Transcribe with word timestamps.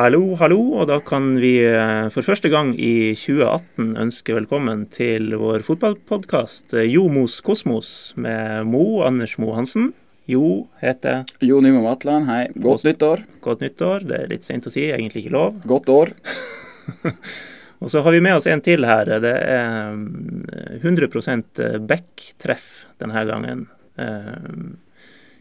Hallo, 0.00 0.30
hallo, 0.40 0.56
og 0.80 0.86
da 0.88 0.96
kan 1.04 1.34
vi 1.42 1.58
eh, 1.60 2.06
for 2.14 2.24
første 2.24 2.48
gang 2.48 2.70
i 2.80 3.12
2018 3.20 3.98
ønske 4.00 4.32
velkommen 4.32 4.86
til 4.94 5.34
vår 5.36 5.60
fotballpodkast 5.66 6.72
Jomos 6.72 6.94
Jo 6.94 7.02
Mos 7.12 7.34
Kosmos 7.44 7.90
med 8.16 8.64
Mo 8.70 9.02
Anders 9.04 9.34
Mo 9.36 9.50
Hansen. 9.58 9.90
Jo 10.30 10.70
heter 10.80 11.28
Jo 11.44 11.60
Nymo 11.60 11.82
Matland, 11.84 12.30
hei. 12.30 12.46
Godt 12.56 12.86
nyttår. 12.88 13.26
Godt 13.44 13.66
nyttår. 13.66 14.08
Det 14.08 14.22
er 14.22 14.32
litt 14.32 14.48
sent 14.48 14.70
å 14.70 14.72
si, 14.72 14.86
egentlig 14.88 15.26
ikke 15.26 15.36
lov. 15.36 15.60
Godt 15.68 15.92
år. 15.92 16.16
og 17.82 17.92
så 17.92 18.00
har 18.00 18.16
vi 18.16 18.24
med 18.24 18.40
oss 18.40 18.48
en 18.48 18.64
til 18.64 18.88
her. 18.88 19.18
Det 19.20 19.36
er 19.36 20.80
100% 20.80 21.66
Beck-treff 21.92 22.86
denne 23.04 23.28
gangen. 23.34 23.66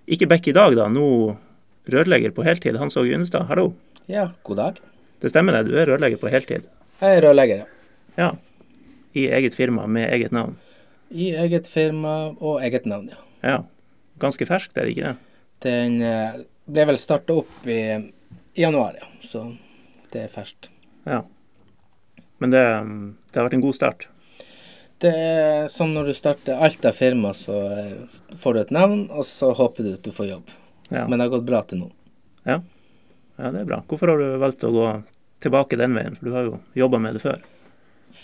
Ikke 0.03 0.27
Beck 0.27 0.51
i 0.51 0.59
dag, 0.59 0.75
da. 0.75 0.91
Nå 0.91 1.07
rørlegger 1.93 2.33
på 2.35 2.45
heltid. 2.47 2.77
Hans 2.79 2.97
Åge 2.99 3.15
Unestad, 3.15 3.47
hallo. 3.49 3.71
Ja, 4.09 4.29
god 4.43 4.57
dag. 4.57 4.79
Det 5.21 5.31
stemmer 5.33 5.57
det, 5.57 5.69
du 5.69 5.77
er 5.77 5.89
rørlegger 5.89 6.21
på 6.21 6.31
heltid? 6.31 6.67
Jeg 6.99 7.17
er 7.17 7.25
rørlegger, 7.27 7.63
ja. 7.63 7.79
Ja. 8.19 8.29
I 9.13 9.25
eget 9.33 9.55
firma 9.57 9.87
med 9.87 10.09
eget 10.13 10.31
navn? 10.35 10.57
I 11.09 11.31
eget 11.41 11.67
firma 11.67 12.35
og 12.37 12.61
eget 12.63 12.85
navn, 12.85 13.09
ja. 13.11 13.19
Ja. 13.43 13.57
Ganske 14.19 14.45
ferskt, 14.45 14.77
er 14.77 14.85
det 14.85 14.95
ikke 14.95 15.09
det? 15.09 15.15
Den 15.63 15.99
eh, 16.03 16.39
ble 16.69 16.85
vel 16.91 16.99
starta 16.99 17.39
opp 17.41 17.67
i, 17.67 17.79
i, 17.95 18.61
januar, 18.61 18.99
ja. 18.99 19.07
Så 19.25 19.45
det 20.13 20.25
er 20.25 20.33
ferskt. 20.33 20.69
Ja. 21.07 21.23
Men 22.39 22.53
det, 22.53 22.63
det, 23.31 23.35
har 23.35 23.47
vært 23.47 23.57
en 23.59 23.65
god 23.65 23.77
start? 23.77 24.07
Det 24.99 25.11
er 25.15 25.69
som 25.71 25.93
når 25.95 26.11
du 26.11 26.15
starter 26.17 26.59
alt 26.59 26.85
av 26.85 26.95
firma, 26.95 27.33
så 27.35 27.59
eh, 27.71 28.23
får 28.39 28.55
du 28.55 28.61
et 28.63 28.75
navn, 28.75 29.05
og 29.11 29.27
så 29.27 29.53
håper 29.55 29.87
du 29.87 29.93
at 29.95 30.03
du 30.05 30.11
får 30.15 30.33
jobb. 30.33 30.55
Ja. 30.89 31.05
Men 31.07 31.17
det 31.17 31.25
har 31.27 31.35
gått 31.37 31.47
bra 31.47 31.61
til 31.69 31.83
nå. 31.83 31.91
Ja. 32.43 32.59
Ja, 33.39 33.51
det 33.53 33.61
er 33.61 33.69
bra. 33.69 33.83
Hvorfor 33.87 34.11
har 34.11 34.19
du 34.19 34.37
valgt 34.41 34.65
å 34.67 34.73
gå 34.73 34.87
tilbake 35.43 35.79
den 35.79 35.95
veien, 35.95 36.17
for 36.17 36.27
du 36.27 36.35
har 36.35 36.47
jo 36.49 36.57
jobba 36.75 36.99
med 36.99 37.15
det 37.15 37.23
før? 37.23 37.45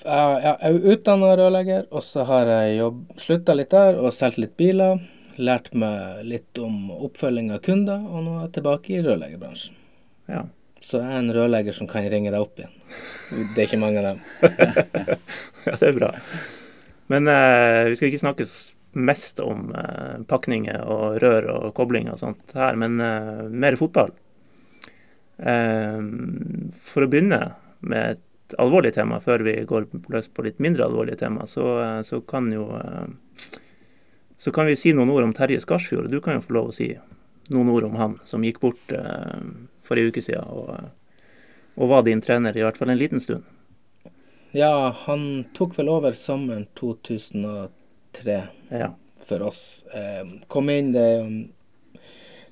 Jeg 0.01 0.55
er 0.65 0.87
utdanna 0.91 1.35
rørlegger, 1.37 1.85
og 1.93 2.03
så 2.03 2.25
har 2.25 2.49
jeg 2.49 2.89
slutta 3.21 3.55
litt 3.55 3.71
der 3.71 3.99
og 4.01 4.13
solgt 4.17 4.41
litt 4.41 4.57
biler. 4.57 4.99
Lært 5.37 5.71
meg 5.77 6.25
litt 6.25 6.59
om 6.63 6.89
oppfølging 6.95 7.51
av 7.53 7.61
kunder, 7.63 8.01
og 8.01 8.25
nå 8.25 8.37
er 8.37 8.45
jeg 8.47 8.55
tilbake 8.57 8.95
i 8.95 9.01
rørleggerbransjen. 9.05 9.77
Ja. 10.31 10.45
Så 10.85 10.99
jeg 11.01 11.11
er 11.11 11.21
en 11.21 11.33
rørlegger 11.33 11.75
som 11.75 11.89
kan 11.89 12.05
ringe 12.11 12.33
deg 12.33 12.41
opp 12.41 12.59
igjen. 12.59 12.73
Det 13.53 13.61
er 13.61 13.67
ikke 13.67 13.81
mange 13.81 14.01
av 14.01 14.11
dem. 14.11 14.19
ja, 15.65 15.73
det 15.73 15.87
er 15.87 15.97
bra. 15.97 16.11
Men 17.13 17.29
eh, 17.29 17.87
vi 17.89 17.97
skal 17.97 18.11
ikke 18.11 18.21
snakke 18.21 18.47
mest 18.95 19.39
om 19.43 19.69
eh, 19.75 20.21
pakninger 20.27 20.81
og 20.87 21.19
rør 21.23 21.49
og 21.51 21.73
kobling 21.77 22.07
og 22.11 22.19
sånt 22.21 22.55
her, 22.55 22.77
men 22.79 22.99
eh, 23.03 23.43
mer 23.51 23.77
fotball. 23.79 24.13
Ehm, 25.37 26.71
for 26.79 27.03
å 27.03 27.09
begynne 27.11 27.41
med 27.83 28.15
et 28.15 28.55
alvorlig 28.61 28.93
tema, 28.95 29.19
før 29.23 29.43
vi 29.47 29.57
går 29.67 29.89
løs 30.13 30.29
på 30.31 30.45
litt 30.45 30.61
mindre 30.63 30.87
alvorlige 30.87 31.19
tema, 31.25 31.47
så, 31.49 31.65
eh, 31.83 32.01
så, 32.07 32.21
kan 32.21 32.51
jo 32.53 32.69
eh, 32.77 33.07
Så 34.37 34.51
kan 34.51 34.65
vi 34.67 34.75
si 34.75 34.91
noen 34.93 35.09
ord 35.09 35.23
om 35.23 35.33
Terje 35.33 35.61
Skarsfjord. 35.63 36.09
Du 36.11 36.19
kan 36.21 36.35
jo 36.35 36.41
få 36.43 36.53
lov 36.53 36.67
å 36.67 36.75
si 36.75 36.89
noen 37.55 37.69
ord 37.71 37.85
om 37.87 37.95
han 37.95 38.17
som 38.27 38.43
gikk 38.43 38.59
bort 38.59 38.91
eh, 38.91 39.39
en 39.39 40.01
uke 40.09 40.21
siden, 40.21 40.43
og, 40.49 40.89
og 41.75 41.89
var 41.89 42.03
din 42.03 42.21
trener 42.21 42.57
i 42.57 42.65
hvert 42.65 42.77
fall 42.77 42.91
en 42.91 42.99
liten 42.99 43.23
stund. 43.23 43.45
Ja, 44.51 44.91
han 45.05 45.45
tok 45.55 45.77
vel 45.79 45.89
over 45.91 46.15
sommeren 46.15 46.67
2003 48.15 48.79
ja. 48.79 48.89
for 49.25 49.41
oss. 49.49 49.83
Eh, 49.93 50.23
kom 50.47 50.69
inn 50.69 50.93
det 50.95 51.09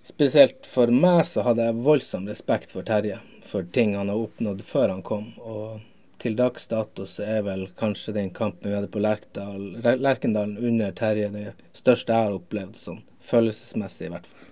Spesielt 0.03 0.66
for 0.68 0.91
meg 0.91 1.22
så 1.24 1.46
hadde 1.47 1.63
jeg 1.63 1.79
voldsom 1.79 2.25
respekt 2.28 2.74
for 2.75 2.84
Terje, 2.84 3.22
for 3.40 3.63
ting 3.63 3.94
han 3.96 4.09
har 4.12 4.19
oppnådd 4.19 4.59
før 4.68 4.90
han 4.91 5.00
kom. 5.00 5.29
Og 5.40 5.79
til 6.19 6.35
dags 6.35 6.68
dato 6.68 7.06
så 7.07 7.24
er 7.24 7.46
vel 7.46 7.63
kanskje 7.79 8.18
den 8.18 8.34
kampen 8.35 8.68
vi 8.68 8.75
hadde 8.75 8.91
på 8.91 9.00
Lerkdal, 9.00 9.63
Lerkendalen 10.03 10.57
under 10.59 10.91
Terje 10.91 11.29
det 11.31 11.46
største 11.72 12.12
jeg 12.12 12.28
har 12.28 12.35
opplevd, 12.35 12.75
sånn 12.75 13.00
følelsesmessig 13.24 14.09
i 14.09 14.12
hvert 14.12 14.28
fall. 14.28 14.51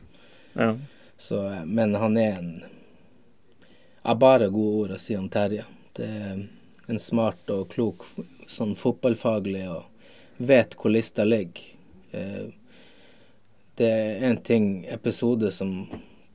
Ja. 0.56 0.70
Så, 1.20 1.42
men 1.66 1.96
han 2.00 2.18
er 2.18 2.40
en 2.40 2.54
Jeg 4.02 4.18
bare 4.18 4.50
gode 4.50 4.78
ord 4.82 4.96
å 4.96 5.04
si 5.04 5.14
om 5.20 5.28
Terje. 5.30 5.68
Det 5.94 6.08
er 6.08 6.40
en 6.90 7.00
smart 7.00 7.52
og 7.54 7.68
klok 7.76 8.08
sånn 8.50 8.72
fotballfaglig 8.80 9.68
og 9.70 9.91
vet 10.42 10.76
hvor 10.78 10.94
lista 10.94 11.26
ligger. 11.28 11.64
Eh, 12.12 12.50
det 13.80 13.90
er 13.90 14.26
en 14.30 14.38
ting, 14.38 14.86
episode 14.86 15.52
som 15.52 15.88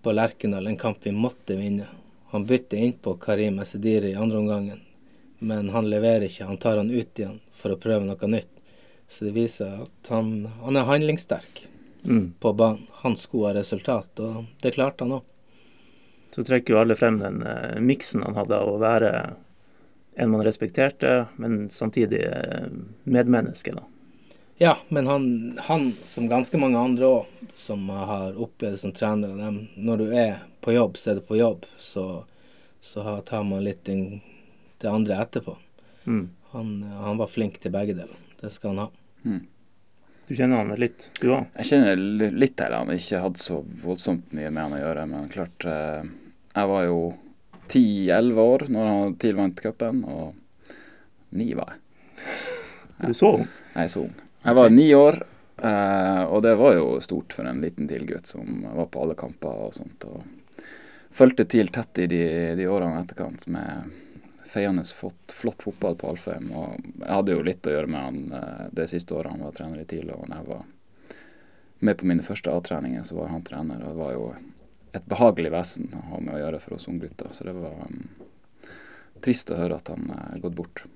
på 0.03 0.13
Lerkendal, 0.13 0.67
en 0.67 0.77
kamp 0.77 0.99
vi 1.03 1.13
måtte 1.13 1.57
vinne. 1.57 1.87
Han 2.33 2.47
bytter 2.47 2.77
innpå 2.77 3.15
Karim 3.23 3.59
Esediri 3.63 4.11
i 4.11 4.19
andre 4.19 4.39
omgangen, 4.39 4.81
men 5.39 5.69
han 5.69 5.91
leverer 5.91 6.27
ikke. 6.27 6.49
Han 6.49 6.59
tar 6.63 6.77
han 6.77 6.91
ut 6.91 7.19
igjen 7.19 7.41
for 7.53 7.75
å 7.75 7.79
prøve 7.81 8.07
noe 8.07 8.31
nytt. 8.31 8.51
Så 9.09 9.29
det 9.29 9.37
viser 9.37 9.85
at 9.85 10.11
han, 10.11 10.49
han 10.63 10.77
er 10.77 10.89
handlingssterk 10.89 11.67
mm. 12.03 12.35
på 12.41 12.53
banen. 12.53 12.87
Han 13.05 13.17
skulle 13.17 13.53
ha 13.53 13.59
resultat, 13.61 14.19
og 14.19 14.45
det 14.63 14.75
klarte 14.75 15.07
han 15.07 15.19
òg. 15.21 15.27
Så 16.35 16.45
trekker 16.45 16.75
jo 16.75 16.81
alle 16.83 16.97
frem 16.99 17.21
den 17.21 17.43
eh, 17.47 17.79
miksen 17.81 18.25
han 18.27 18.37
hadde 18.37 18.59
av 18.59 18.75
å 18.75 18.81
være 18.83 19.13
en 20.17 20.33
man 20.33 20.43
respekterte, 20.45 21.27
men 21.37 21.71
samtidig 21.71 22.25
eh, 22.27 22.67
medmenneske. 23.05 23.73
da. 23.77 23.85
Ja, 24.59 24.79
men 24.89 25.07
han, 25.07 25.59
han 25.63 25.93
som 26.05 26.29
ganske 26.29 26.59
mange 26.59 26.79
andre 26.81 27.07
òg, 27.07 27.33
som 27.57 27.89
har 27.89 28.39
opplevd 28.41 28.73
det 28.77 28.81
som 28.81 28.93
trener, 28.97 29.35
av 29.35 29.41
dem, 29.41 29.59
når 29.77 30.01
du 30.01 30.07
er 30.17 30.39
på 30.65 30.73
jobb, 30.73 30.97
så 30.97 31.11
er 31.11 31.19
du 31.19 31.27
på 31.29 31.37
jobb. 31.37 31.67
Så, 31.79 32.25
så 32.81 33.19
tar 33.29 33.45
man 33.45 33.65
litt 33.65 33.85
den, 33.85 34.23
det 34.81 34.89
andre 34.89 35.21
etterpå. 35.21 35.59
Mm. 36.07 36.25
Han, 36.55 36.73
han, 36.83 37.21
var 37.21 37.29
flink 37.29 37.61
til 37.61 37.75
begge 37.75 37.99
deler. 37.99 38.17
Det 38.41 38.51
skal 38.55 38.73
han 38.73 38.87
ha. 38.87 38.89
Mm. 39.29 39.45
Du 40.27 40.35
kjenner 40.35 40.65
han 40.65 40.75
litt, 40.81 41.11
du 41.21 41.29
òg? 41.37 41.53
Jeg 41.61 41.71
kjenner 41.71 42.01
litt 42.33 42.57
til 42.57 42.81
han. 42.81 42.97
Ikke 42.97 43.23
hatt 43.23 43.41
så 43.43 43.61
voldsomt 43.85 44.33
mye 44.35 44.51
med 44.51 44.63
han 44.65 44.77
å 44.79 44.83
gjøre. 44.83 45.09
Men 45.13 45.31
klart, 45.37 45.69
eh, 45.69 46.09
jeg 46.57 46.73
var 46.73 46.89
jo 46.89 47.01
ti-elleve 47.69 48.51
år 48.57 48.71
når 48.73 48.93
han 48.95 49.19
TIL 49.21 49.37
vant 49.37 49.61
cupen, 49.61 50.05
og 50.09 50.77
ni 51.37 51.53
var 51.59 51.77
jeg. 51.77 51.83
Er 52.97 53.13
Du 53.13 53.19
så 53.19 53.37
ung? 53.37 53.51
Jeg 53.75 53.85
er 53.85 53.93
så 53.93 54.07
ung. 54.09 54.23
Jeg 54.47 54.55
var 54.55 54.71
ni 54.71 54.95
år, 54.95 55.17
eh, 55.59 56.23
og 56.25 56.43
det 56.43 56.55
var 56.55 56.77
jo 56.77 57.01
stort 57.03 57.33
for 57.35 57.49
en 57.51 57.59
liten 57.61 57.89
TIL-gutt 57.91 58.29
som 58.31 58.61
var 58.77 58.87
på 58.87 59.03
alle 59.03 59.17
kamper 59.19 59.65
og 59.67 59.75
sånt. 59.75 60.05
og 60.07 60.23
Fulgte 61.11 61.49
TIL 61.51 61.73
tett 61.75 61.99
i 61.99 62.07
de, 62.07 62.21
de 62.55 62.69
årene 62.71 63.01
etterkant 63.03 63.43
med 63.51 63.91
feiende 64.47 64.85
flott, 64.85 65.35
flott, 65.35 65.63
fotball 65.67 65.99
på 65.99 66.13
Alfheim. 66.13 66.53
Og 66.55 66.79
jeg 66.79 67.11
hadde 67.11 67.35
jo 67.35 67.43
litt 67.43 67.67
å 67.67 67.75
gjøre 67.75 67.91
med 67.91 68.05
han 68.05 68.37
eh, 68.39 68.65
det 68.79 68.87
siste 68.93 69.19
året 69.19 69.35
han 69.35 69.43
var 69.43 69.57
trener 69.57 69.83
i 69.83 69.89
TIL. 69.91 70.13
Og 70.15 70.29
når 70.29 70.37
jeg 70.37 70.49
var 70.53 70.63
med 71.89 71.99
på 71.99 72.11
mine 72.13 72.27
første 72.29 72.55
A-treninger, 72.55 73.03
så 73.09 73.19
var 73.19 73.35
han 73.35 73.43
trener. 73.49 73.83
Og 73.83 73.97
det 73.97 74.03
var 74.05 74.15
jo 74.15 74.29
et 74.97 75.11
behagelig 75.11 75.51
vesen 75.57 75.91
å 75.91 76.05
ha 76.13 76.23
med 76.23 76.37
å 76.37 76.43
gjøre 76.45 76.63
for 76.63 76.79
oss 76.79 76.87
unggutter. 76.93 77.35
Så 77.35 77.51
det 77.51 77.57
var 77.59 77.83
um, 77.83 78.07
trist 79.27 79.51
å 79.51 79.59
høre 79.59 79.83
at 79.83 79.91
han 79.91 80.07
er 80.15 80.39
gått 80.47 80.55
bort. 80.63 80.87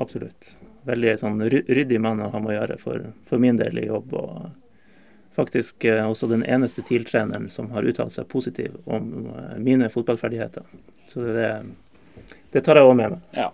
Absolutt 0.00 0.54
veldig 0.84 1.16
sånn 1.20 1.40
ryddig 1.48 2.00
mann 2.02 2.22
å 2.22 2.30
ha 2.32 2.40
med 2.42 2.54
å 2.54 2.58
gjøre 2.58 2.76
for, 2.80 3.08
for, 3.28 3.42
min 3.42 3.58
del 3.60 3.80
i 3.80 3.86
jobb. 3.88 4.14
Og 4.18 5.34
faktisk 5.36 5.86
eh, 5.88 6.04
også 6.04 6.28
den 6.30 6.44
eneste 6.46 6.84
TIL-treneren 6.86 7.48
som 7.52 7.72
har 7.74 7.86
uttalt 7.88 8.14
seg 8.14 8.28
positivt 8.30 8.76
om 8.84 9.30
eh, 9.32 9.56
mine 9.62 9.90
fotballferdigheter. 9.92 10.66
Så 11.10 11.24
det, 11.24 11.50
det 12.54 12.64
tar 12.64 12.80
jeg 12.80 12.90
òg 12.90 12.96
med 13.00 13.16
meg. 13.16 13.24
Ja. 13.36 13.50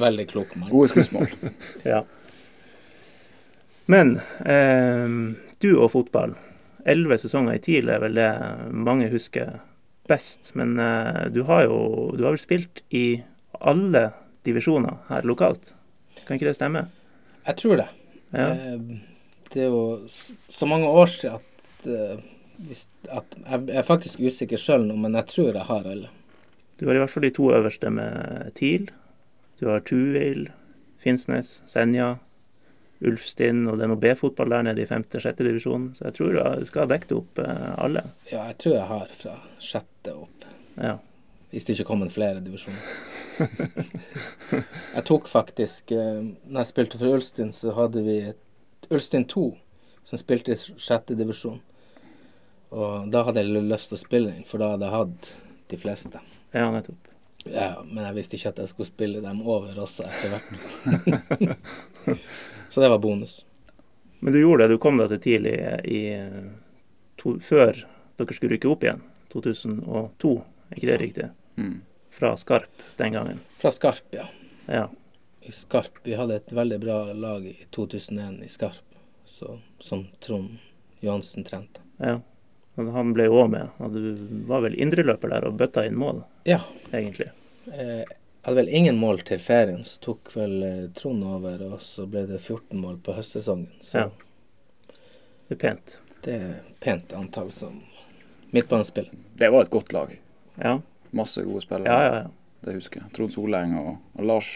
Veldig 0.00 0.28
klok 0.30 0.54
mann. 0.56 0.70
Gode 0.72 0.92
skussmål. 0.92 1.32
ja. 1.92 2.04
Men 3.90 4.18
eh, 4.44 5.08
du 5.60 5.72
og 5.74 5.90
fotball. 5.96 6.36
Elleve 6.88 7.18
sesonger 7.20 7.58
i 7.58 7.64
TIL 7.64 7.90
er 7.92 8.00
vel 8.00 8.16
det 8.16 8.30
mange 8.72 9.10
husker 9.12 9.58
best. 10.08 10.54
Men 10.58 10.78
eh, 10.80 11.26
du 11.32 11.42
har 11.48 11.66
jo 11.66 11.80
du 12.16 12.24
har 12.24 12.36
vel 12.36 12.42
spilt 12.42 12.84
i 12.94 13.22
alle 13.60 14.10
divisjoner 14.46 15.00
her 15.08 15.26
lokalt? 15.28 15.74
Kan 16.26 16.38
ikke 16.38 16.50
det 16.50 16.56
stemme? 16.58 16.86
Jeg 17.46 17.56
tror 17.60 17.80
det. 17.82 17.88
Ja. 18.32 18.50
Eh, 18.50 19.00
det 19.50 19.64
er 19.64 19.72
jo 19.72 20.06
så 20.06 20.68
mange 20.70 20.86
år 20.86 21.10
siden 21.10 21.40
at, 21.40 21.86
eh, 21.90 22.18
at 23.10 23.36
Jeg 23.50 23.76
er 23.80 23.82
faktisk 23.82 24.20
usikker 24.20 24.60
sjøl 24.60 24.86
nå, 24.86 24.96
men 24.96 25.14
jeg 25.14 25.26
tror 25.26 25.52
jeg 25.52 25.66
har 25.66 25.86
alle. 25.88 26.10
Du 26.78 26.86
har 26.86 26.94
i 26.94 27.02
hvert 27.02 27.10
fall 27.10 27.26
de 27.26 27.30
to 27.36 27.50
øverste 27.52 27.90
med 27.90 28.52
TIL. 28.54 28.90
Du 29.60 29.68
har 29.68 29.80
Tuil, 29.80 30.48
Finnsnes, 31.00 31.60
Senja, 31.66 32.16
Ulfstinn, 33.00 33.66
og 33.68 33.78
det 33.78 33.84
er 33.84 33.90
noe 33.92 34.00
B-fotball 34.00 34.52
der 34.52 34.64
nede 34.68 34.84
i 34.84 34.88
femte-sjette 34.88 35.44
divisjon. 35.44 35.90
Så 35.96 36.06
jeg 36.08 36.16
tror 36.18 36.36
du 36.36 36.66
skal 36.68 36.84
ha 36.84 36.90
dekket 36.92 37.14
opp 37.16 37.40
eh, 37.40 37.68
alle. 37.80 38.04
Ja, 38.30 38.46
jeg 38.52 38.58
tror 38.60 38.76
jeg 38.76 38.88
har 38.92 39.14
fra 39.22 39.36
sjette 39.60 40.14
opp. 40.16 40.48
Ja. 40.76 40.98
Hvis 41.50 41.66
det 41.66 41.74
ikke 41.74 41.88
kom 41.88 42.04
en 42.04 42.12
flere 42.12 42.42
divisjoner. 42.44 42.78
jeg 44.96 45.02
tok 45.08 45.26
faktisk 45.28 45.90
eh, 45.96 46.20
Når 46.46 46.60
jeg 46.60 46.68
spilte 46.68 47.00
for 47.00 47.16
Ulstein, 47.16 47.50
så 47.56 47.72
hadde 47.74 48.04
vi 48.06 48.18
Ulstein 48.90 49.26
2 49.30 49.48
som 50.06 50.18
spilte 50.18 50.54
i 50.54 50.78
sjette 50.80 51.14
divisjon. 51.14 51.60
Og 52.70 53.10
da 53.10 53.24
hadde 53.26 53.42
jeg 53.42 53.62
lyst 53.66 53.90
til 53.90 53.98
å 53.98 54.00
spille 54.00 54.32
den, 54.32 54.46
for 54.46 54.62
da 54.62 54.72
hadde 54.72 54.86
jeg 54.86 54.96
hatt 54.96 55.30
de 55.70 55.78
fleste. 55.78 56.22
Ja, 56.54 56.70
nettopp. 56.72 57.10
Ja, 57.44 57.80
men 57.86 58.04
jeg 58.04 58.16
visste 58.18 58.36
ikke 58.36 58.52
at 58.52 58.60
jeg 58.60 58.70
skulle 58.72 58.90
spille 58.90 59.22
dem 59.24 59.40
over 59.48 59.78
også 59.80 60.06
etter 60.06 60.34
hvert. 60.34 61.54
så 62.72 62.82
det 62.82 62.90
var 62.92 63.00
bonus. 63.02 63.40
Men 64.20 64.34
du 64.34 64.40
gjorde 64.42 64.66
det. 64.66 64.76
Du 64.76 64.82
kom 64.82 65.00
deg 65.00 65.08
til 65.14 65.22
TIL 65.24 65.48
i, 65.48 65.56
i 65.88 66.00
to, 67.20 67.38
før 67.42 67.72
dere 68.20 68.36
skulle 68.36 68.56
rykke 68.56 68.70
opp 68.70 68.84
igjen. 68.84 69.04
2002, 69.32 70.34
er 70.70 70.80
ikke 70.80 70.90
det 70.90 70.98
riktig? 71.00 71.28
Mm. 71.60 71.76
Fra 72.10 72.32
Skarp 72.40 72.82
den 72.96 73.12
gangen. 73.12 73.40
Fra 73.60 73.70
Skarp, 73.70 74.02
ja. 74.16 74.24
Ja. 74.66 74.86
I 75.46 75.52
Skarp. 75.52 76.00
Vi 76.04 76.14
hadde 76.18 76.36
et 76.40 76.50
veldig 76.52 76.80
bra 76.82 76.98
lag 77.12 77.44
i 77.46 77.54
2001 77.70 78.42
i 78.44 78.48
Skarp, 78.48 78.96
så, 79.26 79.58
som 79.78 80.06
Trond 80.20 80.58
Johansen 81.00 81.44
trente. 81.44 81.80
ja. 81.98 82.18
Men 82.78 82.86
han 82.94 83.08
ble 83.12 83.24
jo 83.26 83.34
òg 83.42 83.48
med. 83.50 83.68
Og 83.82 83.92
du 83.92 84.04
var 84.48 84.62
vel 84.64 84.76
indreløper 84.80 85.28
der 85.32 85.44
og 85.48 85.56
bøtta 85.58 85.82
inn 85.88 85.96
mål, 86.00 86.22
Ja. 86.48 86.60
egentlig. 86.92 87.26
Eh, 87.72 88.04
Jeg 88.40 88.46
hadde 88.46 88.56
vel 88.56 88.68
ingen 88.72 88.96
mål 88.96 89.18
til 89.26 89.38
ferien, 89.42 89.82
så 89.84 89.98
tok 90.00 90.30
vel 90.36 90.62
eh, 90.62 90.86
Trond 90.96 91.24
over, 91.24 91.60
og 91.74 91.80
så 91.84 92.06
ble 92.08 92.22
det 92.30 92.38
14 92.40 92.78
mål 92.80 92.96
på 93.04 93.12
høstsesongen. 93.18 93.68
Så 93.84 93.98
Ja. 93.98 94.10
Det 95.48 95.56
er 95.58 95.60
pent. 95.68 95.98
det 96.22 96.34
er 96.40 96.60
pent 96.80 97.12
antall 97.12 97.50
som 97.52 97.82
midtbanespill. 98.54 99.10
Det 99.36 99.50
var 99.52 99.62
et 99.66 99.70
godt 99.70 99.92
lag. 99.92 100.18
Ja, 100.56 100.80
Masse 101.12 101.42
gode 101.42 101.62
spillere. 101.62 101.86
ja, 101.86 102.02
ja. 102.04 102.14
ja. 102.22 102.26
Det 102.64 102.74
husker 102.76 103.00
jeg. 103.00 103.12
Trond 103.16 103.32
Soleng 103.32 103.70
og, 103.80 103.94
og 104.18 104.24
Lars 104.28 104.48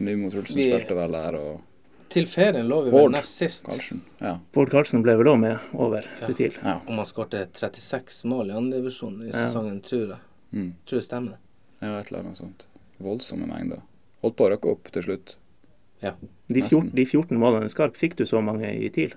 Nymo 0.00 0.30
Trulsen 0.32 0.56
vi- 0.56 0.70
spilte 0.72 0.94
vel 0.96 1.12
der, 1.12 1.34
og 1.36 1.60
Til 2.08 2.24
ferien 2.26 2.66
lå 2.68 2.78
vi 2.84 2.90
vel 2.90 2.98
Bård 3.00 3.12
nest 3.12 3.36
sist. 3.36 3.66
Karlsen. 3.66 4.00
Ja. 4.20 4.38
Bård 4.52 4.70
Karlsen 4.72 5.02
ble 5.04 5.14
vel 5.20 5.26
òg 5.34 5.38
med 5.40 5.58
over 5.74 6.00
Ja. 6.20 6.26
til 6.26 6.34
TIL. 6.34 6.56
ja. 6.62 6.78
Og 6.86 6.94
man 6.96 7.04
skårte 7.06 7.46
36 7.52 8.24
mål 8.24 8.50
i 8.50 8.56
andredivisjon 8.56 9.22
i 9.22 9.26
Ja. 9.26 9.32
sesongen, 9.50 9.80
tror 9.82 10.08
jeg. 10.08 10.18
Mm. 10.52 10.72
Tror 10.86 10.98
det 10.98 11.04
stemmer. 11.04 11.36
ja, 11.82 11.98
et 12.00 12.08
eller 12.10 12.20
annet 12.24 12.36
sånt. 12.36 12.66
Voldsomme 13.00 13.46
mengder. 13.46 13.82
Holdt 14.22 14.36
på 14.36 14.44
å 14.48 14.50
røkke 14.56 14.70
opp 14.72 14.90
til 14.92 15.02
slutt. 15.02 15.36
Ja. 16.02 16.12
De, 16.48 16.60
14, 16.62 16.90
de 16.94 17.04
14 17.04 17.38
målene 17.38 17.68
Skarp, 17.70 17.96
fikk 17.96 18.16
du 18.16 18.24
så 18.24 18.42
mange 18.42 18.64
i 18.66 18.88
TIL? 18.88 19.12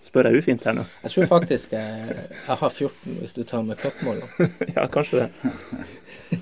Spør 0.00 0.30
jeg 0.30 0.40
ufint 0.40 0.64
her 0.64 0.74
nå? 0.78 0.86
Jeg 1.04 1.12
tror 1.12 1.26
faktisk 1.28 1.74
jeg, 1.76 2.14
jeg 2.32 2.56
har 2.62 2.70
14 2.72 3.18
hvis 3.20 3.34
du 3.36 3.42
tar 3.44 3.62
med 3.66 3.76
cupmålene. 3.80 4.48
Ja, 4.76 4.86
kanskje 4.88 5.26
det. 5.26 5.52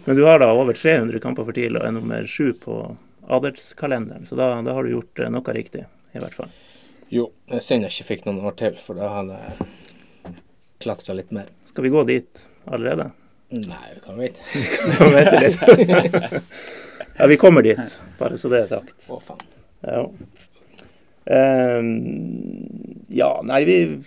Men 0.04 0.16
du 0.16 0.22
har 0.28 0.38
da 0.38 0.52
over 0.54 0.78
300 0.78 1.18
kamper 1.24 1.48
for 1.48 1.56
TIL 1.56 1.76
og 1.80 1.86
er 1.88 1.94
nummer 1.96 2.26
sju 2.30 2.52
på 2.62 2.78
adelskalenderen, 3.28 4.24
så 4.30 4.38
da, 4.38 4.52
da 4.64 4.76
har 4.76 4.86
du 4.86 4.94
gjort 4.94 5.20
eh, 5.20 5.28
noe 5.34 5.54
riktig, 5.56 5.82
i 6.14 6.22
hvert 6.22 6.36
fall. 6.38 6.52
Jo. 7.12 7.26
Det 7.48 7.58
er 7.58 7.64
synd 7.64 7.84
jeg 7.88 7.96
ikke 7.96 8.08
fikk 8.12 8.24
noen 8.28 8.40
år 8.46 8.54
til, 8.60 8.78
for 8.80 8.96
da 9.00 9.10
hadde 9.16 9.36
jeg 9.42 10.36
klatra 10.84 11.16
litt 11.18 11.34
mer. 11.34 11.50
Skal 11.68 11.88
vi 11.88 11.92
gå 11.92 12.04
dit 12.08 12.46
allerede? 12.70 13.10
Nei, 13.52 13.84
vi 13.94 14.00
kan 14.04 14.18
vente. 14.20 14.44
vi 14.54 14.96
kan 14.96 15.14
vente 15.18 15.42
litt. 15.42 16.42
Ja, 17.18 17.26
vi 17.26 17.36
kommer 17.40 17.66
dit, 17.66 18.00
bare 18.20 18.38
så 18.38 18.52
det 18.52 18.62
er 18.64 18.70
sagt. 18.70 18.94
Å, 19.10 19.18
faen. 19.24 19.44
Ja. 19.82 20.04
Ehm, 21.28 23.02
ja, 23.08 23.40
nei, 23.44 23.64
vi, 23.64 24.02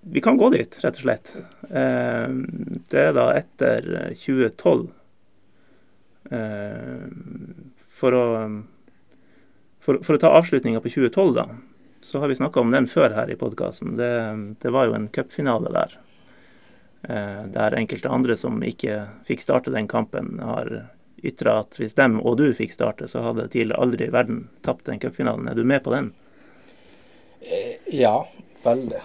vi 0.00 0.20
kan 0.20 0.36
gå 0.36 0.50
dit, 0.50 0.78
rett 0.84 1.00
og 1.00 1.02
slett. 1.02 1.34
Ehm, 1.70 2.44
det 2.90 3.02
er 3.08 3.14
da 3.16 3.26
etter 3.34 3.88
eh, 4.04 4.12
2012. 4.14 4.86
Ehm, 6.30 7.72
for, 7.74 8.14
å, 8.14 8.26
for, 9.82 9.98
for 10.06 10.14
å 10.14 10.22
ta 10.22 10.30
avslutninga 10.38 10.82
på 10.84 10.92
2012, 10.94 11.32
da, 11.34 11.48
så 12.06 12.22
har 12.22 12.30
vi 12.30 12.38
snakka 12.38 12.62
om 12.62 12.70
den 12.70 12.86
før 12.86 13.16
her 13.16 13.30
i 13.32 13.38
podkasten. 13.38 13.96
Det, 13.98 14.10
det 14.62 14.74
var 14.74 14.86
jo 14.86 14.94
en 14.94 15.08
cupfinale 15.10 15.72
der. 15.74 15.96
Eh, 17.08 17.40
der 17.56 17.74
enkelte 17.80 18.12
andre 18.12 18.36
som 18.38 18.62
ikke 18.62 19.00
fikk 19.26 19.42
starte 19.42 19.74
den 19.74 19.90
kampen, 19.90 20.38
har 20.38 20.70
ytra 21.26 21.56
at 21.64 21.74
hvis 21.80 21.96
dem 21.98 22.20
og 22.20 22.38
du 22.38 22.52
fikk 22.54 22.70
starte, 22.76 23.10
så 23.10 23.24
hadde 23.24 23.48
TIL 23.50 23.74
aldri 23.74 24.06
i 24.06 24.14
verden 24.14 24.44
tapt 24.62 24.86
den 24.86 25.02
cupfinalen. 25.02 25.50
Er 25.50 25.58
du 25.58 25.66
med 25.66 25.82
på 25.82 25.90
den? 25.90 26.12
Eh, 27.50 27.76
Ja, 28.00 28.28
veldig. 28.64 29.00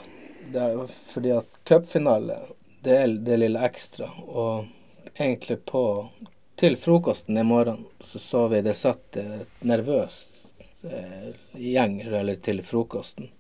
Det 0.51 0.59
er 0.59 0.87
fordi 0.87 1.31
at 1.31 1.47
cupfinale, 1.65 2.39
det 2.83 2.97
er 2.97 3.07
det 3.07 3.37
lille 3.37 3.59
ekstra. 3.65 4.09
Og 4.27 4.65
egentlig 5.15 5.65
på 5.65 6.09
Til 6.55 6.75
frokosten 6.77 7.37
i 7.37 7.43
morgen 7.43 7.85
så 7.99 8.19
så 8.19 8.47
vi 8.47 8.59
det 8.61 8.75
satt 8.77 9.17
et 9.17 9.63
nervøst 9.65 10.51
eh, 10.83 11.31
gjeng 11.57 12.01
eller 12.01 12.35
til 12.35 12.61
frokosten. 12.61 13.31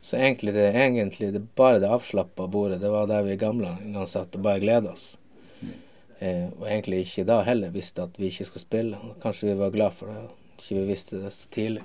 Så 0.00 0.16
egentlig 0.16 0.54
det, 0.54 0.70
egentlig 0.72 1.32
det 1.34 1.42
bare 1.54 1.82
det 1.82 1.90
avslappa 1.90 2.46
bordet, 2.46 2.80
det 2.80 2.88
var 2.88 3.06
der 3.06 3.22
vi 3.26 3.36
gamle 3.36 3.74
gang 3.82 4.08
satt 4.08 4.38
og 4.38 4.46
bare 4.46 4.62
gleda 4.62 4.94
oss. 4.94 5.18
Eh, 6.18 6.48
og 6.56 6.64
egentlig 6.64 7.02
ikke 7.04 7.26
da 7.28 7.42
heller 7.44 7.74
visste 7.74 8.06
at 8.06 8.16
vi 8.16 8.30
ikke 8.30 8.48
skulle 8.48 8.64
spille. 8.64 9.00
Kanskje 9.20 9.50
vi 9.50 9.60
var 9.60 9.74
glad 9.74 9.92
for 9.98 10.08
det, 10.14 10.22
ikke 10.56 10.78
vi 10.78 10.84
visste 10.94 11.20
det 11.20 11.34
så 11.36 11.50
tidlig. 11.52 11.82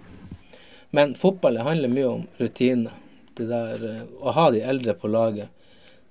Men 0.91 1.15
fotball 1.15 1.57
handler 1.63 1.91
mye 1.91 2.07
om 2.07 2.27
rutine. 2.37 2.91
Det 3.33 3.47
der, 3.47 3.83
eh, 3.89 4.07
å 4.19 4.33
ha 4.35 4.51
de 4.51 4.61
eldre 4.61 4.93
på 4.93 5.07
laget. 5.07 5.49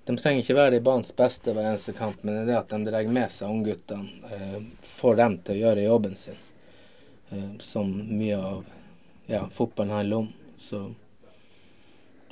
De 0.05 0.17
trenger 0.17 0.43
ikke 0.43 0.56
være 0.56 0.75
de 0.75 0.81
banens 0.85 1.12
beste 1.17 1.53
hver 1.53 1.67
eneste 1.69 1.93
kamp, 1.94 2.23
men 2.25 2.35
det 2.35 2.41
er 2.43 2.47
det 2.49 2.59
at 2.59 2.73
de 2.73 2.79
drar 2.88 3.11
med 3.12 3.31
seg 3.31 3.53
ungguttene, 3.53 4.32
eh, 4.32 4.62
får 4.97 5.19
dem 5.21 5.37
til 5.44 5.55
å 5.55 5.61
gjøre 5.61 5.85
jobben 5.85 6.17
sin, 6.17 6.38
eh, 7.31 7.50
som 7.61 7.93
mye 8.09 8.38
av 8.38 8.65
ja, 9.29 9.44
fotballen 9.53 9.94
handler 9.94 10.25
om. 10.25 10.32
Så 10.59 10.82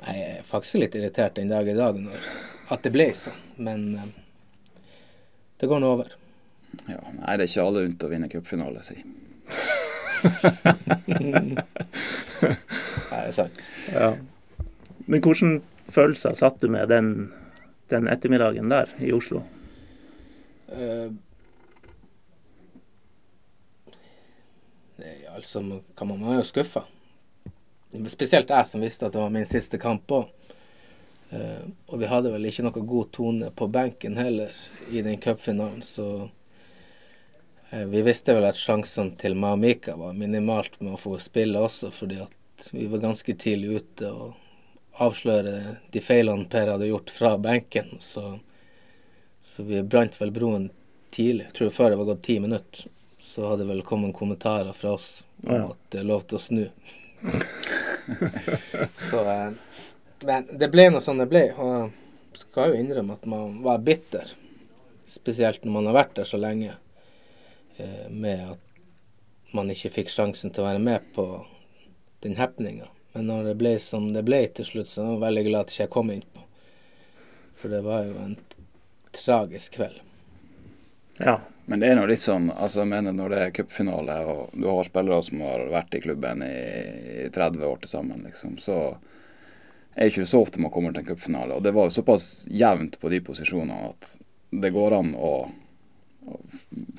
jeg 0.06 0.25
er 0.25 0.49
faktisk 0.49 0.81
litt 0.81 0.97
irritert 0.99 1.37
den 1.37 1.53
dag 1.53 1.69
i 1.69 1.77
dag 1.77 2.00
når, 2.00 2.25
at 2.71 2.83
det 2.83 2.95
ble 2.95 3.11
sånn, 3.15 3.39
men 3.56 3.85
eh, 3.95 4.09
det 5.61 5.69
går 5.69 5.85
nå 5.85 5.93
over. 5.99 6.17
Ja, 6.89 7.03
nei, 7.12 7.37
det 7.37 7.45
er 7.45 7.50
ikke 7.53 7.69
alle 7.69 7.85
unt 7.89 8.05
å 8.05 8.11
vinne 8.11 8.33
cupfinale, 8.33 8.83
si. 8.87 8.99
Det 12.38 13.19
er 13.19 13.31
sant. 13.35 13.62
Ja. 13.93 14.12
Men 15.06 15.23
hvilke 15.25 15.61
følelser 15.88 16.37
satt 16.37 16.61
du 16.61 16.69
med 16.73 16.88
den, 16.93 17.32
den 17.91 18.09
ettermiddagen 18.12 18.69
der 18.70 18.93
i 19.00 19.12
Oslo? 19.17 19.43
Eh, 20.69 21.09
Nei, 24.99 25.14
altså, 25.31 25.61
man 25.62 25.81
kan 25.97 26.09
man 26.09 26.21
man 26.21 26.33
er 26.35 26.40
jo 26.40 26.49
skuffa. 26.49 26.83
Spesielt 28.11 28.50
jeg 28.50 28.66
som 28.66 28.83
visste 28.83 29.07
at 29.07 29.14
det 29.14 29.21
var 29.23 29.31
min 29.33 29.47
siste 29.47 29.78
kamp 29.81 30.11
òg. 30.12 30.26
og 31.87 31.99
vi 32.00 32.09
hadde 32.09 32.33
vel 32.33 32.49
ikke 32.49 32.64
noe 32.64 32.83
god 32.88 33.11
tone 33.12 33.50
på 33.52 33.66
benken 33.69 34.16
heller 34.16 34.52
i 34.90 35.02
den 35.04 35.21
cupfinalen, 35.21 35.83
så 35.85 36.07
eh, 36.25 36.28
vi 37.71 38.03
visste 38.03 38.35
vel 38.35 38.47
at 38.49 38.57
sjansene 38.57 39.17
til 39.21 39.35
meg 39.37 39.57
og 39.57 39.63
Mika 39.63 39.97
var 40.01 40.15
minimalt 40.17 40.79
med 40.81 40.95
å 40.97 41.01
få 41.01 41.19
spille 41.21 41.61
også, 41.61 41.91
fordi 41.93 42.21
at 42.25 42.71
vi 42.73 42.87
var 42.89 43.03
ganske 43.03 43.35
tidlig 43.39 43.83
ute 43.83 44.09
og 44.11 44.35
avsløre 44.99 45.77
de 45.93 46.01
feilene 46.03 46.49
Per 46.51 46.73
hadde 46.73 46.89
gjort 46.89 47.11
fra 47.15 47.35
benken. 47.39 47.99
Så, 48.01 48.39
så 49.45 49.63
vi 49.69 49.83
brant 49.83 50.17
vel 50.21 50.33
broen 50.35 50.71
tidlig. 51.15 51.51
Jeg 51.51 51.57
tror 51.59 51.71
før 51.77 51.91
det 51.93 52.01
var 52.01 52.09
gått 52.15 52.25
ti 52.27 52.39
minutter, 52.43 52.89
så 53.21 53.53
hadde 53.53 53.69
vel 53.69 53.85
kommet 53.87 54.17
kommentarer 54.17 54.73
fra 54.75 54.97
oss 54.97 55.23
om 55.45 55.55
Ja. 55.55 55.63
at 55.71 55.93
det 55.93 56.01
er 56.01 56.09
lov 56.09 56.25
til 56.27 56.39
å 56.39 56.43
snu. 56.43 56.65
så 58.95 59.23
eh, 59.31 59.53
Men 60.25 60.49
det 60.59 60.69
ble 60.73 60.89
nå 60.91 61.01
sånn 61.05 61.21
det 61.23 61.29
ble. 61.31 61.45
Og 61.55 61.93
jeg 62.33 62.43
skal 62.43 62.73
jo 62.73 62.81
innrømme 62.81 63.19
at 63.19 63.27
man 63.31 63.61
var 63.63 63.79
bitter. 63.85 64.35
Spesielt 65.09 65.65
når 65.65 65.73
man 65.79 65.87
har 65.91 65.99
vært 66.01 66.17
der 66.19 66.29
så 66.29 66.41
lenge. 66.41 66.75
Eh, 67.78 68.11
med 68.11 68.50
at 68.50 68.58
man 69.54 69.70
ikke 69.70 69.92
fikk 70.00 70.11
sjansen 70.11 70.50
til 70.50 70.64
å 70.64 70.68
være 70.68 70.82
med 70.82 71.04
på 71.14 71.25
den 72.25 72.35
happeninga. 72.37 72.88
Men 73.14 73.30
når 73.30 73.50
det 73.50 73.58
ble 73.61 73.75
som 73.82 74.11
det 74.12 74.25
ble 74.26 74.42
til 74.54 74.66
slutt, 74.66 74.90
så 74.90 75.04
var 75.04 75.14
jeg 75.14 75.25
veldig 75.26 75.44
glad 75.47 75.61
at 75.61 75.76
jeg 75.76 75.87
ikke 75.87 75.94
kom 75.94 76.11
innpå. 76.12 76.42
For 77.58 77.73
det 77.73 77.85
var 77.87 78.02
jo 78.08 78.16
en 78.23 78.35
tragisk 79.14 79.78
kveld. 79.78 80.02
Ja. 81.23 81.38
Men 81.68 81.82
det 81.82 81.90
er 81.90 81.99
nå 81.99 82.06
litt 82.08 82.23
sånn, 82.25 82.47
altså 82.49 82.80
jeg 82.80 82.88
mener 82.94 83.12
når 83.12 83.32
det 83.32 83.38
er 83.44 83.50
cupfinale 83.58 84.14
og 84.25 84.54
du 84.56 84.64
har 84.70 84.87
spillere 84.87 85.18
som 85.26 85.42
har 85.44 85.66
vært 85.68 85.99
i 85.99 86.00
klubben 86.00 86.40
i 86.47 87.26
30 87.35 87.66
år 87.68 87.82
til 87.82 87.90
sammen, 87.90 88.23
liksom, 88.25 88.54
så 88.62 88.78
er 89.92 90.08
ikke 90.08 90.23
det 90.23 90.30
så 90.30 90.40
ofte 90.40 90.62
man 90.64 90.73
kommer 90.73 90.94
til 90.97 91.02
en 91.02 91.11
cupfinale. 91.11 91.58
Og 91.58 91.66
det 91.66 91.75
var 91.76 91.90
jo 91.90 91.97
såpass 91.99 92.47
jevnt 92.49 92.97
på 93.02 93.12
de 93.12 93.20
posisjonene 93.26 93.90
at 93.90 94.14
det 94.49 94.73
går 94.73 94.97
an 94.97 95.12
å 95.12 95.32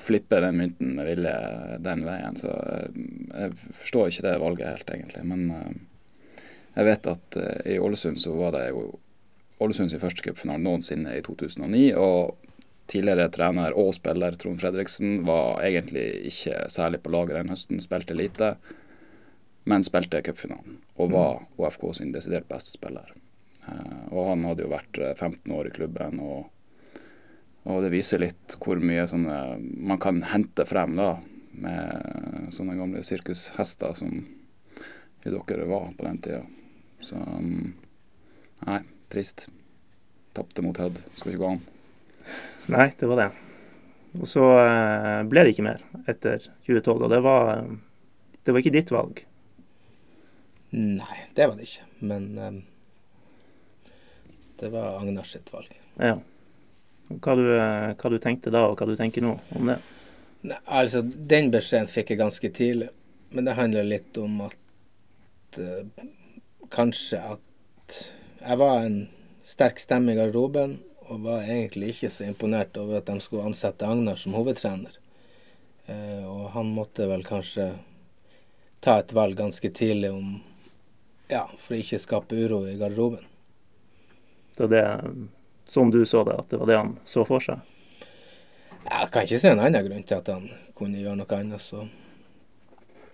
flippe 0.00 0.40
den 0.40 0.58
mynten 0.58 0.94
med 0.96 1.08
vilje 1.08 1.36
den 1.84 2.04
veien. 2.06 2.36
Så 2.40 2.50
eh, 2.50 2.98
jeg 3.30 3.54
forstår 3.82 4.10
ikke 4.10 4.26
det 4.26 4.34
valget 4.42 4.70
helt, 4.70 4.92
egentlig. 4.94 5.24
Men 5.28 5.46
eh, 5.56 6.44
jeg 6.76 6.88
vet 6.90 7.10
at 7.14 7.40
eh, 7.40 7.72
i 7.74 7.78
Ålesund 7.82 8.20
så 8.22 8.34
var 8.38 8.56
det 8.58 8.68
jo 8.70 8.90
Ålesunds 9.60 9.92
første 10.00 10.24
cupfinale 10.24 10.62
noensinne 10.64 11.18
i 11.18 11.24
2009. 11.24 11.90
og 12.00 12.36
tidligere 12.90 13.28
trener 13.30 13.76
og 13.78 13.92
spiller 13.94 14.34
Trond 14.34 14.58
Fredriksen 14.58 15.20
var 15.26 15.60
egentlig 15.62 16.24
ikke 16.32 16.64
særlig 16.72 17.02
på 17.04 17.12
laget 17.12 17.36
den 17.36 17.52
høsten, 17.52 17.78
spilte 17.84 18.16
lite, 18.16 18.54
men 19.70 19.84
spilte 19.86 20.22
cupfinalen 20.26 20.80
og 20.96 21.12
var 21.12 21.44
OFK 21.60 21.84
sin 22.00 22.10
desidert 22.16 22.48
beste 22.48 22.72
spiller. 22.74 23.12
Og 24.10 24.30
han 24.32 24.44
hadde 24.48 24.64
jo 24.64 24.72
vært 24.72 24.98
eh, 24.98 25.14
15 25.14 25.52
år 25.54 25.68
i 25.68 25.74
klubben 25.74 26.20
og 26.24 26.48
Og 27.68 27.82
det 27.84 27.92
viser 27.92 28.22
litt 28.22 28.56
hvor 28.62 28.80
mye 28.80 29.04
sånne 29.10 29.40
man 29.60 30.00
kan 30.00 30.22
hente 30.30 30.64
frem 30.68 30.96
da, 30.96 31.10
med 31.60 32.48
sånne 32.54 32.78
gamle 32.78 33.02
sirkushester 33.04 33.92
som 33.98 34.22
dere 35.24 35.66
var 35.68 35.90
på 35.96 36.06
den 36.06 36.18
tida. 36.24 36.40
Så 37.00 37.16
um, 37.16 37.74
nei, 38.64 38.80
trist. 39.12 39.48
Tapte 40.36 40.64
mot 40.64 40.78
Hødd. 40.78 41.00
Skal 41.16 41.34
ikke 41.34 41.42
gå 41.42 41.52
an. 41.54 41.62
Nei, 42.70 42.90
det 42.96 43.08
var 43.10 43.24
det. 43.24 43.30
Og 44.18 44.26
så 44.28 44.44
eh, 44.58 45.20
ble 45.30 45.44
det 45.46 45.54
ikke 45.54 45.66
mer 45.66 45.82
etter 46.10 46.42
2012, 46.66 47.04
og 47.06 47.12
det 47.12 47.20
var, 47.24 47.50
eh, 47.54 48.32
det 48.46 48.54
var 48.54 48.62
ikke 48.62 48.74
ditt 48.74 48.92
valg. 48.94 49.22
Nei, 50.74 51.18
det 51.36 51.46
var 51.46 51.58
det 51.58 51.66
ikke. 51.68 51.86
Men 52.10 52.26
um, 52.38 52.58
det 54.62 54.70
var 54.74 55.00
Agnars 55.00 55.34
sitt 55.34 55.50
valg. 55.54 55.70
Ja. 55.98 56.16
Hva 57.10 57.34
du, 57.34 57.46
hva 57.98 58.10
du 58.12 58.18
tenkte 58.22 58.52
da, 58.54 58.68
og 58.70 58.78
hva 58.78 58.86
du 58.86 58.94
tenker 58.98 59.24
nå 59.24 59.34
om 59.58 59.72
det? 59.72 59.80
Nei, 60.46 60.58
altså, 60.64 61.02
den 61.02 61.50
beskjeden 61.52 61.90
fikk 61.90 62.14
jeg 62.14 62.20
ganske 62.20 62.50
tidlig. 62.56 62.90
Men 63.34 63.46
det 63.46 63.56
handler 63.58 63.86
litt 63.86 64.16
om 64.18 64.40
at 64.46 65.58
uh, 65.58 66.06
kanskje 66.72 67.20
at 67.34 67.98
jeg 68.40 68.58
var 68.62 68.86
en 68.86 69.02
sterk 69.46 69.82
stemme 69.82 70.14
i 70.14 70.18
garderoben 70.18 70.78
og 71.10 71.26
var 71.26 71.44
egentlig 71.44 71.92
ikke 71.94 72.12
så 72.14 72.28
imponert 72.30 72.78
over 72.80 73.00
at 73.00 73.10
de 73.10 73.18
skulle 73.22 73.50
ansette 73.50 73.86
Agnar 73.86 74.18
som 74.18 74.34
hovedtrener. 74.38 74.94
Uh, 75.90 76.24
og 76.30 76.44
han 76.54 76.70
måtte 76.74 77.10
vel 77.10 77.26
kanskje 77.26 77.72
ta 78.80 79.00
et 79.00 79.12
valg 79.14 79.36
ganske 79.38 79.70
tidlig 79.76 80.12
om 80.14 80.38
ja, 81.30 81.44
for 81.58 81.76
å 81.76 81.82
ikke 81.82 82.00
skape 82.02 82.38
uro 82.38 82.64
i 82.66 82.78
garderoben. 82.80 83.26
Er 84.60 84.70
det, 84.70 84.86
sånn 85.70 85.92
du 85.94 86.00
så 86.08 86.24
det, 86.26 86.34
at 86.42 86.50
det 86.50 86.58
var 86.60 86.70
det 86.70 86.78
han 86.80 86.96
så 87.08 87.22
for 87.28 87.42
seg? 87.44 87.60
Jeg 88.90 89.10
kan 89.12 89.26
ikke 89.26 89.38
se 89.42 89.50
en 89.52 89.60
annen 89.62 89.86
grunn 89.86 90.02
til 90.08 90.16
at 90.18 90.28
han 90.32 90.48
kunne 90.78 90.98
gjøre 91.02 91.18
noe 91.20 91.36
annet, 91.38 91.62
så 91.62 91.86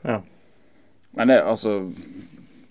Ja. 0.07 0.21
Men 1.17 1.29
det, 1.33 1.39
altså, 1.43 1.73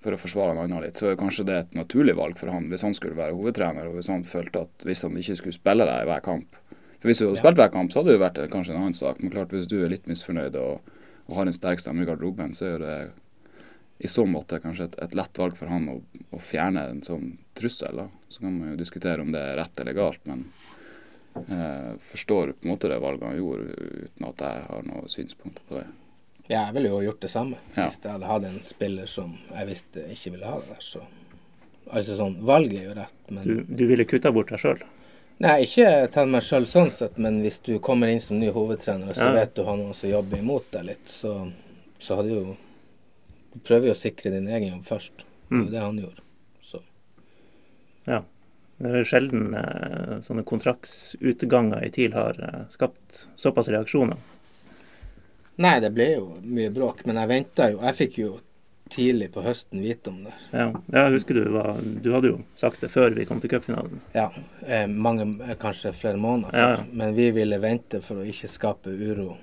for 0.03 0.13
å 0.15 0.19
forsvare 0.21 0.53
han 0.53 0.61
annen 0.63 0.83
litt, 0.85 0.95
så 0.99 1.09
er 1.11 1.17
kanskje 1.19 1.45
det 1.47 1.55
et 1.59 1.73
naturlig 1.77 2.13
valg 2.15 2.37
for 2.39 2.51
han 2.53 2.69
hvis 2.71 2.83
han 2.85 2.93
skulle 2.93 3.17
være 3.17 3.33
hovedtrener, 3.35 3.87
og 3.89 3.97
hvis 3.97 4.09
han 4.13 4.23
følte 4.23 4.61
at 4.67 4.85
hvis 4.85 5.01
han 5.03 5.17
ikke 5.17 5.35
skulle 5.41 5.57
spille 5.57 5.87
deg 5.89 6.03
i 6.05 6.09
hver 6.11 6.21
kamp 6.25 6.61
For 7.01 7.09
Hvis 7.11 7.19
du 7.19 7.25
hadde 7.27 7.37
Ja. 7.37 7.41
spilt 7.43 7.57
hver 7.59 7.71
kamp, 7.73 7.91
så 7.91 7.99
hadde 8.01 8.13
det 8.15 8.21
vært 8.23 8.37
kanskje 8.49 8.73
en 8.73 8.79
annen 8.81 8.93
sak. 8.97 9.19
Men 9.21 9.29
klart, 9.31 9.51
hvis 9.53 9.67
du 9.69 9.83
er 9.83 9.89
litt 9.91 10.07
misfornøyd 10.09 10.55
og, 10.57 10.79
og 11.27 11.35
har 11.37 11.45
en 11.45 11.53
sterk 11.53 11.79
stemme 11.79 12.01
i 12.01 12.05
garderoben, 12.07 12.53
så 12.55 12.65
er 12.65 12.79
det 12.81 13.11
i 14.01 14.07
så 14.09 14.25
måte 14.25 14.57
kanskje 14.63 14.87
et, 14.87 14.95
et 15.03 15.13
lett 15.13 15.37
valg 15.37 15.55
for 15.57 15.67
han 15.69 15.85
å, 15.91 15.99
å 16.33 16.39
fjerne 16.41 16.87
en 16.89 17.03
sånn 17.05 17.37
trussel. 17.55 17.95
da. 18.03 18.07
Så 18.29 18.39
kan 18.43 18.57
man 18.59 18.71
jo 18.73 18.75
diskutere 18.79 19.21
om 19.23 19.31
det 19.31 19.41
er 19.41 19.55
rett 19.57 19.79
eller 19.79 19.93
galt, 19.97 20.19
men 20.29 20.45
eh, 21.35 21.93
forstår 21.99 22.51
på 22.53 22.67
en 22.67 22.71
måte 22.71 22.89
det 22.91 22.99
valget 23.03 23.27
han 23.29 23.37
gjorde, 23.37 23.75
uten 24.05 24.27
at 24.29 24.43
jeg 24.45 24.65
har 24.69 24.83
noe 24.87 25.07
synspunkt 25.11 25.59
på 25.69 25.79
det. 25.79 25.85
ja, 26.47 26.65
jeg 26.67 26.73
ville 26.77 26.89
jo 26.93 27.01
gjort 27.07 27.21
det 27.25 27.29
samme 27.33 27.57
Ja. 27.75 27.85
hvis 27.87 27.99
jeg 28.03 28.11
hadde 28.11 28.25
hatt 28.29 28.43
en 28.45 28.59
spiller 28.61 29.07
som 29.09 29.37
jeg 29.55 29.67
visste 29.67 30.03
ikke 30.13 30.31
ville 30.35 30.45
ha 30.45 30.59
det 30.59 30.67
der. 30.75 30.83
Så 30.85 31.01
altså 31.91 32.15
sånn, 32.17 32.37
valget 32.45 32.81
er 32.81 32.85
jo 32.89 32.93
rett, 32.99 33.15
men 33.31 33.43
Du, 33.43 33.63
du 33.63 33.87
ville 33.87 34.05
kutta 34.05 34.31
bort 34.31 34.49
deg 34.49 34.59
sjøl? 34.59 34.83
Nei, 35.39 35.65
ikke 35.65 36.09
ta 36.13 36.23
meg 36.25 36.41
sjøl 36.47 36.63
sånn 36.65 36.91
sett, 36.91 37.17
men 37.19 37.41
hvis 37.43 37.59
du 37.65 37.73
kommer 37.83 38.07
inn 38.07 38.21
som 38.23 38.39
ny 38.39 38.47
hovedtrener, 38.55 39.11
så 39.13 39.25
Ja. 39.27 39.33
vet 39.41 39.53
du 39.55 39.65
han 39.65 39.81
også 39.89 40.07
jobber 40.09 40.37
imot 40.39 40.69
deg 40.71 40.85
litt, 40.85 41.07
så, 41.11 41.51
så 41.99 42.15
hadde 42.21 42.29
jo 42.29 42.57
Du 43.55 43.59
prøver 43.63 43.87
jo 43.87 43.91
å 43.93 43.95
sikre 43.95 44.31
din 44.31 44.47
egen 44.51 44.73
jobb 44.73 44.83
først. 44.83 45.17
Det 45.17 45.55
er 45.55 45.55
Mm. 45.55 45.71
det 45.71 45.79
han 45.79 45.97
gjorde. 45.99 46.21
Ja. 48.05 48.23
Det 48.77 48.91
er 48.91 49.07
sjelden 49.07 49.53
eh, 49.55 50.15
sånne 50.25 50.43
kontraktsutganger 50.47 51.85
i 51.85 51.91
TIL 51.95 52.15
har 52.15 52.39
eh, 52.43 52.63
skapt 52.73 53.21
såpass 53.39 53.69
reaksjoner. 53.71 54.19
Nei, 55.63 55.77
det 55.79 55.93
ble 55.95 56.09
jo 56.17 56.25
mye 56.43 56.73
bråk, 56.75 57.05
men 57.07 57.21
jeg 57.21 57.31
venta 57.31 57.69
jo. 57.71 57.79
Jeg 57.85 57.95
fikk 57.95 58.17
jo 58.19 58.33
tidlig 58.91 59.31
på 59.33 59.41
høsten 59.41 59.79
vite 59.81 60.11
om 60.11 60.25
det. 60.27 60.33
Ja, 60.51 60.67
jeg 60.91 61.13
husker 61.15 61.39
du 61.39 61.47
var 61.55 61.79
Du 61.81 62.11
hadde 62.13 62.29
jo 62.33 62.41
sagt 62.59 62.83
det 62.83 62.91
før 62.93 63.15
vi 63.15 63.25
kom 63.25 63.39
til 63.41 63.49
cupfinalen. 63.55 64.01
Ja, 64.13 64.27
eh, 64.67 64.85
mange, 64.87 65.25
eh, 65.47 65.55
kanskje 65.59 65.93
flere 65.95 66.19
måneder 66.19 66.51
før. 66.51 66.59
Ja, 66.59 66.77
ja. 66.77 66.83
Men 66.91 67.15
vi 67.15 67.29
ville 67.31 67.59
vente 67.63 68.01
for 68.03 68.21
å 68.21 68.27
ikke 68.27 68.51
skape 68.51 68.91
uro 68.91 69.37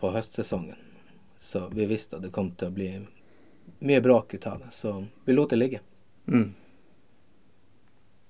på 0.00 0.12
høstsesongen. 0.12 0.76
Så 1.40 1.66
vi 1.72 1.86
visste 1.86 2.18
at 2.18 2.22
det 2.22 2.34
kom 2.34 2.50
til 2.52 2.68
å 2.68 2.74
bli 2.74 2.90
mye 3.86 4.00
bråk 4.00 4.34
ut 4.34 4.46
av 4.46 4.60
det, 4.60 4.72
så 4.74 4.98
vi 5.24 5.32
lot 5.32 5.50
det 5.50 5.58
ligge. 5.58 5.80
Mm. 6.28 6.52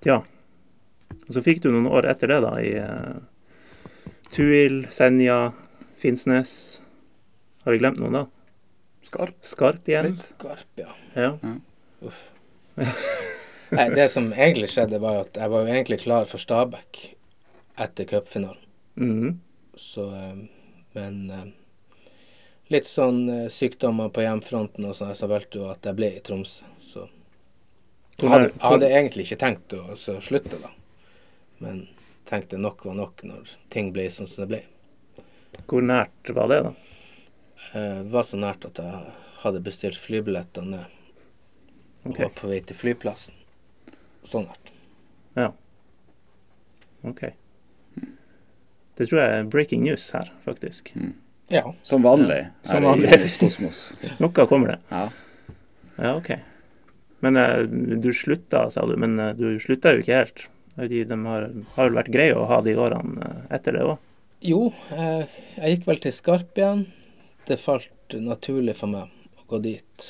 Ja. 0.05 0.21
Og 1.27 1.31
så 1.33 1.43
fikk 1.43 1.63
du 1.63 1.71
noen 1.71 1.89
år 1.89 2.09
etter 2.11 2.31
det, 2.31 2.39
da, 2.43 2.53
i 2.61 2.73
uh, 2.77 3.17
Tuil, 4.35 4.83
Senja, 4.93 5.53
Finnsnes. 5.97 6.51
Har 7.63 7.75
vi 7.75 7.81
glemt 7.81 7.99
noen, 8.03 8.21
da? 8.21 8.25
Skarp 9.07 9.35
Skarp 9.41 9.87
igjen? 9.89 10.13
Skarp, 10.19 10.67
ja. 10.75 10.91
Ja. 11.15 11.33
Uff. 12.05 12.29
Nei, 13.69 13.89
det 13.95 14.07
som 14.13 14.29
egentlig 14.31 14.69
skjedde, 14.71 14.99
var 15.03 15.25
at 15.25 15.37
jeg 15.39 15.51
var 15.51 15.63
jo 15.63 15.73
egentlig 15.73 15.99
klar 16.03 16.27
for 16.29 16.39
Stabæk 16.39 17.01
etter 17.83 18.07
cupfinalen. 18.07 18.63
Mhm. 18.95 19.39
Så 19.77 20.07
eh, 20.15 20.37
Men 20.97 21.17
eh, 21.29 21.49
litt 22.73 22.87
sånn 22.89 23.27
eh, 23.29 23.49
sykdommer 23.53 24.09
på 24.09 24.23
hjemfronten 24.23 24.87
og 24.89 24.95
sånn, 24.97 25.13
så 25.15 25.29
valgte 25.29 25.61
jo 25.61 25.67
at 25.69 25.85
jeg 25.85 25.97
ble 25.99 26.09
i 26.15 26.23
Tromsø. 26.23 26.65
Så 26.81 27.05
jeg 28.25 28.29
hadde, 28.33 28.47
jeg 28.49 28.61
hadde 28.71 28.89
egentlig 28.89 29.25
ikke 29.27 29.39
tenkt 29.43 29.73
å 29.77 29.95
så 29.99 30.17
slutte, 30.25 30.57
da. 30.61 30.71
Men 31.61 31.87
tenkte 32.29 32.57
nok 32.59 32.83
var 32.85 32.95
nok 32.97 33.21
når 33.23 33.49
ting 33.73 33.91
ble 33.93 34.07
sånn 34.11 34.27
som 34.29 34.43
det 34.43 34.49
ble. 34.51 34.61
Hvor 35.67 35.81
nært 35.85 36.31
var 36.35 36.49
det, 36.51 36.61
da? 36.65 36.73
Eh, 37.73 38.01
Det 38.03 38.11
var 38.13 38.23
så 38.23 38.37
nært 38.41 38.65
at 38.65 38.77
jeg 38.81 39.13
hadde 39.43 39.61
bestilt 39.65 39.97
flybilletter 40.01 40.65
ned 40.65 40.85
og 42.07 42.17
var 42.17 42.29
på 42.35 42.47
vei 42.49 42.59
til 42.63 42.75
flyplassen. 42.79 43.33
Så 44.23 44.41
nært. 44.43 44.71
Ja. 45.37 45.51
ok. 47.03 47.21
Det 48.97 49.05
tror 49.07 49.19
jeg 49.21 49.33
er 49.39 49.43
breaking 49.53 49.83
news 49.85 50.09
her, 50.11 50.31
faktisk. 50.45 50.89
Ja. 51.53 51.61
Som 51.83 52.01
vanlig 52.03 52.47
Som 52.65 52.81
her 52.81 52.87
vanlig. 52.89 53.11
i 53.13 53.37
Kosmos. 53.39 53.81
Noe 54.19 54.47
kommer 54.49 54.73
det. 54.73 54.79
Ja. 54.89 55.03
Ja, 55.97 56.15
OK. 56.17 56.31
Men 57.19 57.37
eh, 57.37 57.61
du 57.97 58.13
slutta, 58.13 58.69
sa 58.69 58.85
du. 58.85 58.95
Men 58.95 59.19
eh, 59.19 59.33
du 59.33 59.59
slutta 59.59 59.93
jo 59.93 60.03
ikke 60.03 60.21
helt. 60.21 60.45
De, 60.75 61.03
de 61.09 61.17
har, 61.25 61.47
har 61.75 61.89
vel 61.89 61.97
vært 61.97 62.13
greie 62.13 62.35
å 62.37 62.45
ha 62.49 62.61
de 62.65 62.75
årene 62.77 63.25
eh, 63.25 63.55
etter 63.57 63.77
det 63.77 63.85
òg? 63.87 63.97
Jo, 64.45 64.67
jeg, 64.91 65.29
gikk 65.57 65.87
vel 65.87 66.01
til 66.03 66.13
Skarp 66.13 66.59
igjen. 66.59 66.85
Det 67.49 67.57
falt 67.57 68.13
naturlig 68.21 68.75
for 68.77 68.91
meg 68.91 69.09
å 69.39 69.47
gå 69.49 69.59
dit. 69.63 70.09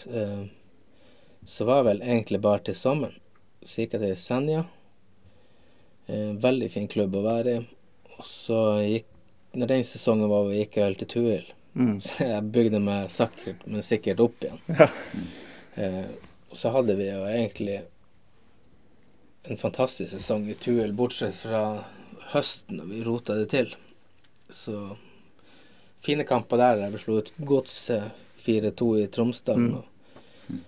Så 1.47 1.67
var 1.69 1.79
jeg 1.79 1.87
vel 1.87 2.01
egentlig 2.03 2.41
bare 2.43 2.65
til 2.67 2.75
sammen. 2.75 3.13
Så 3.63 3.85
gikk 3.85 3.95
jeg 3.95 4.03
til 4.03 4.19
Senja. 4.19 4.65
Veldig 6.43 6.67
fin 6.73 6.91
klubb 6.91 7.15
å 7.15 7.23
være 7.23 7.55
i. 7.55 7.63
Og 8.17 8.27
så 8.27 8.59
gikk 8.83 9.07
Når 9.57 9.69
den 9.71 9.85
sesongen 9.87 10.27
var 10.27 10.43
over, 10.43 10.53
gikk 10.57 10.75
jeg 10.75 10.83
vel 10.83 10.97
til 10.99 11.09
Tuil. 11.13 11.45
Mm. 11.79 11.95
Så 12.03 12.27
jeg 12.27 12.49
bygde 12.53 12.81
meg 12.83 13.07
sikkert, 13.13 13.63
men 13.65 13.85
sikkert 13.85 14.19
opp 14.27 14.43
igjen. 14.43 14.59
Ja. 14.67 14.89
Og 16.49 16.57
så 16.57 16.71
hadde 16.75 16.95
vi 16.95 17.09
jo 17.09 17.25
egentlig 17.27 17.81
en 19.47 19.57
fantastisk 19.57 20.11
sesong 20.11 20.47
i 20.51 20.55
Tuel, 20.59 20.93
bortsett 20.95 21.35
fra 21.35 21.61
høsten, 22.33 22.81
og 22.83 22.91
vi 22.91 23.03
rota 23.05 23.35
det 23.39 23.49
til. 23.53 23.73
Så 24.49 24.97
fine 26.03 26.25
kamper 26.27 26.59
der, 26.59 26.81
der 26.81 26.91
vi 26.91 27.01
slo 27.01 27.21
ut 27.21 27.31
Godset 27.37 28.11
4-2 28.43 28.89
i 29.03 29.07
Tromsdalen. 29.11 29.77
Mm. 30.47 30.61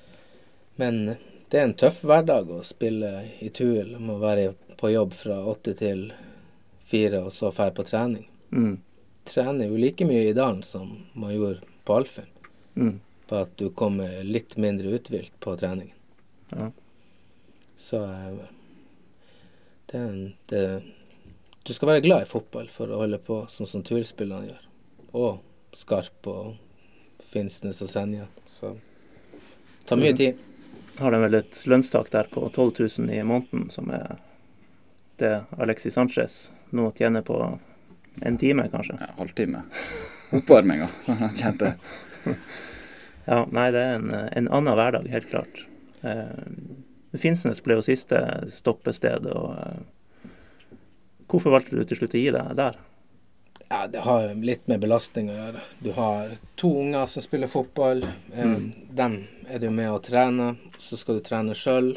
Men 0.80 1.02
det 1.50 1.60
er 1.60 1.68
en 1.68 1.78
tøff 1.80 2.04
hverdag 2.08 2.52
å 2.52 2.64
spille 2.68 3.12
i 3.44 3.52
Tuel. 3.56 3.96
Man 3.98 4.08
må 4.12 4.18
være 4.22 4.54
på 4.80 4.92
jobb 4.94 5.16
fra 5.18 5.42
åtte 5.52 5.74
til 5.80 6.10
fire, 6.88 7.24
og 7.26 7.34
så 7.36 7.52
dra 7.52 7.70
på 7.76 7.86
trening. 7.88 8.28
Mm. 8.52 8.78
Trener 9.30 9.70
jo 9.70 9.80
like 9.80 10.08
mye 10.08 10.30
i 10.30 10.36
dalen 10.36 10.64
som 10.64 10.94
man 11.14 11.36
gjorde 11.36 11.66
på 11.86 12.02
Alfheim 12.02 12.36
Mm. 12.80 13.00
På 13.30 13.38
at 13.44 13.52
du 13.62 13.70
kommer 13.70 14.24
litt 14.26 14.58
mindre 14.58 14.96
uthvilt 14.98 15.36
på 15.40 15.56
treningen. 15.58 15.96
Ja. 16.50 16.72
Så 17.78 18.04
eh, 18.04 18.40
det, 19.92 20.32
det 20.50 20.82
Du 21.64 21.74
skal 21.74 21.88
være 21.88 22.02
glad 22.02 22.26
i 22.26 22.30
fotball 22.30 22.70
for 22.74 22.90
å 22.90 23.04
holde 23.04 23.20
på 23.22 23.44
sånn 23.54 23.70
som 23.70 23.84
turspillerne 23.86 24.50
gjør. 24.50 24.64
Og 25.14 25.78
Skarp 25.78 26.30
og 26.30 26.56
Finnsnes 27.24 27.82
og 27.86 27.92
Senja. 27.92 28.26
Så 28.50 28.74
det 28.74 29.86
tar 29.86 30.02
mye 30.02 30.16
tid. 30.18 30.40
Har 31.00 31.14
de 31.14 31.22
vel 31.22 31.38
et 31.40 31.62
lønnstak 31.70 32.10
der 32.12 32.32
på 32.32 32.48
12 32.50 32.72
000 33.06 33.14
i 33.14 33.22
måneden, 33.24 33.70
som 33.72 33.92
er 33.94 34.18
det 35.22 35.36
Alexis 35.62 35.94
Sanchez 35.94 36.40
nå 36.76 36.90
tjener 36.98 37.22
på 37.22 37.38
en 38.22 38.38
time, 38.38 38.66
kanskje. 38.72 38.98
ja 39.00 39.14
halvtime. 39.18 39.64
Oppvarminga, 40.36 40.90
sånn 41.02 41.22
han 41.22 41.38
kjente. 41.38 41.76
Ja, 43.30 43.44
nei, 43.54 43.68
det 43.76 43.82
er 43.86 43.96
en, 44.00 44.10
en 44.12 44.48
annen 44.58 44.74
hverdag, 44.80 45.08
helt 45.14 45.30
klart. 45.30 45.64
Eh, 46.02 47.18
Finnsnes 47.20 47.62
ble 47.66 47.76
jo 47.78 47.84
siste 47.86 48.18
stoppested, 48.54 49.28
og 49.30 49.52
eh, 49.58 50.30
Hvorfor 51.30 51.54
valgte 51.54 51.78
du 51.78 51.84
til 51.86 52.00
slutt 52.00 52.16
å 52.18 52.22
gi 52.24 52.32
deg 52.34 52.56
der? 52.58 52.78
Ja, 53.70 53.84
Det 53.86 54.02
har 54.02 54.32
litt 54.34 54.64
med 54.72 54.82
belastning 54.82 55.28
å 55.30 55.36
gjøre. 55.36 55.60
Du 55.86 55.92
har 55.94 56.32
to 56.58 56.72
unger 56.82 57.06
som 57.12 57.22
spiller 57.22 57.52
fotball. 57.52 58.02
Eh, 58.34 58.46
Mm. 58.50 58.72
Dem 58.98 59.20
er 59.48 59.60
du 59.62 59.70
med 59.70 59.92
å 59.94 60.00
trene. 60.02 60.56
Så 60.82 60.98
skal 60.98 61.20
du 61.20 61.22
trene 61.28 61.54
sjøl. 61.54 61.92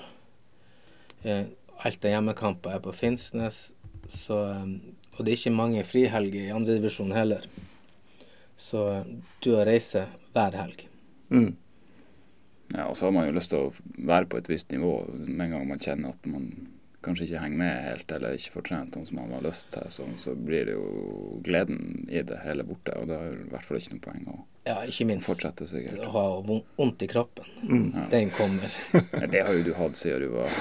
Eh, 1.24 1.46
alt 1.86 2.04
av 2.04 2.12
hjemmekamper 2.12 2.74
er 2.76 2.82
på 2.84 2.92
Finnsnes. 2.92 3.70
Så, 4.08 4.36
eh, 4.52 4.68
og 5.16 5.24
det 5.24 5.32
er 5.32 5.38
ikke 5.40 5.56
mange 5.56 5.84
frihelger 5.88 6.44
i 6.50 6.52
andredivisjon 6.52 7.16
heller. 7.16 7.48
Så 8.60 8.84
du 9.40 9.54
har 9.56 9.64
reise 9.64 10.04
hver 10.34 10.52
helg. 10.60 10.84
Mm. 11.32 11.54
Ja, 12.74 12.86
og 12.88 12.96
så 12.96 13.04
har 13.08 13.12
man 13.16 13.26
jo 13.28 13.32
lyst 13.36 13.50
til 13.52 13.66
å 13.66 13.72
være 14.06 14.28
på 14.32 14.38
et 14.40 14.48
visst 14.48 14.70
nivå 14.72 14.92
med 15.26 15.42
en 15.46 15.50
gang 15.58 15.66
man 15.68 15.78
kjenner 15.82 16.14
at 16.14 16.24
man 16.30 16.46
kanskje 17.02 17.24
ikke 17.26 17.40
henger 17.42 17.58
med 17.58 17.82
helt, 17.84 18.12
eller 18.14 18.36
ikke 18.38 18.52
får 18.54 18.64
trent 18.68 18.94
sånn 18.94 19.06
som 19.08 19.16
man 19.18 19.32
har 19.34 19.42
lyst 19.42 19.72
til, 19.74 19.88
så, 19.90 20.04
så 20.22 20.36
blir 20.38 20.68
det 20.68 20.76
jo 20.76 21.40
gleden 21.42 22.06
i 22.08 22.22
det 22.22 22.38
hele 22.44 22.62
borte. 22.64 22.94
Og 23.00 23.08
det 23.10 23.16
er 23.18 23.32
i 23.34 23.48
hvert 23.50 23.66
fall 23.66 23.80
ikke 23.80 23.96
noe 23.96 24.04
poeng 24.04 24.28
å 24.30 24.36
Ja, 24.68 24.76
ikke 24.86 25.06
minst 25.10 25.26
fortsette 25.26 25.66
sikkert. 25.66 25.98
å 26.06 26.12
ha 26.14 26.22
von- 26.46 26.62
vondt 26.78 27.02
i 27.02 27.08
kroppen. 27.10 27.48
Mm. 27.66 27.88
Ja. 27.96 28.04
Den 28.14 28.30
kommer. 28.36 28.70
Ja, 29.20 29.26
Det 29.26 29.42
har 29.48 29.52
jo 29.58 29.64
du 29.66 29.72
hatt 29.74 29.98
siden 29.98 30.22
du 30.22 30.28
var 30.36 30.54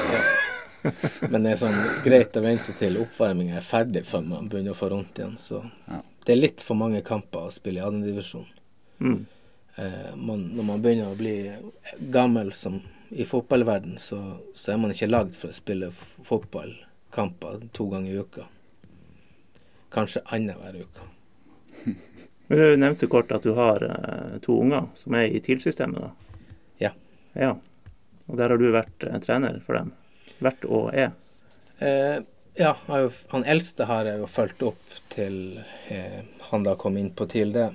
Men 1.30 1.44
det 1.46 1.52
er 1.54 1.60
sånn 1.62 1.78
greit 2.04 2.34
å 2.40 2.42
vente 2.42 2.74
til 2.74 2.98
oppvarminga 3.04 3.60
er 3.60 3.66
ferdig 3.68 4.02
før 4.10 4.24
man 4.26 4.48
begynner 4.50 4.74
å 4.74 4.80
få 4.82 4.90
vondt 4.90 5.20
igjen. 5.22 5.38
Så 5.38 5.62
Ja. 5.88 6.02
det 6.26 6.34
er 6.34 6.42
litt 6.42 6.62
for 6.66 6.74
mange 6.76 7.04
kamper 7.06 7.46
å 7.48 7.54
spille 7.54 7.78
i 7.84 7.86
andredivisjon. 7.86 8.48
Mm. 9.00 9.20
Eh, 9.76 10.16
man, 10.16 10.48
når 10.56 10.68
man 10.68 10.82
begynner 10.84 11.12
å 11.12 11.20
bli 11.20 11.36
gammel 12.12 12.52
som 12.58 12.82
i 13.12 13.26
fotballverden, 13.28 13.98
så, 14.00 14.20
så 14.56 14.72
er 14.74 14.80
man 14.80 14.94
ikke 14.94 15.10
lagd 15.12 15.36
for 15.36 15.52
å 15.52 15.56
spille 15.56 15.92
fotballkamper 15.92 17.68
to 17.76 17.88
ganger 17.92 18.12
i 18.12 18.24
uka. 18.24 18.48
Kanskje 19.92 20.24
annenhver 20.26 20.84
uke. 20.86 21.10
Du 22.52 22.60
nevnte 22.76 23.08
kort 23.08 23.30
at 23.32 23.46
du 23.48 23.54
har 23.56 23.80
eh, 23.86 24.40
to 24.44 24.58
unger 24.60 24.90
som 25.00 25.16
er 25.16 25.30
i 25.32 25.40
TIL-systemet. 25.40 26.02
da. 26.04 26.50
Ja. 26.84 26.90
ja. 27.32 27.54
Og 28.28 28.36
der 28.36 28.52
har 28.52 28.60
du 28.60 28.66
vært 28.76 29.06
eh, 29.08 29.20
trener 29.24 29.62
for 29.64 29.80
dem. 29.80 29.94
Vært 30.44 30.66
og 30.68 30.90
er. 30.92 31.14
Eh, 31.80 32.18
ja, 32.60 32.74
han 33.32 33.48
eldste 33.48 33.88
har 33.88 34.10
jeg 34.10 34.20
jo 34.20 34.28
fulgt 34.28 34.66
opp 34.68 34.98
til 35.14 35.62
eh, 35.88 36.20
han 36.50 36.68
da 36.68 36.76
kom 36.76 37.00
inn 37.00 37.14
på 37.16 37.30
TIL 37.32 37.56
det. 37.56 37.70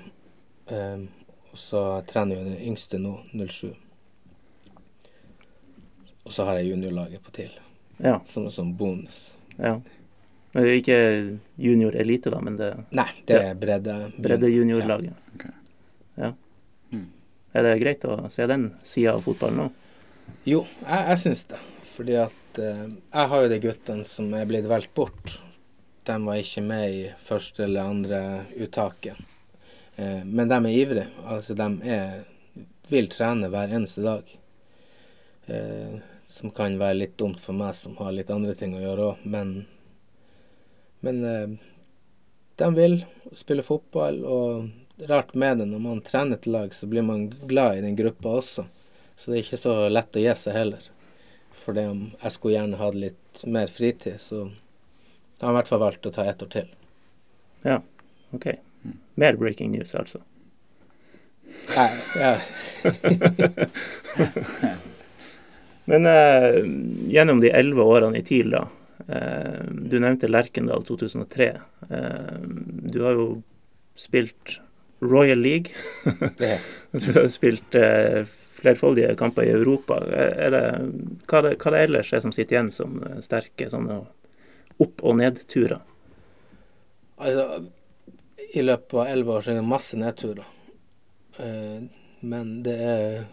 Eh, 0.69 1.07
og 1.57 1.61
så 1.63 1.81
trener 2.05 2.37
jo 2.37 2.43
den 2.51 2.59
yngste 2.69 2.99
nå, 3.01 3.15
07. 3.33 3.71
Og 6.27 6.33
så 6.35 6.45
har 6.45 6.59
jeg 6.59 6.69
juniorlaget 6.73 7.23
på 7.23 7.31
TIL, 7.33 7.53
Ja. 8.03 8.19
som, 8.25 8.45
en 8.45 8.51
sånn 8.51 8.75
bonus. 8.77 9.33
ja. 9.57 9.79
Men 10.53 10.63
det 10.63 10.69
er 10.71 10.77
Ikke 10.79 11.39
junior 11.57 11.95
elite, 11.95 12.29
da, 12.31 12.39
men 12.41 12.55
det 12.57 12.69
Nei, 12.91 13.09
det 13.27 13.35
er 13.35 13.53
bredde. 13.55 14.11
bredde 14.17 14.47
juniorlaget. 14.49 15.13
Ok. 15.35 15.45
Ja. 16.17 16.31
Mm. 16.91 17.09
Er 17.53 17.63
det 17.63 17.73
greit 17.81 18.05
å 18.05 18.29
se 18.31 18.47
den 18.47 18.71
sida 18.81 19.13
av 19.13 19.21
fotballen 19.25 19.57
nå? 19.57 19.67
Jo, 20.45 20.63
jeg, 20.81 21.03
jeg 21.09 21.17
syns 21.19 21.43
det. 21.51 21.59
Fordi 21.95 22.15
at 22.23 22.59
eh, 22.63 22.87
jeg 23.13 23.27
har 23.33 23.43
jo 23.43 23.49
de 23.49 23.59
guttene 23.59 24.05
som 24.07 24.33
er 24.33 24.45
blitt 24.49 24.65
valgt 24.65 24.93
bort. 24.95 25.41
De 26.07 26.17
var 26.25 26.35
ikke 26.41 26.63
med 26.63 26.89
i 26.95 27.03
første 27.27 27.63
eller 27.67 27.81
andre 27.91 28.21
uttaket. 28.57 29.19
Eh, 29.97 30.23
men 30.25 30.49
de 30.49 30.57
er 30.57 30.73
ivrige. 30.73 31.07
Altså, 31.25 31.55
de 31.57 31.67
er, 31.97 32.19
vil 32.89 33.09
trene 33.11 33.49
hver 33.51 33.73
eneste 33.73 34.05
dag. 34.05 34.29
Eh, 35.47 35.97
som 36.27 36.51
kan 36.51 36.75
være 36.79 36.99
litt 37.01 37.17
dumt 37.17 37.39
for 37.39 37.55
meg 37.55 37.75
som 37.79 37.95
har 38.01 38.11
litt 38.13 38.31
andre 38.33 38.53
ting 38.57 38.75
å 38.75 38.83
gjøre 38.83 39.11
òg, 39.13 39.25
men 39.25 39.57
Men 40.99 41.23
eh, 41.23 41.49
de 42.57 42.67
vil 42.73 42.95
spille 43.37 43.61
fotball, 43.63 44.23
og 44.25 45.05
rart 45.07 45.35
med 45.37 45.59
det, 45.59 45.67
når 45.69 45.79
man 45.79 46.01
trener 46.01 46.39
til 46.41 46.55
lag, 46.57 46.73
så 46.73 46.87
blir 46.89 47.05
man 47.05 47.27
glad 47.29 47.77
i 47.77 47.83
den 47.85 47.95
gruppa 47.95 48.39
også. 48.39 48.65
Så 49.15 49.31
det 49.31 49.37
er 49.37 49.43
ikke 49.43 49.59
så 49.61 49.75
lett 49.93 50.17
å 50.17 50.23
gi 50.23 50.33
seg 50.41 50.57
heller. 50.57 50.87
For 51.61 51.77
om 51.83 52.01
jeg 52.17 52.33
skulle 52.33 52.55
gjerne 52.55 52.79
hatt 52.81 52.97
litt 52.97 53.43
mer 53.45 53.69
fritid, 53.69 54.17
så 54.21 54.47
jeg 54.47 55.45
har 55.45 55.53
i 55.53 55.57
hvert 55.59 55.69
fall 55.69 55.83
valgt 55.85 56.09
å 56.09 56.13
ta 56.15 56.25
ett 56.25 56.41
år 56.41 56.49
til. 56.55 56.73
Ja, 57.61 57.77
OK. 58.33 58.49
Mer 59.15 59.37
breaking 59.39 59.71
news, 59.73 59.95
altså. 59.95 60.21
Nei, 61.75 61.89
ja. 62.15 62.33
Men 65.87 66.05
eh, 66.05 66.57
gjennom 67.13 67.39
de 67.41 67.51
elleve 67.55 67.83
årene 67.87 68.19
i 68.19 68.25
TIL, 68.27 68.51
da. 68.51 68.65
Eh, 69.07 69.61
du 69.71 69.99
nevnte 69.99 70.27
Lerkendal 70.27 70.83
2003. 70.87 71.47
Eh, 71.89 72.39
du 72.91 72.99
har 73.05 73.15
jo 73.15 73.27
spilt 73.95 74.57
Royal 74.99 75.39
League. 75.39 75.71
Du 76.91 77.11
har 77.13 77.29
spilt 77.31 77.75
eh, 77.75 78.25
flerfoldige 78.57 79.15
kamper 79.15 79.47
i 79.47 79.53
Europa. 79.53 79.99
Er 80.11 80.33
er 80.47 80.51
det, 80.53 80.63
hva, 81.29 81.41
det, 81.45 81.55
hva 81.61 81.73
det 81.73 81.83
ellers 81.87 82.13
er 82.13 82.23
som 82.23 82.33
sitter 82.35 82.57
igjen 82.57 82.71
som 82.73 82.99
eh, 83.05 83.19
sterke 83.25 83.69
sånne 83.71 84.01
opp- 84.83 85.03
og 85.03 85.17
nedturer? 85.21 85.81
altså, 87.17 87.43
i 88.53 88.61
løpet 88.61 88.93
av 88.93 89.07
elleve 89.07 89.37
år 89.37 89.41
så 89.41 89.51
er 89.51 89.59
det 89.59 89.67
masse 89.67 89.97
nedturer. 89.99 90.53
Eh, 91.39 91.81
men 92.19 92.53
det 92.63 92.77
er 92.81 93.25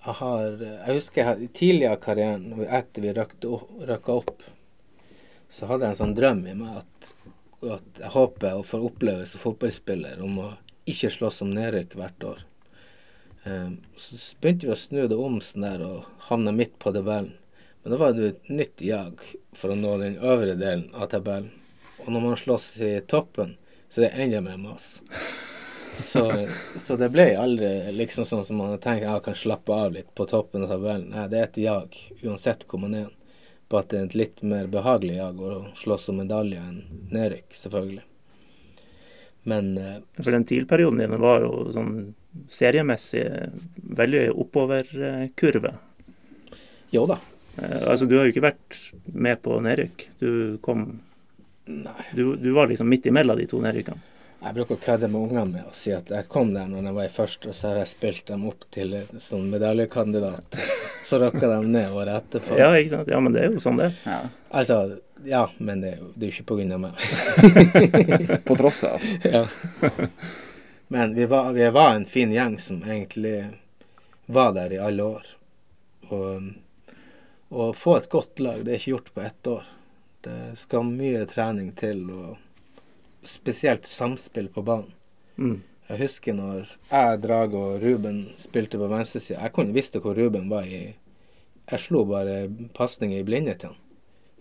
Jeg 0.00 0.14
har 0.16 0.44
Jeg 0.62 0.94
husker 0.96 1.20
jeg, 1.20 1.34
tidligere 1.36 1.56
tidlig 1.58 1.88
av 1.90 1.96
karrieren, 2.00 2.62
etter 2.64 3.02
vi 3.04 3.12
røkka 3.12 4.14
opp, 4.14 4.42
så 5.50 5.66
hadde 5.68 5.84
jeg 5.84 5.92
en 5.92 5.98
sånn 5.98 6.14
drøm 6.16 6.40
i 6.48 6.54
meg 6.56 6.78
at, 6.80 7.10
at 7.68 8.00
jeg 8.00 8.12
håper 8.14 8.56
å 8.56 8.64
få 8.64 8.80
oppleve 8.86 9.26
som 9.28 9.42
fotballspiller 9.42 10.22
om 10.24 10.38
å 10.40 10.48
ikke 10.88 11.10
slåss 11.12 11.42
om 11.44 11.52
nedrykk 11.52 11.98
hvert 12.00 12.26
år. 12.30 12.40
Eh, 13.44 13.70
så 14.00 14.40
begynte 14.40 14.70
vi 14.70 14.72
å 14.72 14.80
snu 14.80 15.02
det 15.04 15.20
om 15.20 15.36
sånn 15.44 15.68
der 15.68 15.84
og 15.84 16.08
havna 16.30 16.56
midt 16.56 16.78
på 16.80 16.94
tabellen. 16.96 17.34
Men 17.82 17.92
da 17.92 18.00
var 18.00 18.16
det 18.16 18.26
et 18.28 18.48
nytt 18.52 18.82
jag 18.84 19.20
for 19.56 19.72
å 19.72 19.76
nå 19.76 19.96
den 20.00 20.18
øvre 20.20 20.56
delen 20.56 20.88
av 20.92 21.12
tabellen. 21.12 21.52
Og 22.04 22.12
når 22.12 22.24
man 22.24 22.40
slåss 22.40 22.74
i 22.84 22.94
toppen, 23.08 23.56
så 23.90 24.04
det 24.04 24.12
ender 24.14 24.44
mer 24.44 24.58
mas. 24.60 25.02
Så, 26.00 26.24
så 26.80 26.96
det 26.96 27.10
ble 27.12 27.26
aldri 27.36 27.92
liksom 27.92 28.24
sånn 28.24 28.44
som 28.46 28.60
man 28.60 28.70
hadde 28.70 28.82
tenkt, 28.84 29.04
jeg 29.04 29.24
kan 29.24 29.36
slappe 29.36 29.74
av 29.74 29.92
litt 29.92 30.12
på 30.16 30.26
toppen 30.30 30.64
av 30.64 30.72
tabellen. 30.72 31.10
Nei, 31.12 31.26
det 31.28 31.40
er 31.40 31.48
et 31.48 31.58
jag, 31.60 31.98
uansett 32.22 32.64
hvor 32.70 32.80
man 32.86 32.94
er. 32.96 33.10
Bare 33.70 33.84
at 33.84 33.90
det 33.92 33.98
er 33.98 34.06
et 34.08 34.16
litt 34.18 34.40
mer 34.42 34.70
behagelig 34.70 35.18
jag 35.18 35.42
å 35.46 35.58
slåss 35.78 36.08
om 36.10 36.22
medalje 36.22 36.62
enn 36.62 36.80
nedrykk, 37.12 37.52
selvfølgelig. 37.54 38.06
Men 39.50 39.76
eh, 39.78 40.00
For 40.18 40.34
den 40.34 40.44
TIL-perioden 40.44 40.98
din 40.98 41.20
var 41.20 41.44
jo 41.44 41.52
sånn 41.74 41.92
seriemessig 42.50 43.24
veldig 44.00 44.24
oppoverkurve. 44.38 45.74
jo 46.90 47.06
da. 47.06 47.18
Eh, 47.56 47.86
altså, 47.90 48.06
du 48.06 48.16
har 48.18 48.26
jo 48.26 48.34
ikke 48.34 48.48
vært 48.48 48.78
med 49.12 49.40
på 49.42 49.60
nedrykk. 49.64 50.08
Du 50.18 50.58
kom. 50.64 51.00
Du, 52.16 52.36
du 52.36 52.50
var 52.56 52.70
liksom 52.70 52.88
midt 52.88 53.06
imellom 53.10 53.38
de 53.38 53.46
to 53.50 53.60
nedrykkene. 53.62 54.00
Jeg 54.40 54.56
bruker 54.56 54.78
å 54.78 54.80
kødde 54.80 55.08
med 55.12 55.20
ungene 55.20 55.42
med 55.50 55.64
å 55.68 55.74
si 55.76 55.90
at 55.92 56.08
jeg 56.08 56.24
kom 56.32 56.54
der 56.54 56.68
når 56.68 56.86
jeg 56.88 56.96
var 56.96 57.08
i 57.08 57.12
første, 57.12 57.50
og 57.50 57.56
så 57.56 57.68
har 57.68 57.82
jeg 57.82 57.90
spilt 57.90 58.22
dem 58.30 58.46
opp 58.48 58.62
til 58.72 58.94
sånn 59.20 59.50
medaljekandidat. 59.52 60.56
Så 61.04 61.16
rocka 61.20 61.48
de 61.48 61.58
ned 61.64 61.92
året 61.96 62.12
etterpå. 62.22 62.56
Ja, 62.60 62.68
ikke 62.76 62.92
sant? 62.92 63.08
Ja, 63.08 63.18
men 63.24 63.32
det 63.32 63.40
er 63.42 63.54
jo 63.54 63.60
sånn 63.60 63.78
det. 63.80 63.88
Ja. 64.04 64.18
Altså, 64.52 64.76
ja, 65.24 65.42
men 65.56 65.80
det, 65.80 65.94
det 66.14 66.26
er 66.26 66.30
jo 66.30 66.34
ikke 66.34 66.48
på 66.50 66.58
grunn 66.58 66.74
av 66.76 66.82
meg. 66.82 68.42
På 68.48 68.56
tross 68.60 68.82
av. 68.84 69.04
ja. 69.34 69.46
Men 70.92 71.14
vi 71.16 71.24
var, 71.28 71.52
vi 71.56 71.68
var 71.72 71.94
en 71.96 72.04
fin 72.08 72.32
gjeng 72.32 72.58
som 72.60 72.82
egentlig 72.84 73.34
var 74.28 74.52
der 74.56 74.76
i 74.76 74.80
alle 74.80 75.08
år. 75.08 75.26
Og 76.10 76.50
å 77.50 77.72
få 77.76 77.96
et 77.96 78.10
godt 78.12 78.40
lag, 78.44 78.60
det 78.64 78.76
er 78.76 78.82
ikke 78.82 78.94
gjort 78.94 79.12
på 79.16 79.24
ett 79.24 79.52
år. 79.56 79.68
Det 80.24 80.54
skal 80.60 80.84
mye 80.84 81.24
trening 81.28 81.72
til, 81.76 82.04
og 82.12 83.26
spesielt 83.26 83.88
samspill 83.88 84.50
på 84.52 84.64
banen. 84.64 84.92
Mm. 85.36 85.60
Jeg 85.90 85.98
husker 86.04 86.36
når 86.36 86.68
jeg, 86.90 87.20
Drag 87.24 87.54
og 87.58 87.82
Ruben 87.82 88.20
spilte 88.38 88.78
på 88.78 88.88
venstresida. 88.90 89.40
Jeg 89.40 89.54
kunne 89.56 89.74
visste 89.74 90.02
hvor 90.02 90.14
Ruben 90.14 90.50
var 90.50 90.68
i 90.68 90.94
Jeg 91.70 91.82
slo 91.82 92.04
bare 92.06 92.48
pasninger 92.74 93.20
i 93.20 93.26
blinde 93.26 93.54
til 93.58 93.72
han. 93.72 93.80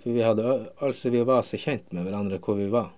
For 0.04 0.16
vi 0.16 0.24
hadde 0.24 0.54
altså 0.82 1.12
vi 1.14 1.24
var 1.28 1.44
så 1.46 1.60
kjent 1.60 1.92
med 1.94 2.06
hverandre 2.08 2.40
hvor 2.44 2.58
vi 2.58 2.70
var. 2.74 2.92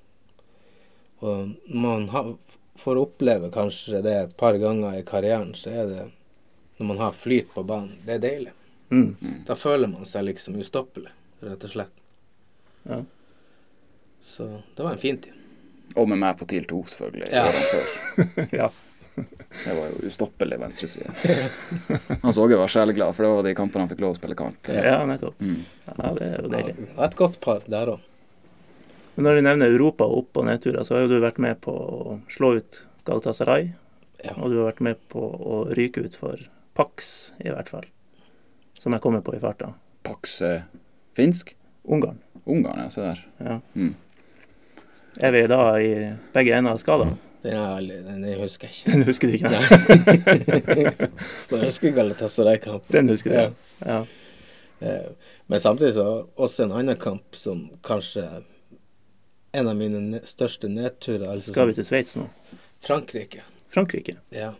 Og 1.21 1.53
man 1.67 2.09
har, 2.09 2.33
får 2.75 2.99
oppleve 3.01 3.51
kanskje 3.53 4.01
det 4.03 4.17
et 4.17 4.35
par 4.37 4.57
ganger 4.59 4.99
i 4.99 5.05
karrieren, 5.05 5.53
så 5.53 5.69
er 5.69 5.89
det 5.89 6.05
når 6.77 6.87
man 6.87 7.01
har 7.05 7.17
flyt 7.17 7.51
på 7.53 7.63
banen. 7.63 7.97
Det 8.05 8.17
er 8.17 8.23
deilig. 8.23 8.53
Mm. 8.91 9.15
Da 9.47 9.55
føler 9.55 9.87
man 9.87 10.07
seg 10.07 10.27
liksom 10.27 10.59
ustoppelig, 10.59 11.11
rett 11.45 11.67
og 11.67 11.71
slett. 11.71 12.00
Ja. 12.83 13.01
Så 14.21 14.47
det 14.75 14.83
var 14.83 14.91
en 14.95 15.01
fin 15.01 15.17
tid. 15.17 15.33
Og 15.95 16.07
med 16.07 16.21
meg 16.21 16.37
på 16.39 16.47
TIL 16.47 16.65
2, 16.69 16.83
selvfølgelig. 16.93 17.27
Ja. 17.33 17.47
årene 17.49 17.67
før. 17.71 18.47
ja. 18.61 18.69
Det 19.65 19.73
var 19.75 19.89
jo 19.91 20.07
ustoppelig 20.07 20.57
venstreside. 20.61 21.11
Han 22.21 22.33
så 22.33 22.45
jo 22.47 22.59
var 22.61 22.71
sjeleglad, 22.71 23.11
for 23.15 23.25
det 23.25 23.31
var 23.33 23.43
de 23.43 23.55
kampene 23.57 23.83
han 23.83 23.91
fikk 23.91 24.03
lov 24.05 24.15
å 24.15 24.19
spille 24.19 24.37
kant. 24.39 24.71
Ja, 24.71 25.01
nettopp. 25.09 25.41
Mm. 25.43 25.59
Ja, 25.89 26.13
det 26.15 26.29
er 26.29 26.37
jo 26.39 26.51
deilig. 26.53 26.75
Ja, 26.77 26.85
det 26.85 26.95
var 26.95 27.09
et 27.09 27.19
godt 27.19 27.37
par 27.43 27.67
der 27.67 27.91
òg. 27.97 28.07
Men 29.17 29.27
når 29.27 29.37
vi 29.37 29.43
nevner 29.49 29.73
Europa 29.75 30.07
og 30.07 30.23
opp- 30.23 30.39
og 30.39 30.47
nedturer, 30.47 30.85
så 30.87 30.95
har 30.95 31.03
jo 31.03 31.11
du 31.11 31.17
vært 31.19 31.41
med 31.43 31.59
på 31.61 31.73
å 31.75 32.17
slå 32.31 32.53
ut 32.61 32.83
Galatasaray. 33.05 33.73
Ja. 34.23 34.37
Og 34.37 34.53
du 34.53 34.61
har 34.61 34.69
vært 34.71 34.83
med 34.87 35.01
på 35.11 35.19
å 35.19 35.63
ryke 35.75 36.05
ut 36.05 36.15
for 36.15 36.39
Pax, 36.77 37.33
i 37.43 37.51
hvert 37.51 37.67
fall. 37.69 37.89
Som 38.79 38.95
jeg 38.95 39.03
kommer 39.03 39.25
på 39.25 39.35
i 39.35 39.41
farta. 39.43 39.73
Pax 40.07 40.39
er 40.47 40.63
finsk? 41.17 41.51
Ungarn. 41.83 42.17
Ungarn, 42.45 42.79
ja. 42.83 42.89
Se 42.89 43.01
der. 43.01 43.19
Ja. 43.37 43.59
Mm. 43.73 43.95
Er 45.19 45.31
vi 45.31 45.41
da 45.47 45.59
i 45.81 45.91
begge 46.33 46.55
ender 46.57 46.71
av 46.71 46.77
skalaen? 46.81 47.17
Den, 47.41 47.55
er 47.57 47.81
den, 47.81 48.21
den 48.21 48.39
husker 48.41 48.67
jeg 48.69 48.75
ikke. 48.77 48.91
Den 48.93 49.03
husker 49.07 49.27
du 49.27 49.33
ikke? 49.33 49.49
Nei. 49.49 51.11
Jeg 51.51 51.65
husker 51.65 51.91
Galatasaray-kampen. 51.95 52.93
Den 52.93 53.09
husker 53.09 53.29
du? 53.33 53.37
Ja. 53.37 53.49
Ja. 53.85 54.01
Eh, 54.79 55.07
Men 55.49 55.59
samtidig 55.59 55.93
så 55.97 56.05
også 56.35 56.63
en 56.63 56.71
annen 56.71 56.95
kamp 57.01 57.35
som 57.35 57.65
kanskje 57.83 58.21
er 58.23 58.43
en 59.59 59.67
av 59.67 59.75
mine 59.75 60.21
største 60.25 60.69
nedturer. 60.71 61.25
Altså 61.33 61.51
Skal 61.51 61.67
vi 61.67 61.73
til 61.75 61.85
Sveits 61.89 62.13
nå? 62.15 62.27
Frankrike. 62.85 63.41
Frankrike? 63.73 64.15
Ja. 64.31 64.53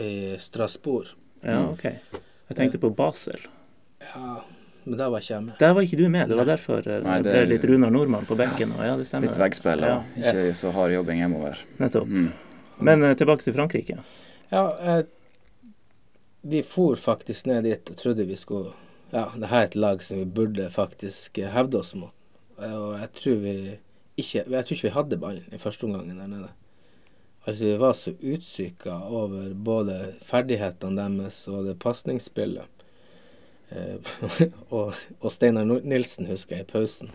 I 0.00 0.36
Strasbourg. 0.40 1.10
Ja, 1.42 1.58
Mm. 1.60 1.72
OK. 1.74 1.84
Jeg 2.48 2.56
tenkte 2.56 2.78
på 2.78 2.88
Basel. 2.96 3.42
Ja, 4.00 4.38
men 4.86 4.98
der 5.00 5.10
var 5.10 5.20
ikke 5.22 5.34
jeg 5.34 5.44
med. 5.44 5.54
Der 5.60 5.72
var 5.76 5.82
ikke 5.86 5.98
du 5.98 6.06
med. 6.08 6.28
Det 6.30 6.36
var 6.38 6.46
derfor 6.48 6.86
eh, 6.88 7.02
Nei, 7.04 7.16
det 7.26 7.32
ble 7.34 7.44
litt 7.50 7.64
Runar 7.68 7.90
Nordmann 7.90 8.26
på 8.28 8.36
benken. 8.38 8.72
Og 8.76 8.84
ja, 8.86 8.94
det 8.96 9.06
stemmer. 9.10 9.28
Litt 9.32 9.40
veggspill 9.42 9.82
og 9.82 9.90
Ja, 9.90 10.32
ikke 10.32 10.54
så 10.58 10.70
hard 10.76 10.94
jobbing 10.94 11.20
hjemover. 11.24 11.60
nettopp. 11.82 12.06
Mm. 12.08 12.28
Men 12.86 13.02
eh, 13.02 13.14
tilbake 13.18 13.42
til 13.46 13.56
Frankrike. 13.56 13.98
Ja, 14.52 14.64
eh, 14.78 15.02
vi 16.46 16.62
for 16.62 16.94
faktisk 16.96 17.46
ned 17.50 17.64
dit 17.66 17.90
og 17.90 17.96
trodde 17.98 18.26
vi 18.28 18.36
skulle 18.38 18.72
Ja, 19.12 19.28
det 19.38 19.48
her 19.50 19.64
er 19.64 19.70
et 19.70 19.74
lag 19.78 20.02
som 20.02 20.18
vi 20.18 20.24
burde 20.24 20.70
faktisk 20.70 21.38
eh, 21.38 21.50
hevde 21.50 21.78
oss 21.82 21.94
mot. 21.98 22.14
Og 22.56 22.94
jeg 23.00 23.10
tror 23.18 23.42
vi 23.42 23.56
ikke 24.16 24.44
Jeg 24.48 24.64
tror 24.64 24.76
ikke 24.76 24.88
vi 24.88 24.94
hadde 24.94 25.18
ballen 25.20 25.52
i 25.52 25.58
første 25.60 25.84
omgang 25.84 26.08
der 26.08 26.30
nede. 26.30 26.48
Altså, 27.46 27.64
vi 27.64 27.76
var 27.78 27.92
så 27.94 28.10
utsyka 28.22 28.94
over 29.06 29.52
både 29.54 30.14
ferdighetene 30.26 30.96
deres 30.98 31.42
og 31.48 31.66
det 31.68 31.76
pasningsspillet. 31.78 32.75
Eh, 33.68 33.96
og, 34.68 34.94
og 35.20 35.32
Steinar 35.32 35.64
Nilsen 35.64 36.28
husker 36.30 36.58
jeg 36.58 36.66
i 36.66 36.70
pausen. 36.70 37.10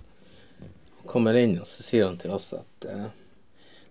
Han 0.99 1.09
kommer 1.09 1.37
inn 1.39 1.57
og 1.59 1.67
så 1.69 1.85
sier 1.85 2.09
han 2.09 2.19
til 2.21 2.33
oss 2.35 2.51
at 2.57 2.89
eh, 2.89 3.07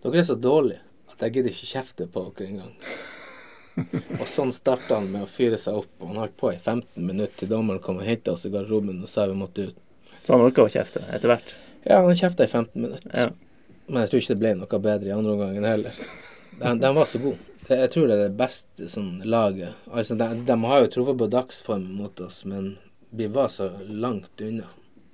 dere 0.03 0.23
er 0.23 0.29
så 0.29 0.37
dårlige 0.38 0.83
at 1.11 1.25
jeg 1.27 1.37
gidder 1.37 1.57
ikke 1.57 1.73
kjefte 1.75 2.07
på 2.09 2.27
dere 2.37 2.53
engang. 2.53 2.77
Og 4.20 4.27
sånn 4.29 4.53
starta 4.53 4.99
han 4.99 5.11
med 5.12 5.25
å 5.25 5.31
fyre 5.31 5.59
seg 5.61 5.79
opp, 5.83 5.90
og 6.01 6.11
han 6.11 6.20
holdt 6.20 6.37
på 6.40 6.51
i 6.53 6.59
15 6.59 7.05
minutter 7.05 7.42
til 7.42 7.51
dommeren 7.53 7.81
kom 7.85 8.01
og 8.01 8.09
henta 8.09 8.35
oss 8.35 8.46
i 8.49 8.53
garderoben 8.53 9.01
og 9.01 9.09
sa 9.09 9.27
vi 9.31 9.37
måtte 9.38 9.70
ut. 9.70 9.79
Så 10.25 10.35
han 10.35 10.44
orka 10.44 10.66
å 10.66 10.73
kjefte 10.73 11.05
etter 11.09 11.33
hvert. 11.33 11.53
Ja, 11.85 12.03
han 12.05 12.16
kjefta 12.18 12.44
i 12.44 12.51
15 12.51 12.75
minutter. 12.81 13.12
Ja. 13.14 13.31
Men 13.87 14.05
jeg 14.05 14.12
tror 14.12 14.23
ikke 14.23 14.35
det 14.35 14.42
ble 14.42 14.55
noe 14.59 14.83
bedre 14.85 15.09
i 15.09 15.14
andre 15.14 15.37
omgangen 15.37 15.66
heller. 15.66 16.03
De, 16.61 16.75
de 16.83 16.90
var 16.96 17.09
så 17.09 17.20
gode. 17.23 17.49
Det- 17.70 17.78
Jeg 17.78 17.90
tror 17.94 18.09
det 18.11 18.16
er 18.18 18.22
det 18.28 18.37
beste 18.40 18.88
sånn 18.90 19.22
laget. 19.24 19.74
Altså, 19.94 20.16
de, 20.18 20.26
de 20.44 20.56
har 20.66 20.80
jo 20.83 20.88
truffet 20.96 21.18
på 21.20 21.28
dagsform 21.30 21.85
mot 22.00 22.20
oss, 22.20 22.42
men 22.44 22.72
vi 23.14 23.28
var 23.30 23.46
så 23.48 23.68
langt 23.87 24.40
unna. 24.42 24.66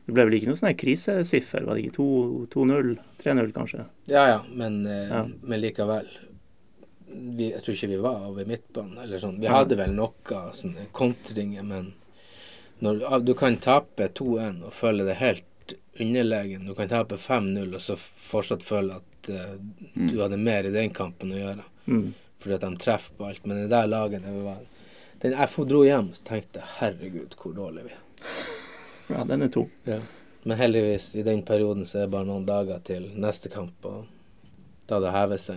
Det 0.07 0.15
ble 0.15 0.25
vel 0.25 0.37
ikke 0.39 0.49
noe 0.53 0.57
sånn 0.61 0.77
krisesiffer? 0.79 1.65
Var 1.67 1.75
det 1.77 1.85
ikke 1.85 1.97
2 1.99 2.47
2-0? 2.55 2.93
3-0, 3.21 3.53
kanskje? 3.53 3.85
Ja 4.09 4.27
ja, 4.31 4.41
men, 4.55 4.87
eh, 4.87 5.09
Ja. 5.11 5.27
men 5.43 5.61
likevel. 5.61 6.07
Vi, 7.09 7.51
jeg 7.53 7.63
tror 7.63 7.75
ikke 7.75 7.89
vi 7.89 7.97
var 8.03 8.25
over 8.29 8.45
midtbanen 8.49 8.99
eller 9.03 9.19
sånn. 9.19 9.39
Vi 9.41 9.47
hadde 9.51 9.77
vel 9.77 9.93
noe 9.95 10.13
sånne 10.57 10.87
kontringer, 10.93 11.63
men 11.65 11.93
når 12.83 13.03
ah, 13.09 13.19
du 13.19 13.35
kan 13.35 13.57
tape 13.57 14.09
2-1 14.15 14.63
og 14.65 14.73
føle 14.73 15.05
det 15.05 15.17
helt 15.21 15.75
underlegen, 16.01 16.67
du 16.67 16.75
kan 16.75 16.89
tape 16.89 17.17
5-0 17.17 17.75
og 17.75 17.81
så 17.81 17.97
fortsatt 17.99 18.63
føle 18.63 18.97
at 19.01 19.29
eh, 19.33 19.57
du 19.95 20.21
hadde 20.21 20.39
mer 20.39 20.65
i 20.69 20.71
den 20.75 20.91
kampen 20.91 21.33
å 21.33 21.41
gjøre. 21.41 21.65
Mm. 21.89 22.15
Fordi 22.47 22.55
at 22.55 22.63
de 22.63 22.77
treffer 22.79 23.17
på 23.19 23.27
alt. 23.27 23.47
Men 23.47 23.59
det 23.65 23.71
der 23.75 23.89
laget 23.91 24.23
det 24.23 24.33
var 24.45 24.59
den, 25.23 25.33
Jeg 25.33 25.69
dro 25.69 25.83
hjem 25.83 26.11
og 26.13 26.19
tenkte 26.29 26.63
herregud, 26.79 27.35
hvor 27.43 27.55
dårlig 27.57 27.89
vi 27.89 27.91
er. 27.91 28.03
Ja, 29.17 29.25
den 29.25 29.43
er 29.43 29.49
to. 29.55 29.65
Men 30.47 30.59
heldigvis, 30.59 31.13
i 31.17 31.23
den 31.23 31.43
perioden 31.47 31.85
så 31.87 31.99
er 31.99 32.07
det 32.07 32.11
bare 32.15 32.27
noen 32.27 32.47
dager 32.47 32.81
til 32.87 33.09
neste 33.19 33.49
kamp, 33.51 33.85
og 33.87 34.07
da 34.91 34.99
det 35.03 35.13
hever 35.15 35.39
seg. 35.43 35.57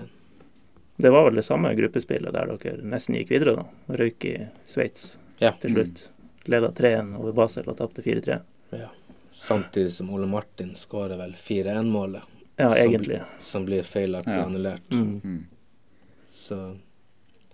Det 1.01 1.09
var 1.13 1.25
vel 1.27 1.35
det 1.39 1.45
samme 1.45 1.71
gruppespillet 1.77 2.33
der 2.33 2.45
dere 2.51 2.77
nesten 2.85 3.15
gikk 3.17 3.29
videre, 3.33 3.55
da. 3.55 3.95
Røyk 4.01 4.25
i 4.25 4.35
Sveits 4.69 5.17
Ja. 5.41 5.51
til 5.61 5.71
slutt. 5.73 6.09
Leda 6.45 6.69
3-1 6.71 7.15
over 7.17 7.31
Basel 7.33 7.69
og 7.69 7.77
tapte 7.77 8.01
4-3. 8.05 8.39
Ja. 8.71 8.89
Samtidig 9.33 9.93
som 9.93 10.09
Ole 10.13 10.27
Martin 10.27 10.73
skårer 10.75 11.17
vel 11.17 11.33
4-1-målet, 11.33 12.21
Ja, 12.59 12.69
Som- 12.73 12.77
egentlig. 12.77 13.21
som 13.39 13.65
blir 13.65 13.81
feilaktig 13.83 14.35
Ja. 14.35 14.45
annullert. 14.45 14.91
Mm. 14.91 15.45
Så 16.39 16.59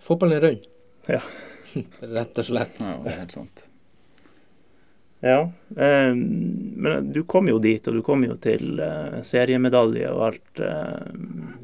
fotballen 0.06 0.40
er 0.40 0.50
rund. 0.50 0.72
Ja. 1.16 1.22
Rett 2.00 2.40
og 2.40 2.46
slett. 2.48 2.78
Ja, 2.82 2.96
det 3.04 3.12
er 3.12 3.18
helt 3.20 3.34
sant. 3.36 3.66
Ja. 5.26 5.52
Eh, 5.78 6.16
men 6.16 7.12
du 7.14 7.24
kom 7.30 7.50
jo 7.50 7.60
dit, 7.60 7.88
og 7.88 8.00
du 8.00 8.02
kom 8.06 8.24
jo 8.26 8.38
til 8.42 8.80
eh, 8.82 9.20
seriemedalje 9.26 10.10
og 10.14 10.24
alt 10.30 10.62
eh, 10.64 11.12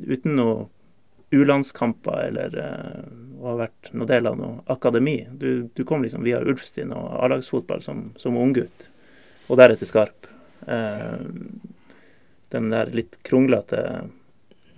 uten 0.05 0.37
noe 0.37 0.67
U-landskamper 1.31 2.27
eller 2.27 2.57
eh, 2.59 3.03
å 3.41 3.51
ha 3.53 3.57
vært 3.63 3.91
noen 3.95 4.09
del 4.09 4.29
av 4.29 4.37
noe 4.39 4.63
akademi. 4.71 5.17
Du, 5.31 5.69
du 5.73 5.83
kom 5.87 6.03
liksom 6.03 6.25
via 6.27 6.41
Ulfstin 6.43 6.93
og 6.93 7.07
A-lagsfotball 7.23 7.81
som, 7.85 8.09
som 8.19 8.37
unggutt, 8.37 8.89
og 9.47 9.61
deretter 9.61 9.89
Skarp. 9.89 10.29
Eh, 10.67 11.21
den 12.51 12.73
der 12.73 12.91
litt 12.93 13.17
kronglete 13.25 14.09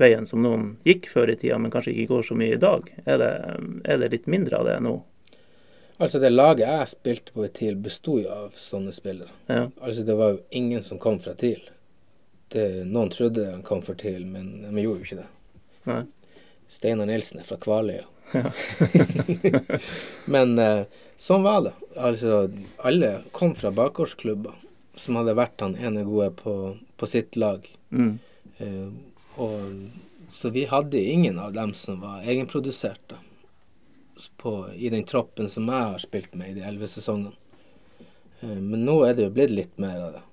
veien 0.02 0.28
som 0.30 0.42
noen 0.44 0.76
gikk 0.88 1.10
før 1.12 1.34
i 1.34 1.38
tida, 1.40 1.60
men 1.62 1.74
kanskje 1.74 1.94
ikke 1.94 2.16
går 2.16 2.30
så 2.30 2.38
mye 2.40 2.56
i 2.56 2.62
dag. 2.62 2.90
Er 3.06 3.20
det, 3.22 3.34
er 3.86 4.02
det 4.02 4.14
litt 4.14 4.30
mindre 4.32 4.62
av 4.62 4.70
det 4.70 4.80
nå? 4.86 4.96
Altså, 6.02 6.20
det 6.20 6.34
laget 6.34 6.66
jeg 6.66 6.90
spilte 6.90 7.36
på 7.36 7.46
i 7.46 7.52
TIL, 7.54 7.78
besto 7.80 8.18
jo 8.24 8.32
av 8.34 8.58
sånne 8.60 8.92
spillere. 8.96 9.30
Ja. 9.48 9.68
Altså, 9.80 10.04
det 10.04 10.18
var 10.20 10.34
jo 10.34 10.42
ingen 10.50 10.84
som 10.84 11.00
kom 11.00 11.20
fra 11.24 11.36
TIL. 11.38 11.62
Det, 12.54 12.66
noen 12.90 13.14
trodde 13.14 13.52
han 13.52 13.62
kom 13.66 13.84
fra 13.86 13.96
TIL, 13.98 14.26
men 14.26 14.66
de 14.66 14.84
gjorde 14.84 15.04
jo 15.04 15.08
ikke 15.08 15.22
det. 15.22 15.30
Nei. 15.90 16.02
Steinar 16.74 17.10
Nilsen 17.10 17.44
er 17.44 17.48
fra 17.48 17.60
Kvaløya. 17.62 18.08
Men 20.34 20.58
eh, 20.60 20.86
sånn 21.22 21.44
var 21.46 21.62
det. 21.68 21.74
Altså, 22.02 22.48
alle 22.82 23.12
kom 23.36 23.54
fra 23.58 23.70
bakgårdsklubber 23.76 24.56
som 24.98 25.20
hadde 25.20 25.36
vært 25.38 25.62
han 25.62 25.76
ene 25.78 26.06
gode 26.08 26.32
på, 26.40 26.54
på 26.98 27.10
sitt 27.10 27.38
lag. 27.38 27.68
Mm. 27.94 28.16
Eh, 28.58 28.88
og, 29.36 29.90
så 30.30 30.50
vi 30.50 30.66
hadde 30.66 31.00
ingen 31.00 31.40
av 31.40 31.54
dem 31.54 31.74
som 31.74 32.02
var 32.02 32.22
egenproduserte 32.22 33.20
på, 34.38 34.74
i 34.76 34.90
den 34.90 35.04
troppen 35.04 35.50
som 35.50 35.70
jeg 35.70 35.90
har 35.94 35.98
spilt 35.98 36.34
med 36.34 36.52
i 36.52 36.60
de 36.60 36.68
elleve 36.68 36.88
sesongene. 36.88 37.34
Eh, 38.42 38.60
men 38.60 38.86
nå 38.86 39.00
er 39.06 39.18
det 39.18 39.28
jo 39.28 39.36
blitt 39.36 39.54
litt 39.54 39.78
mer 39.82 40.00
av 40.02 40.12
det. 40.18 40.24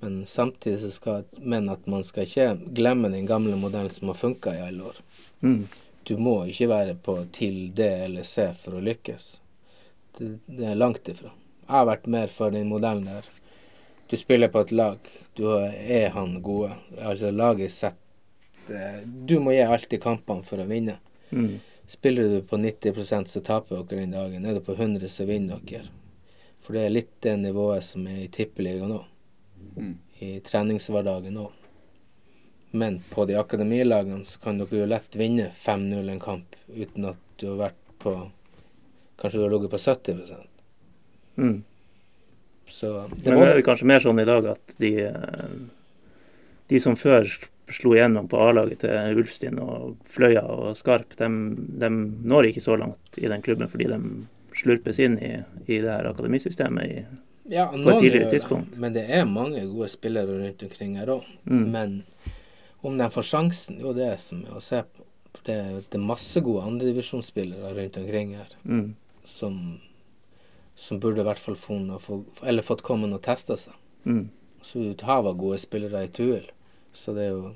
Men 0.00 0.26
samtidig 0.26 0.80
så 0.80 0.90
skal 0.94 1.24
men 1.38 1.68
at 1.68 1.86
man 1.90 2.04
skal 2.06 2.26
ikke 2.28 2.72
glemme 2.78 3.10
den 3.10 3.26
gamle 3.26 3.56
modellen 3.58 3.90
som 3.90 4.12
har 4.12 4.18
funka 4.18 4.54
i 4.54 4.62
alle 4.68 4.92
år. 4.92 5.02
Mm. 5.42 5.66
Du 6.06 6.16
må 6.16 6.36
ikke 6.46 6.70
være 6.70 6.94
på 6.94 7.18
til 7.34 7.72
D 7.74 7.88
eller 8.06 8.22
C 8.22 8.48
for 8.56 8.78
å 8.78 8.84
lykkes. 8.84 9.26
Det, 10.18 10.36
det 10.46 10.70
er 10.70 10.78
langt 10.78 11.10
ifra. 11.10 11.32
Jeg 11.66 11.74
har 11.74 11.88
vært 11.90 12.06
mer 12.06 12.30
for 12.32 12.54
den 12.54 12.70
modellen 12.70 13.10
der. 13.10 13.26
Du 14.08 14.16
spiller 14.16 14.48
på 14.48 14.62
et 14.64 14.72
lag. 14.72 15.10
Du 15.36 15.50
er 15.52 16.14
han 16.14 16.38
gode. 16.42 16.72
Altså 16.96 17.30
laget 17.34 17.74
setter 17.74 18.07
Du 19.04 19.38
må 19.40 19.54
gi 19.54 19.64
alt 19.64 19.92
i 19.92 20.00
kampene 20.02 20.46
for 20.46 20.62
å 20.62 20.68
vinne. 20.68 20.98
Mm. 21.30 21.58
Spiller 21.88 22.28
du 22.28 22.42
på 22.44 22.58
90% 22.60 23.30
så 23.32 23.40
taper 23.44 23.84
dere 23.88 24.02
den 24.02 24.16
dagen. 24.16 24.44
Er 24.44 24.58
du 24.58 24.64
på 24.64 24.76
100 24.76 25.08
så 25.12 25.24
vinner 25.28 25.62
dere. 25.64 25.88
For 26.64 26.76
det 26.76 26.84
er 26.84 26.92
litt 26.92 27.14
det 27.24 27.36
nivået 27.40 27.86
som 27.86 28.04
er 28.10 28.24
i 28.26 28.32
tippeligaen 28.32 28.92
nå. 28.92 28.98
Mm. 29.78 29.94
I 30.20 30.34
treningshverdagen 30.44 31.38
nå. 31.38 31.46
Men 32.76 33.00
på 33.08 33.24
de 33.24 33.38
akademilagene 33.40 34.26
så 34.28 34.40
kan 34.42 34.60
dere 34.60 34.82
jo 34.82 34.90
lett 34.90 35.16
vinne 35.16 35.48
5-0 35.56 36.12
en 36.12 36.20
kamp 36.20 36.58
uten 36.68 37.08
at 37.08 37.22
du 37.40 37.48
har 37.52 37.62
vært 37.68 37.86
på 38.02 38.18
Kanskje 39.18 39.40
du 39.40 39.42
har 39.42 39.50
ligget 39.50 39.72
på 39.72 39.78
70 39.78 40.46
Mm. 41.38 41.62
Så 42.68 43.08
det 43.10 43.30
Men 43.30 43.40
det 43.40 43.48
er 43.56 43.62
kanskje 43.62 43.86
mer 43.86 44.02
sånn 44.02 44.18
i 44.18 44.26
dag 44.26 44.46
at 44.50 44.72
de, 44.82 44.90
eh, 45.06 45.52
de 46.68 46.80
som 46.82 46.96
før 46.98 47.30
slo 47.74 47.94
igjennom 47.94 48.28
på 48.30 48.40
A-laget 48.40 48.80
til 48.84 49.18
Ulfstin 49.20 49.58
og 49.62 49.96
Fløya 50.08 50.42
og 50.48 50.76
Skarp, 50.78 51.16
de, 51.18 51.28
når 51.28 52.50
ikke 52.50 52.64
så 52.64 52.76
langt 52.80 53.18
i 53.18 53.28
den 53.30 53.42
klubben 53.44 53.68
fordi 53.70 53.88
de 53.90 53.98
slurpes 54.58 54.98
inn 54.98 55.18
i, 55.22 55.32
i 55.66 55.80
det 55.80 55.90
her 55.90 56.08
akademisystemet. 56.10 56.84
I, 56.88 57.04
ja, 57.52 57.68
et 57.72 58.00
tidligere 58.00 58.24
det, 58.26 58.30
tidspunkt. 58.38 58.78
Men 58.82 58.94
det 58.96 59.04
er 59.08 59.28
mange 59.28 59.62
gode 59.70 59.88
spillere 59.92 60.40
rundt 60.40 60.62
omkring 60.66 60.96
her 60.98 61.12
òg. 61.18 61.26
mm. 61.44 61.66
Men 61.70 62.02
om 62.82 62.98
de 62.98 63.10
får 63.10 63.26
sjansen, 63.26 63.80
jo 63.82 63.92
det 63.92 64.06
er 64.12 64.16
som 64.22 64.44
er 64.46 64.56
å 64.58 64.62
se 64.62 64.82
på. 64.82 65.04
For 65.36 65.44
det, 65.44 65.58
det 65.92 65.98
er 65.98 66.04
masse 66.08 66.40
gode 66.40 66.64
andredivisjonsspillere 66.66 67.74
rundt 67.76 67.96
omkring 68.00 68.34
her 68.36 68.52
Mm. 68.64 68.94
som, 69.24 69.78
som 70.74 71.00
burde 71.00 71.20
i 71.20 71.24
hvert 71.24 71.38
fall 71.38 71.56
få, 71.56 72.24
eller 72.42 72.62
fått 72.62 72.82
komme 72.82 73.10
og 73.12 73.22
testa 73.22 73.56
seg. 73.56 73.74
Mm. 74.04 74.28
Så 74.62 74.90
et 74.90 75.02
hav 75.06 75.28
gode 75.38 75.58
spillere 75.62 76.04
i 76.04 76.08
Tuil. 76.08 76.48
Så 76.92 77.12
det 77.16 77.26
er 77.28 77.34
jo 77.36 77.54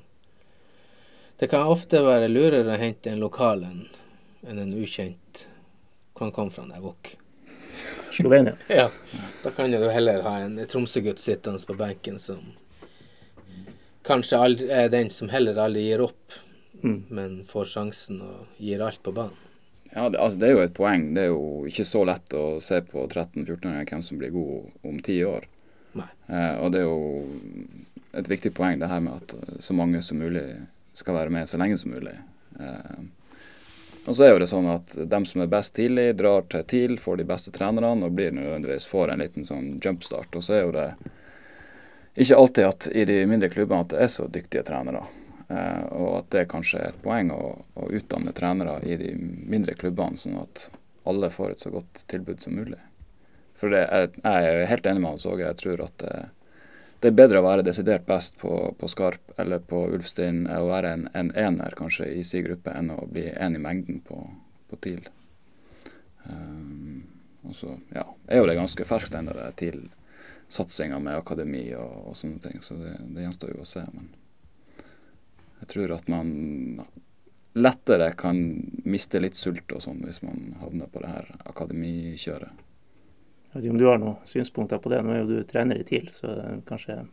Det 1.39 1.47
kan 1.51 1.67
ofte 1.67 1.99
være 2.05 2.29
lurere 2.31 2.75
å 2.75 2.79
hente 2.79 3.09
en 3.11 3.19
lokal 3.23 3.63
enn 3.67 3.81
en, 4.47 4.59
en 4.59 4.73
ukjent 4.75 5.45
kan 6.15 6.31
komme 6.31 6.51
fra 6.53 6.65
Nevok. 6.67 7.15
Slovenia. 8.13 8.53
Ja. 8.69 8.89
Da 9.43 9.51
kan 9.51 9.71
du 9.71 9.79
heller 9.89 10.21
ha 10.21 10.35
en 10.43 10.59
Tromsø-gutt 10.69 11.19
sittende 11.19 11.59
på 11.65 11.73
benken 11.79 12.19
som 12.21 12.53
kanskje 14.03 14.37
aldri, 14.39 14.67
er 14.69 14.89
den 14.91 15.09
som 15.09 15.29
heller 15.31 15.57
aldri 15.63 15.87
gir 15.89 16.03
opp, 16.09 16.39
Mm. 16.83 17.03
men 17.15 17.35
får 17.47 17.65
sjansen 17.71 18.17
og 18.21 18.47
gir 18.59 18.81
alt 18.83 18.99
på 19.05 19.13
banen. 19.15 19.37
Ja, 19.93 20.09
det, 20.09 20.17
altså, 20.19 20.39
det 20.41 20.47
er 20.49 20.51
jo 20.57 20.63
et 20.65 20.73
poeng. 20.75 21.13
Det 21.15 21.21
er 21.23 21.29
jo 21.31 21.63
ikke 21.69 21.85
så 21.87 22.01
lett 22.09 22.33
å 22.35 22.57
se 22.59 22.81
på 22.83 23.05
13-14-åringer 23.07 23.85
hvem 23.87 24.01
som 24.03 24.19
blir 24.19 24.33
god 24.35 24.89
om 24.89 24.97
ti 25.05 25.15
år. 25.23 25.45
Nei. 25.95 26.09
Eh, 26.27 26.57
og 26.59 26.73
det 26.73 26.81
er 26.81 26.89
jo 26.89 27.23
et 28.13 28.29
viktig 28.29 28.53
poeng 28.53 28.79
det 28.79 28.91
her 28.91 29.01
med 29.03 29.21
at 29.21 29.59
så 29.63 29.73
mange 29.73 30.01
som 30.05 30.21
mulig 30.21 30.45
skal 30.93 31.17
være 31.17 31.33
med 31.33 31.49
så 31.49 31.57
lenge 31.57 31.77
som 31.77 31.91
mulig. 31.91 32.13
Eh, 32.59 33.03
og 34.05 34.15
så 34.15 34.25
er 34.25 34.33
jo 34.33 34.39
det 34.43 34.49
sånn 34.51 34.67
at 34.67 34.95
dem 35.09 35.25
som 35.25 35.41
er 35.41 35.51
best 35.51 35.73
tidlig, 35.77 36.11
drar 36.19 36.43
til 36.51 36.65
TIL, 36.67 36.97
får 36.99 37.21
de 37.21 37.27
beste 37.27 37.53
trenerne 37.55 38.05
og 38.05 38.15
blir 38.17 38.33
nødvendigvis 38.35 38.87
får 38.89 39.13
en 39.13 39.23
liten 39.23 39.47
sånn 39.47 39.77
jumpstart. 39.83 40.35
Og 40.35 40.43
så 40.43 40.57
er 40.57 40.65
jo 40.65 40.73
det 40.75 40.87
ikke 42.19 42.37
alltid 42.37 42.67
at 42.67 42.87
i 42.91 43.05
de 43.09 43.21
mindre 43.25 43.49
klubbene 43.49 43.87
at 43.87 43.93
det 43.93 44.01
er 44.03 44.11
så 44.11 44.27
dyktige 44.29 44.65
trenere. 44.67 45.05
Eh, 45.47 45.83
og 45.95 46.19
at 46.19 46.31
det 46.35 46.49
kanskje 46.51 46.81
er 46.81 46.91
et 46.91 47.03
poeng 47.03 47.31
å, 47.33 47.43
å 47.79 47.89
utdanne 47.95 48.35
trenere 48.35 48.81
i 48.85 48.99
de 48.99 49.13
mindre 49.17 49.77
klubbene, 49.79 50.19
sånn 50.19 50.41
at 50.43 50.67
alle 51.09 51.31
får 51.33 51.55
et 51.55 51.63
så 51.63 51.71
godt 51.73 52.03
tilbud 52.11 52.43
som 52.43 52.59
mulig. 52.59 52.79
For 53.59 53.71
det 53.71 53.85
er, 53.87 54.11
jeg 54.19 54.51
er 54.51 54.65
helt 54.67 54.87
enig 54.87 55.03
med 55.03 55.13
Hans 55.13 55.25
Åge. 55.25 55.47
Jeg 55.47 55.59
tror 55.61 55.85
at 55.87 55.97
det, 56.03 56.13
det 57.03 57.09
er 57.11 57.17
bedre 57.17 57.41
å 57.41 57.43
være 57.43 57.65
desidert 57.67 58.05
best 58.07 58.37
på, 58.39 58.49
på 58.79 58.87
Skarp 58.87 59.33
eller 59.41 59.59
på 59.67 59.81
Ulfstein 59.91 60.45
å 60.47 60.69
være 60.69 60.93
en, 60.95 61.01
en 61.19 61.33
ener 61.35 61.75
kanskje 61.75 62.07
i 62.15 62.21
sin 62.23 62.45
gruppe 62.45 62.71
enn 62.71 62.93
å 62.93 63.01
bli 63.11 63.25
en 63.27 63.57
i 63.57 63.59
mengden 63.59 63.99
på, 64.07 64.21
på 64.71 64.79
TIL. 64.85 65.09
Um, 66.23 67.03
og 67.43 67.57
så 67.59 67.75
ja, 67.91 68.05
er 68.31 68.39
jo 68.39 68.47
det 68.47 68.55
ganske 68.55 68.87
ferskt 68.87 69.17
ennå, 69.19 69.35
det 69.35 69.49
TIL-satsinga 69.59 71.01
med 71.03 71.19
akademi 71.19 71.65
og, 71.75 71.91
og 72.07 72.15
sånne 72.15 72.39
ting. 72.45 72.63
Så 72.63 72.79
det, 72.79 72.95
det 73.11 73.27
gjenstår 73.27 73.51
jo 73.51 73.65
å 73.65 73.67
se. 73.67 73.83
Men 73.91 74.07
jeg 75.59 75.73
tror 75.75 75.97
at 75.97 76.07
man 76.11 76.31
lettere 77.59 78.13
kan 78.15 78.39
miste 78.87 79.19
litt 79.19 79.35
sult 79.35 79.75
og 79.75 79.83
sånn 79.83 79.99
hvis 80.07 80.23
man 80.23 80.53
havner 80.63 80.87
på 80.87 81.03
det 81.03 81.11
her 81.11 81.33
akademikjøret. 81.51 82.63
Jeg 83.53 83.59
vet 83.59 83.65
ikke 83.67 83.73
om 83.75 83.81
du 83.83 83.85
har 83.85 83.99
noen 84.01 84.15
synspunkter 84.25 84.79
på 84.81 84.89
det. 84.89 85.03
Nå 85.05 85.11
er 85.13 85.19
jo 85.19 85.27
du 85.29 85.43
trener 85.45 85.77
i 85.77 85.83
TIL, 85.85 86.07
så 86.09 86.31
kanskje 86.65 87.03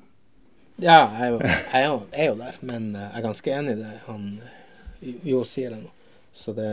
Ja, 0.80 1.02
jeg 1.18 1.26
er 1.26 1.28
jo, 1.34 1.40
jeg 1.44 1.82
er 1.82 1.84
jo, 1.84 1.98
er 2.12 2.28
jo 2.30 2.38
der, 2.38 2.56
men 2.64 2.86
eh, 2.94 3.02
jeg 3.02 3.18
er 3.18 3.26
ganske 3.26 3.52
enig 3.58 3.74
i 3.74 3.80
det 3.82 3.90
han 4.06 4.24
Jo 5.26 5.42
sier 5.44 5.74
det 5.74 5.82
nå. 5.82 5.92
Så 6.32 6.56
det 6.56 6.70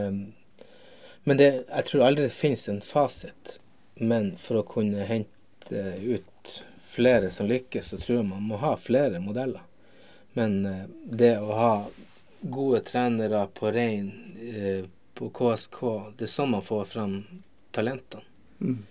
Men 1.27 1.37
det, 1.41 1.51
jeg 1.67 1.89
tror 1.89 2.05
aldri 2.07 2.29
det 2.29 2.31
finnes 2.31 2.67
en 2.71 2.79
fasit. 2.79 3.57
Men 3.99 4.37
for 4.39 4.61
å 4.61 4.67
kunne 4.67 5.03
hente 5.03 5.83
ut 5.99 6.55
flere 6.87 7.27
som 7.35 7.51
lykkes, 7.51 7.91
så 7.91 7.99
tror 7.99 8.21
jeg 8.21 8.29
man 8.31 8.47
må 8.47 8.63
ha 8.63 8.77
flere 8.79 9.19
modeller. 9.19 9.67
Men 10.39 10.61
eh, 10.65 10.83
det 11.03 11.35
å 11.43 11.51
ha 11.59 11.71
gode 12.39 12.85
trenere 12.87 13.43
på 13.51 13.75
rein, 13.75 14.13
eh, 14.39 14.85
på 15.17 15.27
KSK, 15.35 15.81
det 16.15 16.29
er 16.29 16.37
sånn 16.39 16.55
man 16.55 16.63
får 16.63 16.93
fram 16.93 17.17
talentene. 17.75 18.23
mm. 18.63 18.85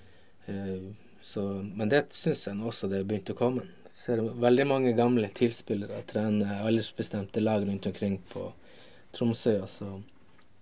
Eh, 0.47 0.93
Så, 1.27 1.41
men 1.75 1.89
det 1.89 2.05
syns 2.15 2.45
jeg 2.47 2.55
nå 2.55 2.69
også 2.71 2.87
det 2.87 3.01
er 3.01 3.07
begynt 3.09 3.33
å 3.33 3.35
komme. 3.35 3.65
Jeg 3.89 3.97
ser 3.99 4.21
veldig 4.45 4.67
mange 4.71 4.93
gamle 4.95 5.27
TIL-spillere 5.35 6.05
trene 6.07 6.61
aldersbestemte 6.63 7.43
lag 7.43 7.65
rundt 7.67 7.89
omkring 7.91 8.21
på 8.31 8.45
Tromsøya, 9.17 9.67
så 9.67 9.89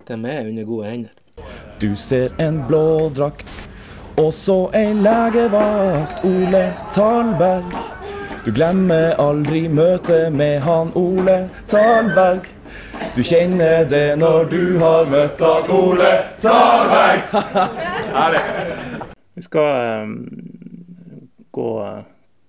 de 0.08 0.16
er 0.30 0.48
under 0.48 0.64
gode 0.64 0.88
hender. 0.88 1.12
Du 1.82 1.92
ser 2.00 2.32
en 2.40 2.62
blå 2.64 3.10
drakt, 3.12 3.58
også 4.16 4.70
en 4.72 5.02
ei 5.02 5.04
legevakt, 5.04 6.24
Ole 6.24 6.64
Talberg. 6.96 7.76
Du 8.46 8.52
glemmer 8.52 9.20
aldri 9.20 9.66
møtet 9.68 10.32
med 10.32 10.62
han 10.64 10.96
Ole 10.96 11.42
Talberg. 11.68 12.48
Du 13.14 13.20
kjenner 13.22 13.84
det 13.84 14.16
når 14.16 14.48
du 14.48 14.78
har 14.80 15.04
møtt 15.12 15.44
han 15.44 15.70
Ole 15.76 16.12
Talberg. 16.40 17.20
Vi 19.34 19.42
skal 19.42 20.02
eh, 20.02 20.08
gå 21.50 21.70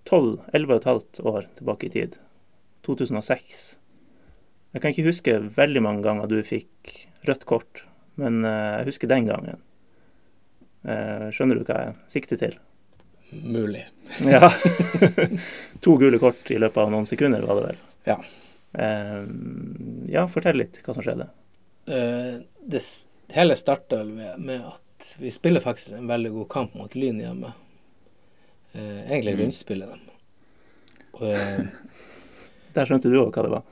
12, 0.03 0.39
11 0.53 0.73
og 0.73 0.77
et 0.77 0.89
halvt 0.89 1.19
år 1.25 1.47
tilbake 1.57 1.87
i 1.87 1.93
tid. 1.95 2.19
2006. 2.85 3.63
Jeg 4.75 4.83
kan 4.83 4.93
ikke 4.93 5.07
huske 5.07 5.39
veldig 5.55 5.81
mange 5.81 6.05
ganger 6.05 6.29
du 6.29 6.37
fikk 6.45 6.93
rødt 7.25 7.47
kort, 7.49 7.81
men 8.21 8.45
eh, 8.45 8.77
jeg 8.81 8.91
husker 8.91 9.09
den 9.09 9.31
gangen. 9.31 9.63
Eh, 10.85 11.27
skjønner 11.33 11.57
du 11.57 11.65
hva 11.65 11.81
jeg 11.87 11.97
sikter 12.19 12.41
til? 12.45 12.57
Mulig. 13.33 13.87
Ja. 14.29 14.51
to 15.83 15.95
gule 15.97 16.19
kort 16.21 16.45
i 16.53 16.59
løpet 16.61 16.77
av 16.77 16.91
noen 16.93 17.07
sekunder, 17.09 17.41
var 17.41 17.57
det 17.57 17.71
vel. 17.71 17.79
Ja. 18.05 18.19
Ja, 20.11 20.25
fortell 20.29 20.59
litt 20.59 20.77
hva 20.85 20.93
som 20.93 21.01
skjedde. 21.01 21.25
Det 21.87 22.81
hele 23.33 23.55
starta 23.57 24.03
med, 24.05 24.35
med 24.43 24.67
at 25.05 25.21
vi 25.21 25.31
spiller 25.31 25.61
faktisk 25.61 25.91
en 25.91 26.07
veldig 26.07 26.31
god 26.31 26.49
kamp 26.49 26.73
mot 26.73 26.95
Lyn 26.95 27.19
hjemme. 27.21 27.53
Eh, 28.73 29.11
egentlig 29.11 29.37
rundspiller 29.39 29.87
dem. 29.93 29.99
Og, 31.13 31.27
eh, 31.31 31.65
Der 32.75 32.89
skjønte 32.89 33.07
du 33.07 33.21
òg 33.21 33.31
hva 33.31 33.43
det 33.45 33.51
var. 33.53 33.67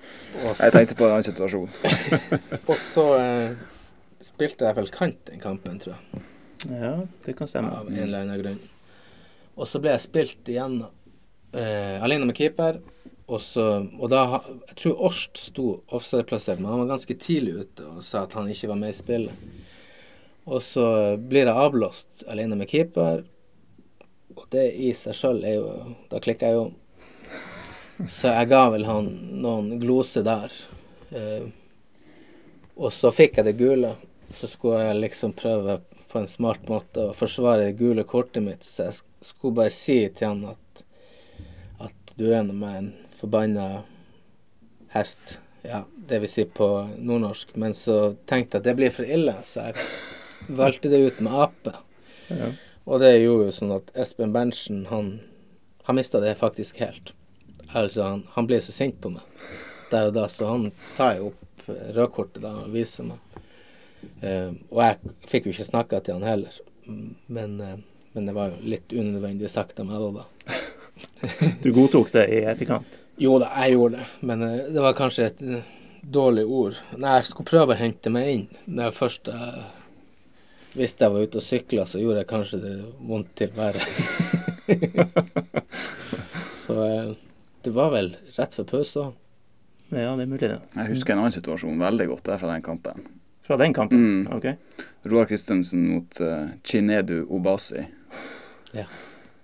Jeg 0.61 0.71
tenkte 0.71 0.95
på 0.95 1.07
en 1.07 1.17
annen 1.17 1.25
situasjon. 1.27 1.71
og 2.71 2.77
så 2.79 3.03
eh, 3.17 3.55
spilte 4.23 4.69
jeg 4.69 4.77
vel 4.77 4.87
kant 4.93 5.19
den 5.27 5.41
kampen, 5.43 5.81
tror 5.81 5.97
jeg. 5.97 6.23
Ja, 6.71 6.93
det 7.25 7.35
kan 7.35 7.49
stemme. 7.51 7.73
av 7.75 7.89
en 7.91 7.99
eller 7.99 8.23
annen 8.23 8.39
grunn. 8.39 8.61
Og 9.59 9.67
så 9.67 9.81
ble 9.83 9.91
jeg 9.91 10.05
spilt 10.05 10.47
igjen 10.53 10.79
eh, 10.85 11.99
alene 11.99 12.29
med 12.29 12.37
keeper. 12.37 12.79
Og, 13.27 13.41
så, 13.43 13.65
og 13.99 14.09
da 14.11 14.23
Jeg 14.69 14.77
tror 14.79 15.03
Årst 15.09 15.39
sto 15.49 15.67
offside-plassert, 15.95 16.61
men 16.61 16.71
han 16.71 16.85
var 16.85 16.93
ganske 16.95 17.15
tidlig 17.19 17.57
ute 17.59 17.89
og 17.89 18.03
sa 18.07 18.23
at 18.23 18.35
han 18.39 18.47
ikke 18.51 18.71
var 18.71 18.79
med 18.79 18.95
i 18.95 18.97
spillet. 18.97 19.51
Og 20.45 20.63
så 20.63 20.85
blir 21.17 21.47
jeg 21.47 21.55
avblåst 21.55 22.25
alene 22.27 22.57
med 22.59 22.67
keeper, 22.71 23.23
og 24.35 24.47
det 24.51 24.65
i 24.75 24.91
seg 24.97 25.15
sjøl 25.15 25.43
er 25.45 25.59
jo 25.59 25.73
Da 26.09 26.19
klikker 26.23 26.49
jeg 26.49 26.57
jo. 26.57 26.63
Så 28.09 28.31
jeg 28.33 28.49
ga 28.49 28.63
vel 28.73 28.87
han 28.89 29.09
noen 29.43 29.77
gloser 29.79 30.25
der. 30.25 30.53
Eh, 31.13 31.45
og 32.75 32.89
så 32.91 33.11
fikk 33.13 33.37
jeg 33.37 33.47
det 33.47 33.59
gule. 33.59 33.93
Så 34.33 34.49
skulle 34.49 34.81
jeg 34.81 34.99
liksom 35.03 35.35
prøve 35.37 35.77
på 36.09 36.19
en 36.19 36.27
smart 36.27 36.65
måte 36.69 37.07
å 37.09 37.15
forsvare 37.17 37.67
det 37.67 37.77
gule 37.77 38.03
kortet 38.05 38.43
mitt, 38.45 38.65
så 38.65 38.89
jeg 38.89 39.25
skulle 39.25 39.57
bare 39.57 39.73
si 39.73 39.95
til 40.13 40.27
han 40.29 40.43
at, 40.51 40.83
at 41.87 42.13
du 42.17 42.27
er 42.29 42.43
nå 42.45 42.53
med 42.57 42.75
en 42.77 42.89
forbanna 43.17 43.67
hest. 44.93 45.37
Ja, 45.65 45.83
det 46.09 46.19
vil 46.21 46.29
si 46.29 46.45
på 46.45 46.67
nordnorsk. 46.97 47.55
Men 47.61 47.73
så 47.77 48.15
tenkte 48.29 48.57
jeg 48.57 48.61
at 48.61 48.67
det 48.67 48.75
blir 48.81 48.93
for 48.93 49.09
ille, 49.09 49.37
så 49.47 49.69
jeg 49.69 49.87
valgte 50.47 50.91
det 50.91 51.01
ut 51.07 51.19
med 51.23 51.41
ape. 51.47 51.75
Ja. 52.29 52.53
Og 52.83 52.99
det 52.99 53.13
gjorde 53.17 53.47
jo 53.47 53.55
sånn 53.55 53.75
at 53.77 53.91
Espen 53.95 54.33
Berntsen, 54.35 54.85
han, 54.89 55.13
han 55.87 55.99
mista 55.99 56.19
det 56.23 56.35
faktisk 56.39 56.81
helt. 56.83 57.13
Altså, 57.71 58.03
han, 58.03 58.25
han 58.35 58.49
ble 58.49 58.59
så 58.61 58.75
sint 58.75 58.99
på 59.01 59.13
meg 59.13 59.23
der 59.93 60.09
og 60.09 60.15
da, 60.15 60.27
så 60.31 60.49
han 60.49 60.71
tar 60.97 61.17
jo 61.19 61.31
opp 61.31 61.67
eh, 61.69 61.89
rødkortet 61.95 62.41
da 62.43 62.53
og 62.63 62.73
viser 62.73 63.07
meg. 63.11 63.19
Uh, 64.19 64.51
og 64.67 64.79
jeg 64.83 65.11
fikk 65.31 65.45
jo 65.47 65.53
ikke 65.53 65.65
snakka 65.69 66.01
til 66.03 66.17
han 66.17 66.25
heller, 66.27 66.55
men, 67.31 67.53
uh, 67.61 67.77
men 68.11 68.25
det 68.27 68.33
var 68.35 68.49
jo 68.51 68.73
litt 68.73 68.91
unødvendig 68.91 69.51
sagt 69.51 69.79
av 69.79 69.87
meg 69.87 70.01
da. 70.03 70.23
da. 70.23 70.57
Du 71.63 71.69
godtok 71.75 72.11
det 72.11 72.25
i 72.35 72.41
etterkant? 72.51 72.99
Jo 73.21 73.37
da, 73.39 73.47
jeg 73.63 73.77
gjorde 73.77 74.01
det, 74.01 74.09
men 74.27 74.43
uh, 74.43 74.57
det 74.75 74.83
var 74.83 74.97
kanskje 74.97 75.29
et 75.29 75.45
dårlig 76.03 76.43
ord. 76.43 76.81
Nei, 76.97 77.15
jeg 77.21 77.29
skulle 77.29 77.51
prøve 77.53 77.77
å 77.77 77.79
hente 77.79 78.11
meg 78.11 78.31
inn. 78.33 78.45
Når 78.65 78.89
jeg 78.89 78.97
først 78.97 79.31
Hvis 80.73 80.95
jeg 80.97 81.13
var 81.13 81.21
ute 81.21 81.37
og 81.37 81.45
sykla, 81.45 81.83
så 81.85 81.99
gjorde 82.01 82.23
jeg 82.23 82.29
kanskje 82.29 82.59
det 82.63 82.73
vondt 83.05 83.33
til 83.37 83.51
verre. 83.53 83.83
så 86.63 86.77
eh, 86.87 87.11
det 87.65 87.73
var 87.75 87.91
vel 87.93 88.15
rett 88.37 88.57
før 88.57 88.69
pause 88.71 89.03
òg. 89.03 89.19
Ja, 89.93 90.15
det 90.17 90.25
er 90.25 90.31
mulig, 90.31 90.47
det. 90.49 90.57
Jeg 90.73 90.89
husker 90.89 91.13
en 91.13 91.21
annen 91.21 91.35
situasjon 91.35 91.77
veldig 91.77 92.07
godt 92.09 92.25
der 92.31 92.41
fra 92.41 92.49
den 92.49 92.65
kampen. 92.65 93.05
Fra 93.45 93.57
den 93.61 93.75
kampen? 93.77 94.01
Mm. 94.01 94.31
OK. 94.33 94.47
Roar 95.11 95.29
Christensen 95.29 95.85
mot 95.91 96.21
uh, 96.23 96.49
Chinedu 96.65 97.19
Obasi. 97.29 97.83
Ja. 98.73 98.87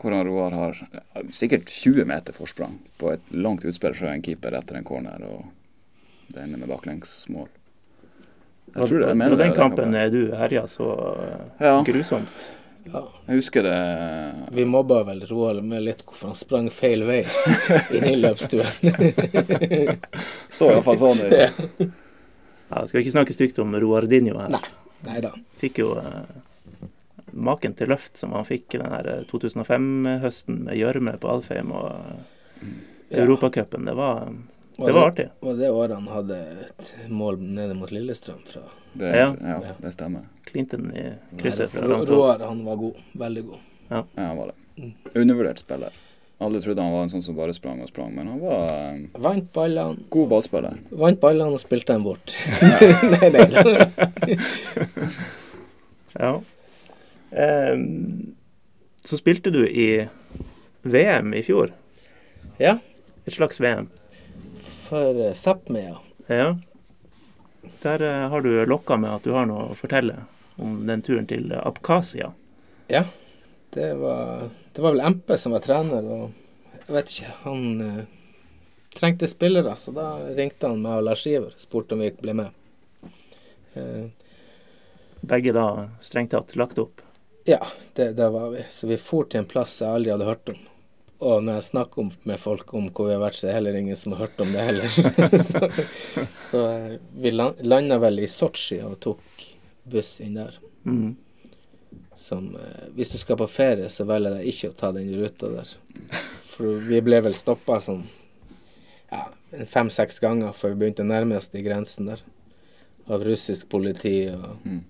Hvordan 0.01 0.25
Roar 0.25 0.55
har 0.57 0.81
sikkert 1.35 1.69
20 1.69 2.09
meter 2.09 2.33
forsprang 2.33 2.79
på 2.97 3.13
et 3.13 3.31
langt 3.35 3.67
utspill 3.67 3.93
fra 3.93 4.15
en 4.15 4.25
keeper 4.25 4.57
etter 4.57 4.79
en 4.79 4.87
corner, 4.87 5.21
og 5.27 6.33
det 6.33 6.41
ender 6.41 6.63
med 6.63 6.71
baklengsmål. 6.71 7.51
Jeg 8.75 8.87
tror 8.89 8.99
det, 9.05 9.11
mener 9.17 9.37
den 9.39 9.53
kampen 9.57 9.93
er 9.97 10.09
du 10.13 10.21
herja 10.37 10.65
så 10.69 10.87
eh, 11.25 11.67
Ja. 11.67 11.75
grusomt. 11.87 12.47
Ja. 12.89 13.03
Jeg 13.27 13.35
husker 13.41 13.61
det 13.67 13.75
Vi 14.55 14.63
mobba 14.65 15.03
vel 15.05 15.19
Roald 15.29 15.61
med 15.67 15.83
litt 15.85 15.99
hvorfor 16.07 16.31
han 16.31 16.37
sprang 16.39 16.69
feil 16.73 17.03
vei 17.05 17.19
inn 17.93 18.05
i 18.05 18.13
den 18.15 18.21
løpsturen. 18.23 18.71
så 20.57 20.71
iallfall 20.71 20.97
sånn 21.01 21.21
ut. 21.25 21.33
Ja, 22.69 22.83
skal 22.87 22.97
vi 22.99 23.03
ikke 23.05 23.13
snakke 23.17 23.35
stygt 23.35 23.59
om 23.61 23.75
Roardinho 23.81 24.39
her. 24.41 24.55
Nei. 25.05 25.19
Da. 25.23 25.31
Fikk 25.61 25.79
jo 25.83 25.91
eh, 26.01 26.87
maken 27.33 27.75
til 27.77 27.89
løft 27.93 28.17
som 28.19 28.33
han 28.35 28.45
fikk 28.47 28.77
den 28.79 28.89
eh, 28.99 29.21
2005-høsten 29.31 30.63
med 30.67 30.77
gjørme 30.79 31.13
på 31.21 31.29
Alfheim 31.35 31.71
og 31.75 31.91
eh, 31.93 32.19
Ja. 33.09 33.23
Europacupen. 33.23 33.85
Det 33.89 33.95
var, 33.97 34.27
det 34.87 34.93
var 34.95 35.07
artig. 35.11 35.27
Og 35.41 35.57
det 35.59 35.69
året 35.71 35.93
han 35.97 36.07
hadde 36.07 36.37
et 36.65 36.93
mål 37.09 37.39
nede 37.41 37.73
mot 37.75 37.91
Lillestrøm 37.91 38.39
fra 38.47 38.61
Det, 38.93 39.09
Ja. 39.15 39.33
ja, 39.41 39.73
det 39.81 39.91
stemmer. 39.93 40.21
Klinte 40.45 40.77
den 40.77 40.91
i 40.95 41.03
krysset 41.37 41.69
fra 41.69 41.81
Roar, 42.05 42.39
han 42.47 42.63
var 42.65 42.75
god. 42.75 42.95
Veldig 43.13 43.43
god. 43.45 43.57
Ja, 43.89 44.03
han 44.15 44.37
var 44.37 44.47
det. 44.53 44.55
Mm. 44.83 44.93
Undervurdert 45.15 45.59
spiller. 45.59 45.91
Alle 46.41 46.61
trodde 46.63 46.81
han 46.81 46.93
var 46.93 47.03
en 47.03 47.09
sånn 47.11 47.21
som 47.23 47.35
bare 47.35 47.53
sprang 47.53 47.81
og 47.83 47.89
sprang, 47.91 48.13
men 48.15 48.27
han 48.31 48.39
var 48.39 48.69
en 48.93 49.01
Vant 49.19 49.49
ballene, 49.53 49.97
god 50.09 50.29
ballspiller. 50.31 50.77
vant 50.91 51.19
ballene 51.19 51.51
og 51.57 51.59
spilte 51.59 51.91
dem 51.93 52.03
bort. 52.07 52.31
nei, 53.11 53.29
nei, 53.29 53.45
nei. 53.51 54.37
Ja. 56.19 56.41
Um, 57.31 58.35
så 59.05 59.17
spilte 59.19 59.51
du 59.53 59.61
i 59.67 60.07
VM 60.83 61.33
i 61.37 61.43
fjor. 61.45 61.71
Ja, 62.59 62.77
Et 63.27 63.33
slags 63.35 63.59
VM. 63.61 63.89
For 64.89 65.21
uh, 65.21 65.31
Sápmi, 65.37 65.85
ja. 66.27 66.49
Der 67.83 68.01
eh, 68.01 68.27
har 68.31 68.41
du 68.41 68.65
lokka 68.65 68.97
med 68.97 69.11
at 69.19 69.23
du 69.27 69.33
har 69.35 69.47
noe 69.49 69.71
å 69.71 69.75
fortelle 69.77 70.21
om 70.59 70.77
den 70.87 71.01
turen 71.03 71.27
til 71.27 71.51
Abkhasia. 71.55 72.31
Ja, 72.91 73.03
det 73.75 73.89
var, 73.99 74.49
det 74.73 74.81
var 74.83 74.95
vel 74.95 75.03
MP 75.13 75.33
som 75.37 75.53
var 75.55 75.63
trener, 75.65 76.05
og 76.07 76.77
jeg 76.85 76.95
vet 76.95 77.11
ikke, 77.13 77.33
han 77.43 77.65
eh, 77.85 77.99
trengte 78.95 79.27
spillere, 79.31 79.75
så 79.77 79.93
da 79.95 80.07
ringte 80.37 80.71
han 80.71 80.81
meg 80.83 81.01
og 81.01 81.05
Lars 81.09 81.25
Iver, 81.29 81.53
spurte 81.59 81.97
om 81.97 82.03
vi 82.05 82.11
ble 82.19 82.37
med. 82.39 82.55
Eh, 83.75 84.07
Begge 85.19 85.51
da 85.55 85.67
strengt 86.01 86.31
tatt 86.31 86.55
lagt 86.55 86.79
opp. 86.79 87.03
ja, 87.43 87.59
det, 87.93 88.13
det 88.15 88.29
var 88.31 88.49
vi. 88.55 88.63
Så 88.71 88.87
vi 88.87 88.97
for 88.97 89.27
til 89.27 89.41
en 89.43 89.49
plass 89.51 89.81
jeg 89.81 89.91
aldri 89.91 90.13
hadde 90.15 90.29
hørt 90.29 90.49
om. 90.55 90.59
Og 91.19 91.41
når 91.43 91.57
jeg 91.59 91.67
snakker 91.73 91.99
om, 92.05 92.09
med 92.23 92.39
folk 92.39 92.69
om 92.73 92.85
hvor 92.95 93.09
vi 93.09 93.15
har 93.17 93.19
vært, 93.25 93.35
så 93.35 93.47
er 93.47 93.49
det 93.49 93.55
heller 93.57 93.77
ingen 93.81 93.97
som 93.99 94.13
har 94.15 94.21
hørt 94.27 94.39
om 94.39 94.53
det 94.55 94.61
heller. 94.63 94.93
så 95.51 95.59
så 96.39 96.61
eh, 96.71 96.93
vi 97.19 97.33
landa 97.35 97.97
vel 97.99 98.21
i 98.23 98.27
Sotsji 98.31 98.79
og 98.87 98.99
tok 99.03 99.43
buss 99.89 100.19
inn 100.23 100.37
der. 100.39 100.55
Mm. 100.85 101.17
som 102.15 102.53
eh, 102.55 102.85
Hvis 102.95 103.11
du 103.11 103.17
skal 103.19 103.37
på 103.41 103.47
ferie, 103.51 103.89
så 103.91 104.05
velger 104.07 104.39
jeg 104.39 104.53
ikke 104.53 104.69
å 104.71 104.77
ta 104.79 104.93
den 104.95 105.11
ruta 105.19 105.49
der. 105.57 105.73
For 106.47 106.79
vi 106.87 107.01
ble 107.03 107.19
vel 107.27 107.35
stoppa 107.35 107.81
sånn 107.83 108.05
ja, 109.11 109.25
fem-seks 109.67 110.19
ganger 110.23 110.55
før 110.55 110.75
vi 110.75 110.83
begynte 110.85 111.03
å 111.03 111.09
nærme 111.11 111.35
oss 111.39 111.51
de 111.51 111.63
grensen 111.65 112.07
der. 112.13 112.23
Av 113.11 113.23
russisk 113.25 113.67
politi. 113.71 114.29
Og, 114.31 114.55
Mm. 114.63 114.83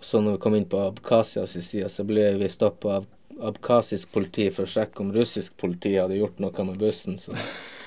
så 0.00 0.20
når 0.20 0.32
vi 0.36 0.42
kom 0.42 0.54
inn 0.58 0.66
på 0.68 0.80
Abkhasias 0.82 1.54
side, 1.62 1.88
så 1.88 2.04
ble 2.04 2.32
vi 2.40 2.48
stoppa 2.52 2.96
av 2.98 3.06
abkhasisk 3.40 4.12
politi 4.14 4.48
for 4.54 4.64
å 4.64 4.70
sjekke 4.70 5.02
om 5.02 5.12
russisk 5.14 5.56
politi 5.60 5.96
hadde 5.98 6.18
gjort 6.18 6.40
noe 6.42 6.66
med 6.68 6.80
bussen. 6.80 7.18
Så, 7.18 7.36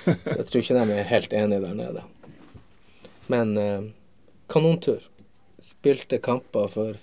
så 0.06 0.38
jeg 0.38 0.48
tror 0.50 0.62
ikke 0.62 0.78
de 0.78 0.98
er 0.98 1.12
helt 1.12 1.34
enige 1.34 1.64
der 1.66 1.76
nede. 1.78 2.04
Men 3.32 3.58
eh, 3.58 3.82
kanontur. 4.52 5.02
Spilte 5.64 6.20
kamper 6.24 6.68
for 6.72 6.98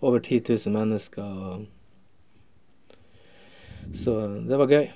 over 0.00 0.20
10 0.20 0.42
000 0.48 0.72
mennesker. 0.76 1.22
Og 1.22 1.66
så 3.96 4.16
det 4.46 4.56
var 4.56 4.70
gøy. 4.70 4.86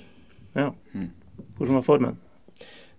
Ja. 0.55 0.71
Mm. 0.95 1.11
Hvordan 1.57 1.75
var 1.81 1.83
formen? 1.83 2.17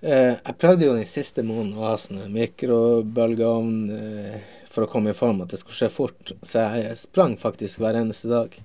Eh, 0.02 0.36
jeg 0.36 0.58
prøvde 0.60 0.86
jo 0.86 0.98
den 0.98 1.08
siste 1.10 1.44
måneden 1.46 1.80
å 1.80 1.88
ha 1.88 1.96
sånn 1.98 2.28
mikrobølgeovn 2.34 3.78
eh, 3.96 4.40
for 4.70 4.86
å 4.86 4.90
komme 4.92 5.14
i 5.14 5.18
form, 5.18 5.42
at 5.42 5.54
det 5.54 5.62
skulle 5.62 5.80
skje 5.80 5.92
fort. 5.94 6.34
Så 6.44 6.66
jeg 6.76 7.00
sprang 7.00 7.38
faktisk 7.42 7.80
hver 7.82 7.98
eneste 8.02 8.30
dag. 8.30 8.58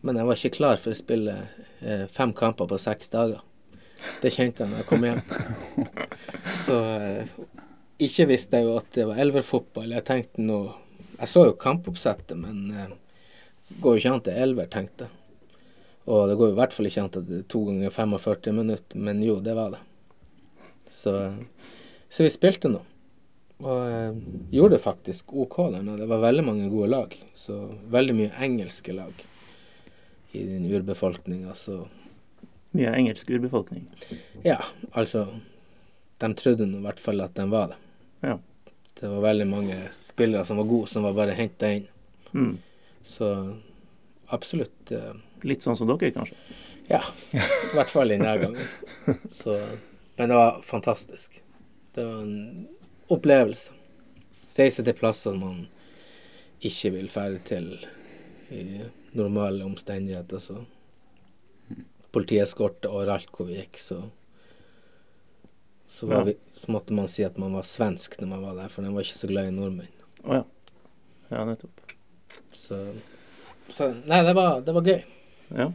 Men 0.00 0.16
jeg 0.16 0.28
var 0.28 0.38
ikke 0.38 0.56
klar 0.56 0.80
for 0.80 0.94
å 0.94 0.98
spille 0.98 1.36
eh, 1.84 2.06
fem 2.12 2.32
kamper 2.36 2.68
på 2.70 2.78
seks 2.80 3.12
dager. 3.12 3.42
Det 4.22 4.32
kjente 4.32 4.64
jeg 4.64 4.72
når 4.72 4.80
jeg 4.80 4.88
kom 4.88 5.04
hjem. 5.04 5.20
Så 6.64 6.78
eh, 6.96 7.34
ikke 8.00 8.30
visste 8.30 8.60
jeg 8.60 8.68
jo 8.68 8.78
at 8.80 8.88
det 8.96 9.04
var 9.10 9.20
elverfotball. 9.20 9.92
Jeg 9.92 10.06
tenkte 10.08 10.44
nå 10.44 10.60
Jeg 11.20 11.28
så 11.28 11.42
jo 11.50 11.56
kampoppsettet, 11.60 12.32
men 12.40 12.70
eh, 12.72 12.92
det 13.68 13.80
går 13.84 13.96
jo 13.96 14.00
ikke 14.00 14.12
an 14.16 14.22
til 14.24 14.38
elver, 14.40 14.70
tenkte 14.72 15.04
jeg. 15.04 15.16
Og 16.10 16.30
det 16.30 16.36
går 16.40 16.48
jo 16.48 16.54
i 16.54 16.58
hvert 16.58 16.72
fall 16.72 16.88
ikke 16.88 17.02
an 17.04 17.12
til 17.12 17.42
to 17.52 17.60
ganger 17.66 17.92
45 17.92 18.54
minutter, 18.56 18.96
men 18.96 19.20
jo, 19.22 19.36
det 19.44 19.52
var 19.54 19.74
det. 19.74 19.82
Så, 20.90 21.12
så 22.08 22.24
vi 22.24 22.32
spilte 22.32 22.70
nå. 22.72 22.80
Og 23.60 23.82
eh, 23.84 24.16
gjorde 24.56 24.78
det 24.78 24.86
faktisk 24.86 25.36
OK 25.36 25.58
der. 25.74 25.84
Det 26.00 26.08
var 26.08 26.24
veldig 26.24 26.46
mange 26.46 26.70
gode 26.72 26.88
lag. 26.88 27.12
Så 27.36 27.66
veldig 27.92 28.16
mye 28.16 28.32
engelske 28.48 28.96
lag 28.96 29.26
i 30.32 30.44
den 30.46 30.66
urbefolkninga. 30.70 31.54
Så 31.54 31.88
Mye 32.70 32.92
engelsk 32.94 33.30
urbefolkning. 33.30 33.88
ja, 34.46 34.60
altså 34.92 35.24
De 36.20 36.34
trodde 36.34 36.66
nå 36.68 36.78
i 36.78 36.84
hvert 36.84 37.00
fall 37.00 37.20
at 37.24 37.34
de 37.34 37.46
var 37.50 37.72
det. 37.72 37.78
Ja. 38.20 38.36
Det 39.00 39.08
var 39.08 39.24
veldig 39.24 39.46
mange 39.48 39.76
spillere 40.00 40.44
som 40.44 40.60
var 40.60 40.68
gode, 40.68 40.86
som 40.92 41.02
var 41.02 41.16
bare 41.16 41.34
henta 41.34 41.70
inn. 41.72 41.86
Mm. 42.32 42.58
Så 43.02 43.30
absolutt. 44.28 44.92
Uh, 44.92 45.16
Litt 45.42 45.64
sånn 45.64 45.78
som 45.78 45.88
dere, 45.88 46.12
kanskje? 46.12 46.36
Ja, 46.90 47.00
i 47.32 47.40
hvert 47.72 47.90
fall 47.90 48.12
denne 48.12 48.34
gangen. 48.42 48.68
Så, 49.40 49.56
men 50.18 50.28
det 50.28 50.36
var 50.36 50.60
fantastisk. 50.66 51.40
Det 51.96 52.04
var 52.04 52.20
en 52.22 52.68
opplevelse. 53.08 53.72
Reise 54.58 54.84
til 54.84 54.98
plasser 54.98 55.38
man 55.38 55.62
ikke 56.60 56.92
vil 56.98 57.08
ferde 57.08 57.40
til 57.48 57.70
i 58.52 58.64
normale 59.16 59.64
omstendigheter. 59.64 60.38
Så 60.42 60.64
politieskorte 62.14 62.90
overalt 62.90 63.30
hvor 63.36 63.46
vi 63.50 63.60
gikk, 63.60 63.78
så 63.78 64.00
så, 65.90 66.06
var 66.06 66.20
Ja. 66.20 66.24
vi, 66.30 66.34
så 66.54 66.70
måtte 66.70 66.94
man 66.94 67.08
si 67.10 67.24
at 67.26 67.38
man 67.38 67.52
var 67.52 67.64
svensk 67.66 68.14
når 68.20 68.28
man 68.30 68.42
var 68.46 68.54
der, 68.60 68.68
for 68.70 68.82
de 68.86 68.92
var 68.94 69.02
ikke 69.02 69.18
så 69.18 69.26
glad 69.30 69.48
i 69.48 69.54
nordmenn. 69.54 69.88
Oh, 70.22 70.36
ja. 70.36 70.44
Ja, 71.30 71.44
nettopp. 71.48 71.80
Så, 72.54 72.78
så 73.68 73.88
Nei, 74.06 74.20
det 74.26 74.34
var, 74.38 74.60
det 74.62 74.74
var 74.76 74.86
gøy. 74.86 75.00
Ja. 75.58 75.66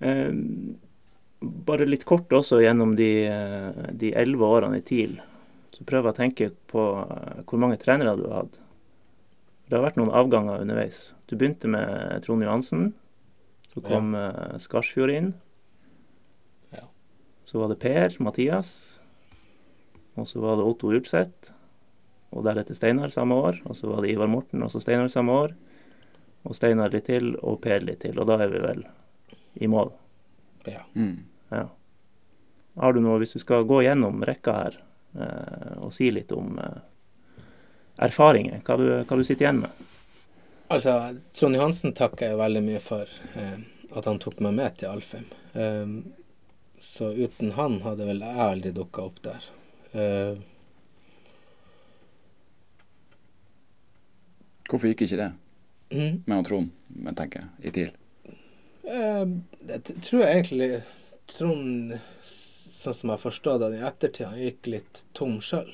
Eh, 0.00 0.32
bare 1.40 1.86
litt 1.88 2.04
kort 2.04 2.32
også 2.34 2.60
gjennom 2.62 2.92
de 2.98 3.08
eh, 3.26 3.82
de 3.98 4.12
elleve 4.20 4.46
årene 4.46 4.78
i 4.82 4.84
TIL. 4.84 5.16
Så 5.72 5.84
prøver 5.88 6.10
jeg 6.10 6.14
å 6.14 6.18
tenke 6.20 6.50
på 6.70 6.84
eh, 7.08 7.40
hvor 7.48 7.62
mange 7.62 7.80
trenere 7.80 8.16
du 8.20 8.26
har 8.28 8.44
hatt. 8.44 8.60
Det 9.68 9.76
har 9.76 9.84
vært 9.84 9.98
noen 10.00 10.14
avganger 10.16 10.62
underveis. 10.64 11.12
Du 11.28 11.36
begynte 11.36 11.68
med 11.68 12.24
Trond 12.24 12.44
Johansen. 12.44 12.88
Så 13.68 13.82
kom 13.84 14.14
ja. 14.16 14.56
Skarsfjord 14.60 15.12
inn. 15.12 15.28
Ja. 16.72 16.86
Så 17.44 17.60
var 17.60 17.68
det 17.72 17.80
Per 17.82 18.16
Mathias. 18.24 18.70
Og 20.16 20.26
så 20.26 20.40
var 20.40 20.56
det 20.56 20.64
Otto 20.64 20.88
Ulseth. 20.88 21.52
Og 22.32 22.48
deretter 22.48 22.76
Steinar 22.76 23.12
samme 23.12 23.36
år. 23.36 23.60
Og 23.68 23.76
så 23.76 23.92
var 23.92 24.02
det 24.02 24.14
Ivar 24.14 24.32
Morten 24.32 24.64
og 24.64 24.72
så 24.72 24.80
Steinar 24.80 25.12
samme 25.12 25.36
år. 25.36 25.56
Og 26.48 26.56
Steinar 26.56 26.94
litt 26.94 27.10
til, 27.10 27.34
og 27.44 27.60
Per 27.60 27.84
litt 27.84 28.00
til. 28.06 28.16
Og 28.16 28.28
da 28.30 28.40
er 28.40 28.52
vi 28.52 28.64
vel 28.64 28.86
i 29.60 29.68
mål. 29.68 29.92
Ja. 30.64 30.84
Mm. 30.96 31.26
Ja. 31.52 31.66
Har 32.78 32.94
du 32.96 33.02
noe, 33.04 33.18
hvis 33.20 33.36
du 33.36 33.42
skal 33.42 33.66
gå 33.68 33.82
gjennom 33.84 34.22
rekka 34.24 34.54
her 34.54 34.76
eh, 35.18 35.72
og 35.82 35.92
si 35.96 36.12
litt 36.14 36.32
om 36.32 36.56
eh, 36.62 36.78
erfaringer, 38.06 38.60
hva 38.66 38.76
du, 38.80 38.86
hva 39.04 39.16
du 39.20 39.24
sitter 39.26 39.46
igjen 39.48 39.62
med? 39.64 39.84
Altså, 40.68 40.92
Trond 41.36 41.56
Johansen 41.56 41.94
takker 41.96 42.30
jeg 42.32 42.38
veldig 42.40 42.62
mye 42.66 42.80
for 42.84 43.10
eh, 43.40 43.58
at 43.96 44.08
han 44.08 44.20
tok 44.20 44.40
meg 44.44 44.56
med 44.58 44.76
til 44.80 44.90
Alfheim. 44.90 45.28
Eh, 45.56 45.92
så 46.90 47.10
uten 47.16 47.54
han 47.56 47.80
hadde 47.86 48.06
vel 48.08 48.22
jeg 48.24 48.44
aldri 48.44 48.72
dukka 48.76 49.06
opp 49.08 49.22
der. 49.24 49.48
Eh, 49.92 50.34
Hvorfor 54.68 54.90
gikk 54.90 55.02
ikke 55.06 55.18
det 55.22 55.28
mm, 55.96 56.22
med 56.26 56.36
han 56.36 56.46
Trond, 56.48 56.70
men 57.06 57.16
tenker 57.18 57.40
jeg, 57.42 57.50
i 57.70 57.74
TIL? 57.78 57.92
eh, 58.84 59.26
jeg 59.68 59.82
tror 60.06 60.22
jeg 60.24 60.36
egentlig 60.36 60.70
Trond, 61.28 61.94
sånn 62.24 62.96
som 62.96 63.12
jeg 63.12 63.22
forstår 63.24 63.58
det 63.62 63.72
i 63.78 63.84
ettertid, 63.88 64.26
han 64.30 64.40
gikk 64.42 64.70
litt 64.72 65.02
tom 65.18 65.38
sjøl. 65.44 65.70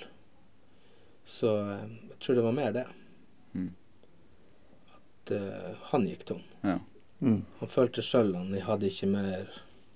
Så 1.29 1.53
eh, 1.62 1.85
jeg 2.25 2.31
tror 2.31 2.39
det 2.39 2.45
var 2.47 2.57
mer 2.57 2.72
det. 2.72 2.85
Mm. 3.53 3.70
At 4.97 5.33
uh, 5.37 5.75
han 5.91 6.07
gikk 6.09 6.25
tom. 6.25 6.41
Ja. 6.62 6.79
Mm. 7.20 7.43
Han 7.61 7.72
følte 7.72 8.05
sjøl 8.05 8.33
han 8.37 8.55
hadde 8.64 8.89
ikke 8.89 9.11
mer 9.12 9.51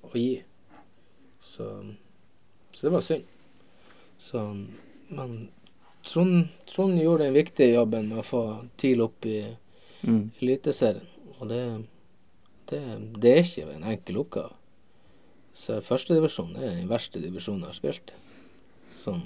å 0.05 0.13
gi. 0.13 0.43
Så, 1.41 1.71
så 2.73 2.87
det 2.87 2.93
var 2.93 3.07
synd. 3.07 3.25
Så, 4.21 4.43
men 5.09 5.39
Trond, 6.05 6.53
Trond 6.69 7.01
gjorde 7.01 7.25
den 7.25 7.39
viktige 7.39 7.79
jobben 7.79 8.11
med 8.13 8.21
å 8.21 8.27
få 8.27 8.43
TIL 8.77 9.01
opp 9.07 9.25
i, 9.29 9.41
Mm. 10.07 10.31
Eliteserien. 10.39 11.07
Og 11.39 11.49
det, 11.51 11.63
det, 12.71 12.81
det 13.23 13.33
er 13.33 13.45
ikke 13.45 13.75
en 13.75 13.87
enkel 13.93 14.21
oppgave. 14.23 14.55
Så 15.59 15.81
førstedivisjon 15.83 16.55
er 16.55 16.77
den 16.77 16.91
verste 16.91 17.23
divisjonen 17.23 17.65
jeg 17.67 17.73
har 17.73 17.79
spilt. 17.79 18.13
Sånn 18.99 19.25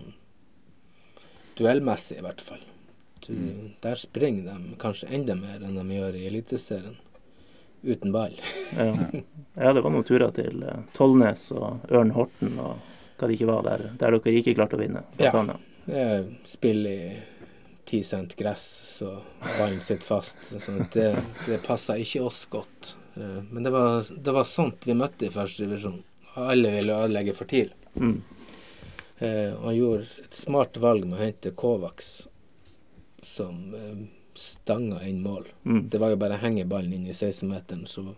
duellmessig, 1.59 2.19
i 2.21 2.25
hvert 2.25 2.41
fall. 2.45 2.63
Du, 3.27 3.35
Der 3.85 3.95
springer 4.01 4.53
de 4.53 4.77
kanskje 4.83 5.09
enda 5.15 5.35
mer 5.39 5.63
enn 5.63 5.79
de 5.79 5.97
gjør 5.99 6.17
i 6.19 6.27
Eliteserien. 6.31 6.97
Uten 7.83 8.13
ball. 8.15 8.37
Ja. 8.79 8.93
ja, 9.59 9.73
det 9.75 9.83
var 9.83 9.91
noen 9.91 10.07
turer 10.07 10.31
til 10.35 10.63
eh, 10.63 10.85
Tollnes 10.95 11.49
og 11.57 11.83
Ørn 11.91 12.13
Horten 12.15 12.55
og 12.63 12.79
hva 13.19 13.29
det 13.29 13.35
ikke 13.37 13.49
var 13.51 13.65
der, 13.67 13.83
der 13.99 14.15
dere 14.17 14.35
ikke 14.39 14.55
klarte 14.55 14.79
å 14.79 14.81
vinne. 14.81 15.03
Ja. 15.19 15.33
Det 15.87 15.99
er 15.99 16.23
spill 16.47 16.87
i 16.87 16.99
ti 17.85 18.01
cent 18.07 18.37
gress, 18.39 18.65
så 18.87 19.17
ballen 19.59 19.81
sitter 19.83 20.07
fast. 20.07 20.47
Så 20.63 20.75
det, 20.95 21.11
det 21.47 21.59
passa 21.67 21.99
ikke 21.99 22.23
oss 22.27 22.45
godt. 22.51 22.95
Eh, 23.17 23.43
Men 23.51 23.67
det 23.67 23.75
var, 23.75 24.07
det 24.11 24.33
var 24.39 24.47
sånt 24.49 24.87
vi 24.87 24.95
møtte 24.99 25.27
i 25.27 25.35
første 25.35 25.67
divisjon. 25.67 26.01
Alle 26.39 26.71
ville 26.79 26.97
ødelegge 27.03 27.35
for 27.37 27.51
TIL. 27.51 27.75
Mm. 27.99 28.23
Eh, 29.19 29.51
han 29.59 29.75
gjorde 29.77 30.07
et 30.25 30.35
smart 30.35 30.79
valg 30.81 31.05
med 31.07 31.19
å 31.19 31.23
hente 31.23 31.53
Kovacs, 31.55 32.29
som 33.33 33.75
eh, 33.75 34.05
stanga 34.35 35.03
inn 35.09 35.23
mål. 35.25 35.49
Mm. 35.65 35.89
Det 35.89 36.01
var 36.01 36.13
jo 36.13 36.21
bare 36.21 36.37
å 36.37 36.43
henge 36.45 36.69
ballen 36.69 36.93
inn 36.97 37.09
i 37.09 37.17
16-meteren, 37.17 37.87
så 37.89 38.15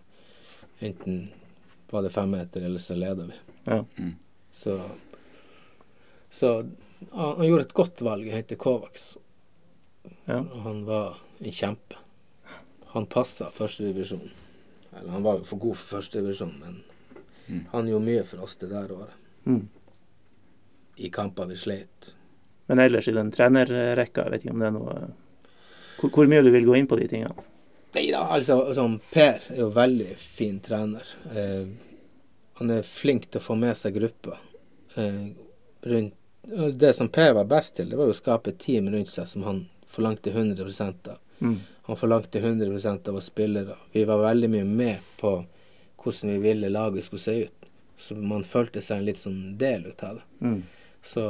enten 0.83 1.27
var 1.91 2.03
det 2.03 2.13
femmeter, 2.15 2.65
eller 2.67 2.83
så 2.83 2.97
leda 2.99 3.27
vi. 3.29 3.37
Ja. 3.63 3.83
Så, 4.51 4.79
så 6.29 6.55
han, 7.11 7.37
han 7.37 7.45
gjorde 7.47 7.67
et 7.67 7.77
godt 7.77 8.01
valg, 8.01 8.27
han 8.27 8.41
heter 8.41 8.59
Kovacs. 8.59 9.13
Ja. 10.25 10.41
Han 10.65 10.83
var 10.85 11.21
en 11.39 11.51
kjempe. 11.51 12.01
Han 12.95 13.07
passa 13.11 13.49
førstedivisjon. 13.51 14.29
Eller 14.95 15.11
han 15.11 15.23
var 15.23 15.39
jo 15.39 15.47
for 15.47 15.63
god 15.63 15.79
for 15.79 15.97
førstedivisjon, 15.97 16.53
men 16.59 17.65
han 17.71 17.89
gjorde 17.89 18.05
mye 18.05 18.27
for 18.27 18.45
oss 18.45 18.55
det 18.61 18.71
der 18.71 18.91
året. 18.95 19.17
Mm. 19.45 19.67
I 20.95 21.09
kamper 21.11 21.49
vi 21.51 21.57
sleit. 21.59 22.13
Men 22.67 22.81
ellers 22.81 23.07
i 23.07 23.13
den 23.15 23.31
trenerrekka, 23.33 24.25
jeg 24.25 24.33
vet 24.33 24.45
ikke 24.45 24.55
om 24.55 24.63
det 24.63 24.69
er 24.69 24.75
noe 24.75 24.95
hvor, 25.99 26.09
hvor 26.11 26.29
mye 26.29 26.43
du 26.43 26.51
vil 26.51 26.65
gå 26.65 26.75
inn 26.79 26.87
på 26.89 26.97
de 26.99 27.07
tingene? 27.07 27.45
Nei 27.95 28.09
da, 28.11 28.25
altså 28.35 28.59
altså 28.65 28.87
Per 29.13 29.45
er 29.53 29.59
jo 29.61 29.69
veldig 29.75 30.15
fin 30.19 30.57
trener. 30.63 31.11
Eh, 31.31 31.67
han 32.59 32.71
er 32.71 32.87
flink 32.87 33.29
til 33.29 33.39
å 33.39 33.45
få 33.45 33.55
med 33.59 33.77
seg 33.79 33.95
gruppa. 33.95 34.39
Eh, 34.99 35.21
rundt, 35.87 36.17
det 36.75 36.91
som 36.97 37.09
Per 37.09 37.31
var 37.37 37.47
best 37.49 37.77
til, 37.77 37.89
det 37.89 37.99
var 37.99 38.09
jo 38.09 38.15
å 38.15 38.17
skape 38.17 38.51
et 38.51 38.59
team 38.61 38.89
rundt 38.91 39.09
seg 39.09 39.29
som 39.31 39.47
han 39.47 39.63
forlangte 39.89 40.33
100 40.33 40.67
av. 40.91 41.17
Mm. 41.39 41.57
Han 41.87 41.97
forlangte 41.97 42.39
100 42.39 43.09
av 43.09 43.15
oss 43.15 43.31
spillere. 43.31 43.77
Vi 43.91 44.03
var 44.05 44.23
veldig 44.23 44.51
mye 44.51 44.67
med 44.67 45.07
på 45.19 45.37
hvordan 46.03 46.35
vi 46.35 46.37
ville 46.43 46.69
laget 46.69 47.07
skulle 47.07 47.23
se 47.23 47.37
ut. 47.47 47.69
Så 47.97 48.15
man 48.19 48.43
følte 48.43 48.83
seg 48.83 48.99
en 48.99 49.07
litt 49.07 49.19
sånn 49.19 49.55
del 49.57 49.87
ut 49.87 50.03
av 50.03 50.19
det. 50.19 50.25
Mm. 50.43 50.61
Så 51.05 51.23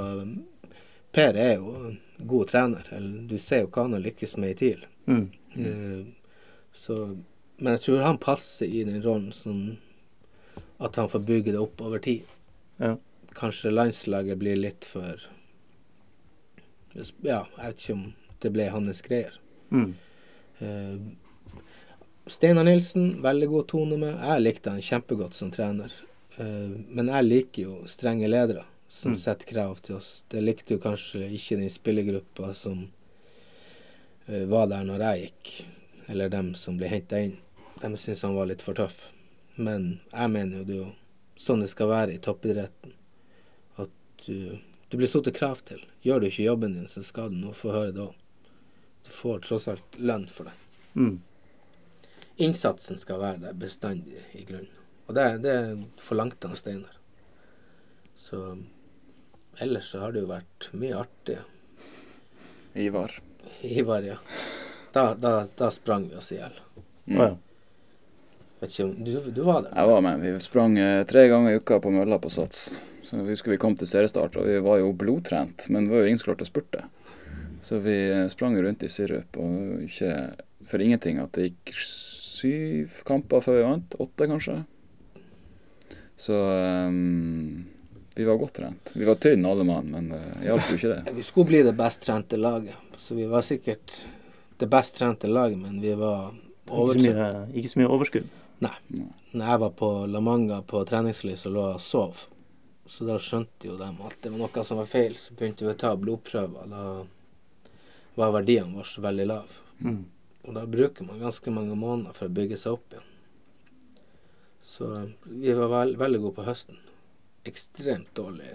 Per 1.16 1.38
er 1.40 1.56
jo 1.56 1.72
en 1.80 1.98
god 2.28 2.50
trener. 2.52 2.90
Du 3.30 3.38
ser 3.40 3.64
jo 3.64 3.72
hva 3.72 3.86
han 3.86 3.96
har 3.96 4.04
lykkes 4.04 4.36
med 4.42 4.56
i 4.56 4.60
TIL. 4.60 4.86
Mm. 5.08 5.26
Uh, 5.56 6.26
Så, 6.76 6.96
men 7.58 7.78
jeg 7.78 7.82
tror 7.86 8.02
han 8.04 8.18
passer 8.20 8.68
i 8.68 8.84
den 8.84 9.00
rollen 9.04 9.32
som 9.32 9.78
at 10.84 10.98
han 11.00 11.08
får 11.08 11.22
bygge 11.24 11.54
det 11.56 11.62
opp 11.62 11.80
over 11.82 12.02
tid. 12.04 12.28
Ja. 12.84 12.98
Kanskje 13.36 13.72
landslaget 13.72 14.38
blir 14.42 14.60
litt 14.60 14.84
for 14.88 15.24
Ja, 16.96 17.46
jeg 17.58 17.62
vet 17.62 17.80
ikke 17.80 17.96
om 17.96 18.04
det 18.44 18.52
ble 18.52 18.68
hans 18.72 19.02
greier. 19.04 19.40
Mm. 19.72 19.96
Uh, 20.60 21.00
Steinar 22.28 22.68
Nilsen, 22.68 23.22
veldig 23.24 23.48
god 23.54 23.68
tone 23.72 23.98
med. 24.04 24.20
Jeg 24.20 24.44
likte 24.44 24.76
han 24.76 24.84
kjempegodt 24.84 25.36
som 25.38 25.52
trener. 25.54 25.94
Eh, 26.42 26.72
men 26.90 27.12
jeg 27.12 27.28
liker 27.28 27.68
jo 27.68 27.76
strenge 27.88 28.28
ledere 28.28 28.64
som 28.88 29.12
Mm. 29.12 29.20
setter 29.20 29.46
krav 29.46 29.76
til 29.82 29.96
oss. 29.96 30.24
Det 30.30 30.42
likte 30.42 30.74
jo 30.74 30.80
kanskje 30.80 31.30
ikke 31.32 31.58
den 31.58 31.70
spillergruppa 31.70 32.54
som 32.54 32.92
uh, 34.30 34.46
var 34.46 34.68
der 34.68 34.84
når 34.86 35.00
jeg 35.00 35.22
gikk, 35.22 35.66
eller 36.08 36.30
dem 36.30 36.54
som 36.56 36.78
ble 36.78 36.88
henta 36.88 37.20
inn. 37.20 37.38
De 37.82 37.98
syntes 37.98 38.22
han 38.22 38.36
var 38.36 38.46
litt 38.46 38.62
for 38.62 38.74
tøff. 38.74 39.10
Men 39.56 40.00
jeg 40.12 40.30
mener 40.32 40.58
jo 40.58 40.64
det 40.64 40.76
er 40.76 40.82
jo 40.84 40.92
sånn 41.38 41.62
det 41.62 41.70
skal 41.70 41.88
være 41.92 42.14
i 42.16 42.22
toppidretten. 42.24 42.94
At 43.78 43.90
du, 44.26 44.58
du 44.90 44.98
blir 44.98 45.08
satt 45.08 45.34
krav 45.36 45.62
til. 45.68 45.82
Gjør 46.02 46.20
du 46.22 46.28
ikke 46.28 46.48
jobben 46.48 46.74
din, 46.78 46.88
så 46.88 47.04
skal 47.04 47.30
du 47.30 47.36
nå 47.42 47.54
få 47.54 47.72
høre 47.76 47.92
det 47.92 48.04
òg. 48.06 48.16
Du 49.06 49.12
får 49.12 49.40
tross 49.46 49.68
alt 49.68 49.98
lønn 50.00 50.28
for 50.28 50.50
det. 50.50 50.56
Mm. 50.96 51.20
Innsatsen 52.38 52.98
skal 52.98 53.20
være 53.22 53.44
der 53.46 53.54
bestandig 53.54 54.24
i 54.34 54.44
grunnen. 54.48 54.72
Og 55.08 55.14
det, 55.16 55.26
det 55.44 55.58
forlangte 56.02 56.48
han 56.50 56.58
Steinar. 56.58 56.96
Så 58.18 58.40
ellers 59.64 59.92
så 59.92 60.04
har 60.04 60.16
det 60.16 60.24
jo 60.24 60.30
vært 60.30 60.70
mye 60.74 60.98
artig. 61.00 61.38
Ivar. 62.76 63.14
Ivar, 63.62 64.04
ja. 64.04 64.18
Da, 64.96 65.14
da, 65.20 65.46
da 65.58 65.72
sprang 65.72 66.10
vi 66.10 66.18
oss 66.20 66.32
i 66.32 66.40
hjel. 66.40 66.58
Mm. 67.06 67.20
Ja. 67.20 67.30
Vet 68.60 68.72
ikke 68.72 68.88
om 68.88 68.94
du, 69.06 69.14
du 69.36 69.42
var 69.46 69.66
der? 69.66 69.74
Jeg 69.76 69.92
var 69.92 70.04
med. 70.06 70.24
Vi 70.24 70.34
sprang 70.44 70.78
eh, 70.80 71.04
tre 71.08 71.28
ganger 71.32 71.56
i 71.56 71.62
uka 71.62 71.80
på 71.84 71.92
mølla 71.94 72.20
på 72.24 72.32
Sats. 72.34 72.68
Så 73.06 73.20
vi 73.22 73.36
husker 73.36 73.54
vi 73.54 73.62
kom 73.62 73.76
til 73.78 73.90
seriestart, 73.90 74.38
og 74.40 74.48
vi 74.50 74.58
var 74.66 74.80
jo 74.82 74.94
blodtrent, 74.98 75.68
men 75.70 75.86
det 75.86 75.94
var 75.94 76.02
jo 76.02 76.10
ingen 76.10 76.22
som 76.22 76.32
klarte 76.32 76.48
å 76.48 76.50
spurte. 76.50 76.86
Så 77.66 77.80
vi 77.84 77.98
eh, 78.10 78.28
sprang 78.32 78.58
rundt 78.62 78.84
i 78.86 78.92
sirup, 78.92 79.38
og 79.42 79.86
ikke 79.86 80.14
for 80.66 80.82
ingenting 80.82 81.20
at 81.22 81.36
det 81.38 81.52
gikk 81.52 81.76
syv 81.78 83.04
kamper 83.08 83.44
før 83.46 83.60
vi 83.60 83.68
vant. 83.68 84.00
Åtte, 84.02 84.28
kanskje. 84.32 84.58
Så 86.18 86.36
ehm, 86.36 87.66
vi 88.16 88.24
var 88.24 88.38
godt 88.40 88.54
trent. 88.54 88.92
Vi 88.94 89.06
var 89.06 89.16
tynne 89.20 89.50
alle 89.52 89.64
mann, 89.68 89.90
men 89.92 90.10
det 90.10 90.22
hjalp 90.48 90.70
jo 90.72 90.78
ikke 90.78 90.92
det. 90.94 91.14
Vi 91.18 91.24
skulle 91.24 91.50
bli 91.50 91.62
det 91.68 91.74
best 91.76 92.06
trente 92.06 92.38
laget. 92.40 92.76
Så 92.98 93.16
vi 93.16 93.26
var 93.28 93.42
sikkert 93.44 94.06
det 94.58 94.70
best 94.72 94.98
trente 94.98 95.28
laget, 95.28 95.60
men 95.60 95.82
vi 95.84 95.92
var 96.00 96.32
Ikke 96.32 96.70
så 96.70 96.78
overtrent. 96.84 97.18
mye, 97.18 97.60
ikke 97.60 97.72
så 97.74 97.80
mye 97.82 97.90
overskudd. 97.92 98.30
Når 98.64 99.44
jeg 99.44 99.60
var 99.66 99.74
på 99.76 99.90
La 100.08 100.22
Manga 100.24 100.62
på 100.64 100.86
treningslys 100.88 101.44
og 101.50 101.58
lå 101.58 101.66
og 101.74 101.82
sov. 101.84 102.24
Så 102.88 103.04
da 103.04 103.18
skjønte 103.20 103.68
jo 103.68 103.76
dem 103.78 103.98
at 104.08 104.16
det 104.24 104.32
var 104.32 104.40
noe 104.46 104.64
som 104.64 104.80
var 104.80 104.88
feil. 104.88 105.18
Så 105.20 105.36
begynte 105.36 105.66
vi 105.68 105.74
å 105.74 105.78
ta 105.84 105.92
blodprøver. 106.00 106.72
Da 106.72 106.86
var 108.16 108.32
verdiene 108.38 108.78
våre 108.80 109.04
veldig 109.10 109.28
lave. 109.28 109.60
Mm. 109.84 110.06
Og 110.46 110.56
da 110.56 110.64
bruker 110.70 111.04
man 111.04 111.20
ganske 111.20 111.52
mange 111.52 111.76
måneder 111.76 112.16
for 112.16 112.30
å 112.30 112.36
bygge 112.40 112.62
seg 112.62 112.78
opp 112.78 112.96
igjen. 112.96 113.12
Så 114.66 114.88
vi 115.26 115.54
var 115.54 115.68
veld 115.74 116.00
veldig 116.00 116.24
gode 116.24 116.38
på 116.40 116.48
høsten. 116.48 116.80
Ekstremt 117.46 118.12
dårlig 118.18 118.52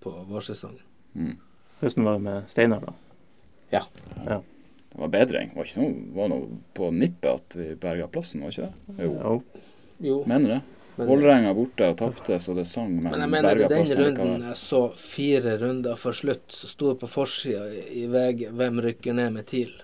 på 0.00 0.10
vårsesongen. 0.28 0.82
Mm. 1.14 1.36
Hvordan 1.80 2.04
var 2.04 2.12
det 2.18 2.24
med 2.26 2.50
Steinar, 2.50 2.80
da. 2.80 2.92
Ja. 3.70 3.82
Ja. 4.26 4.40
Det 4.92 4.98
var 4.98 5.08
bedring. 5.08 5.48
Det 5.52 5.56
var 5.56 5.64
ikke 5.70 5.80
noe, 5.84 5.94
var 6.16 6.28
noe 6.32 6.58
på 6.74 6.90
nippet 6.94 7.30
at 7.30 7.56
vi 7.58 7.68
berga 7.80 8.08
plassen, 8.10 8.42
var 8.44 8.54
ikke 8.54 8.68
det? 8.68 9.04
Jo. 9.04 9.12
Jo. 9.22 9.34
Jo, 10.00 10.20
Mener 10.26 10.48
det. 10.56 10.60
Vålerenga 11.00 11.52
borte 11.56 11.86
og 11.92 11.96
tapte 11.96 12.36
så 12.42 12.52
det 12.56 12.66
sang, 12.68 12.90
men, 12.92 13.06
men 13.12 13.22
jeg 13.22 13.30
mener 13.32 13.46
berga 13.48 13.68
i 13.68 13.68
den 13.72 13.92
runden 14.00 14.42
jeg 14.50 14.56
så 14.60 14.80
fire 15.00 15.54
runder 15.60 15.96
for 16.00 16.12
slutt, 16.16 16.50
så 16.52 16.68
sto 16.68 16.90
det 16.92 17.00
på 17.00 17.08
forsida 17.08 17.68
i 17.72 18.02
VG 18.10 18.50
'Hvem 18.50 18.80
rykker 18.84 19.16
ned 19.16 19.32
med 19.32 19.46
TIL'? 19.48 19.78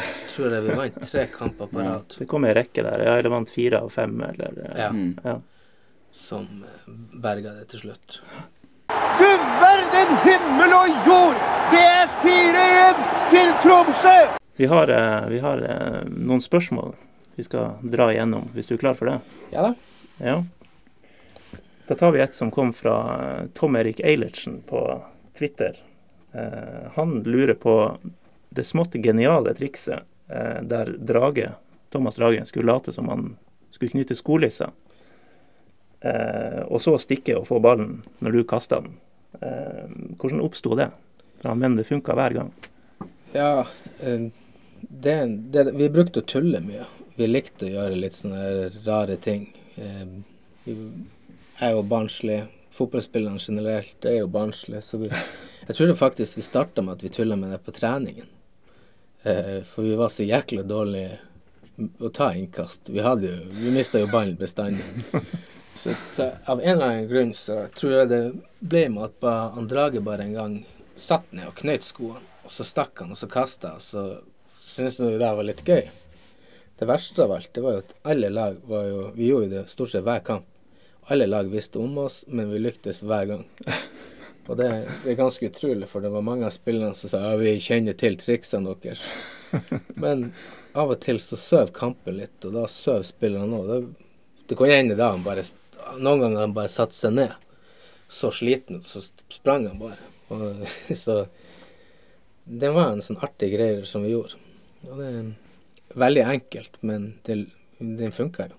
Så 0.00 0.34
tror 0.34 0.54
jeg 0.54 0.64
vi 0.66 0.76
vant 0.76 0.98
tre 1.04 1.26
kamper 1.32 1.66
på 1.66 1.80
Ja. 1.80 1.86
rad 1.94 2.14
Det 2.18 2.26
kom 2.28 2.44
ei 2.44 2.52
rekke 2.54 2.82
der. 2.82 3.04
Ja, 3.04 3.16
eller 3.18 3.30
vant 3.30 3.50
fire 3.50 3.80
av 3.80 3.88
fem, 3.90 4.20
eller 4.20 4.60
eh, 4.64 4.78
Ja. 4.80 4.90
Mm. 4.90 5.18
ja. 5.24 5.40
Som 6.12 6.64
eh, 6.64 6.92
berga 7.22 7.54
det 7.58 7.68
til 7.72 7.86
slutt. 7.86 8.20
Du 9.18 9.30
verden 9.60 10.16
himmel 10.24 10.72
og 10.74 11.06
jord! 11.06 11.40
Det 11.70 11.82
er 11.86 12.08
4-1 12.24 13.02
til 13.30 13.52
Tromsø! 13.62 14.16
Vi 14.56 14.66
har, 14.66 14.88
eh, 14.88 15.28
vi 15.28 15.38
har 15.38 15.62
eh, 15.62 16.00
noen 16.10 16.42
spørsmål 16.42 16.94
vi 17.34 17.44
skal 17.46 17.78
dra 17.82 18.10
igjennom, 18.12 18.50
hvis 18.54 18.66
du 18.66 18.74
er 18.74 18.80
klar 18.82 18.98
for 18.98 19.08
det? 19.08 19.20
Ja 19.54 19.62
da. 19.68 19.74
Ja. 20.18 20.34
Da 21.88 21.96
tar 21.96 22.12
vi 22.12 22.20
et 22.20 22.34
som 22.34 22.50
kom 22.50 22.72
fra 22.76 22.96
Tom 23.54 23.78
Erik 23.78 24.02
Eilertsen 24.04 24.58
på 24.68 24.82
Twitter. 25.38 25.78
Eh, 26.32 26.90
han 26.96 27.22
lurer 27.22 27.54
på 27.54 27.76
det 28.50 28.66
smått 28.66 28.98
geniale 28.98 29.54
trikset 29.54 30.06
der 30.62 30.92
Drage, 30.98 31.48
Thomas 31.90 32.14
Drage 32.14 32.44
skulle 32.46 32.70
late 32.70 32.92
som 32.92 33.08
han 33.10 33.24
skulle 33.70 33.90
knytte 33.90 34.14
skolisser. 34.14 34.70
Eh, 36.00 36.62
og 36.64 36.80
så 36.80 36.96
stikke 37.00 37.36
og 37.36 37.46
få 37.50 37.60
ballen 37.60 38.00
når 38.24 38.38
du 38.38 38.42
kaster 38.48 38.84
den. 38.84 38.96
Eh, 39.40 39.88
hvordan 40.16 40.44
oppsto 40.44 40.76
det? 40.78 40.88
Mener 41.44 41.80
det 41.80 41.88
funka 41.88 42.16
hver 42.16 42.36
gang. 42.36 42.52
Ja, 43.34 43.66
eh, 44.00 44.30
det, 44.80 45.16
det, 45.52 45.66
vi 45.76 45.90
brukte 45.92 46.22
å 46.22 46.28
tulle 46.28 46.62
mye. 46.64 46.88
Vi 47.20 47.28
likte 47.28 47.68
å 47.68 47.74
gjøre 47.74 48.00
litt 48.00 48.16
sånne 48.16 48.70
rare 48.86 49.18
ting. 49.20 49.50
Vi 50.64 50.76
er 51.60 51.74
jo 51.76 51.82
barnslige. 51.84 52.46
Fotballspillerne 52.72 53.42
generelt 53.42 54.06
er 54.08 54.22
jo 54.22 54.30
barnslige. 54.32 54.80
Så 54.80 55.02
vi, 55.02 55.10
jeg 55.66 55.76
tror 55.76 55.90
det 55.90 55.98
faktisk 56.00 56.38
vi 56.38 56.46
starta 56.46 56.84
med 56.86 56.96
at 56.96 57.04
vi 57.04 57.12
tulla 57.12 57.36
med 57.36 57.52
det 57.52 57.60
på 57.66 57.74
treningen. 57.76 58.30
For 59.68 59.84
vi 59.84 59.98
var 60.00 60.08
så 60.08 60.24
jækla 60.24 60.64
dårlige 60.64 61.18
å 62.00 62.08
ta 62.08 62.30
innkast. 62.32 62.88
Vi 62.88 63.04
hadde 63.04 63.28
jo 63.28 63.58
Vi 63.58 63.74
mista 63.74 64.00
jo 64.00 64.08
ballen 64.08 64.38
bestandig. 64.40 64.80
Så, 65.80 65.94
så 66.06 66.26
av 66.44 66.60
en 66.60 66.74
eller 66.74 66.86
annen 66.86 67.08
grunn 67.08 67.30
så 67.32 67.62
tror 67.72 67.94
jeg 67.94 68.08
det 68.10 68.24
ble 68.60 68.82
med 68.92 69.06
at 69.06 69.14
ba, 69.22 69.32
han 69.54 69.68
Drage 69.70 70.02
bare 70.04 70.26
en 70.26 70.34
gang 70.36 70.58
satt 71.00 71.30
ned 71.32 71.48
og 71.48 71.56
knøt 71.56 71.86
skoene, 71.86 72.20
og 72.44 72.52
så 72.52 72.66
stakk 72.68 73.00
han, 73.00 73.14
og 73.14 73.16
så 73.16 73.28
kasta, 73.30 73.78
og 73.78 73.84
så 73.84 74.02
syntes 74.60 74.98
han 75.00 75.14
det 75.14 75.22
der 75.22 75.38
var 75.38 75.48
litt 75.48 75.62
gøy. 75.64 75.88
Det 76.80 76.88
verste 76.88 77.24
av 77.24 77.32
alt, 77.38 77.48
det 77.56 77.64
var 77.64 77.78
jo 77.78 77.84
at 77.86 77.94
alle 78.12 78.28
lag 78.32 78.58
var 78.68 78.84
jo 78.88 79.00
Vi 79.16 79.30
gjorde 79.30 79.50
det 79.54 79.62
stort 79.72 79.92
sett 79.92 80.04
hver 80.04 80.20
kamp. 80.24 80.46
Alle 81.12 81.26
lag 81.26 81.48
visste 81.48 81.80
om 81.80 81.96
oss, 82.04 82.22
men 82.28 82.52
vi 82.52 82.60
lyktes 82.60 83.02
hver 83.02 83.26
gang. 83.32 83.46
Og 84.50 84.56
det, 84.58 84.68
det 85.04 85.12
er 85.12 85.18
ganske 85.18 85.48
utrolig, 85.48 85.88
for 85.88 86.04
det 86.04 86.10
var 86.12 86.24
mange 86.26 86.44
av 86.48 86.52
spillerne 86.54 86.96
som 86.98 87.12
sa 87.12 87.20
ja, 87.22 87.34
vi 87.38 87.52
kjenner 87.62 87.96
til 87.96 88.16
triksene 88.18 88.72
deres. 88.82 89.04
Men 90.02 90.30
av 90.74 90.90
og 90.90 91.00
til 91.04 91.20
så 91.22 91.38
søv 91.38 91.70
kampen 91.76 92.16
litt, 92.18 92.36
og 92.48 92.56
da 92.56 92.64
søv 92.70 93.04
spillerne 93.06 93.60
òg. 93.60 93.70
Det, 93.70 94.08
det 94.50 94.58
kan 94.58 94.72
hende 94.72 94.96
da 94.98 95.12
han 95.12 95.22
bare 95.22 95.44
Noen 95.98 96.20
ganger 96.20 96.40
han 96.44 96.54
bare 96.54 96.68
satte 96.68 96.94
seg 96.94 97.12
ned, 97.16 97.32
så 98.08 98.30
sliten 98.34 98.76
ut, 98.80 98.86
så 98.90 99.02
sprang 99.32 99.66
han 99.68 99.78
bare. 99.78 99.98
Og, 100.30 100.64
så 101.04 101.24
det 102.44 102.70
var 102.74 102.92
en 102.92 103.02
sånn 103.04 103.20
artig 103.22 103.52
greie 103.54 103.84
som 103.86 104.02
vi 104.06 104.12
gjorde. 104.14 104.38
Og 104.88 104.96
det 104.98 105.08
er 105.10 105.98
veldig 106.00 106.24
enkelt, 106.32 106.78
men 106.86 107.14
det, 107.26 107.42
det 107.78 108.12
funka 108.16 108.48
jo. 108.50 108.56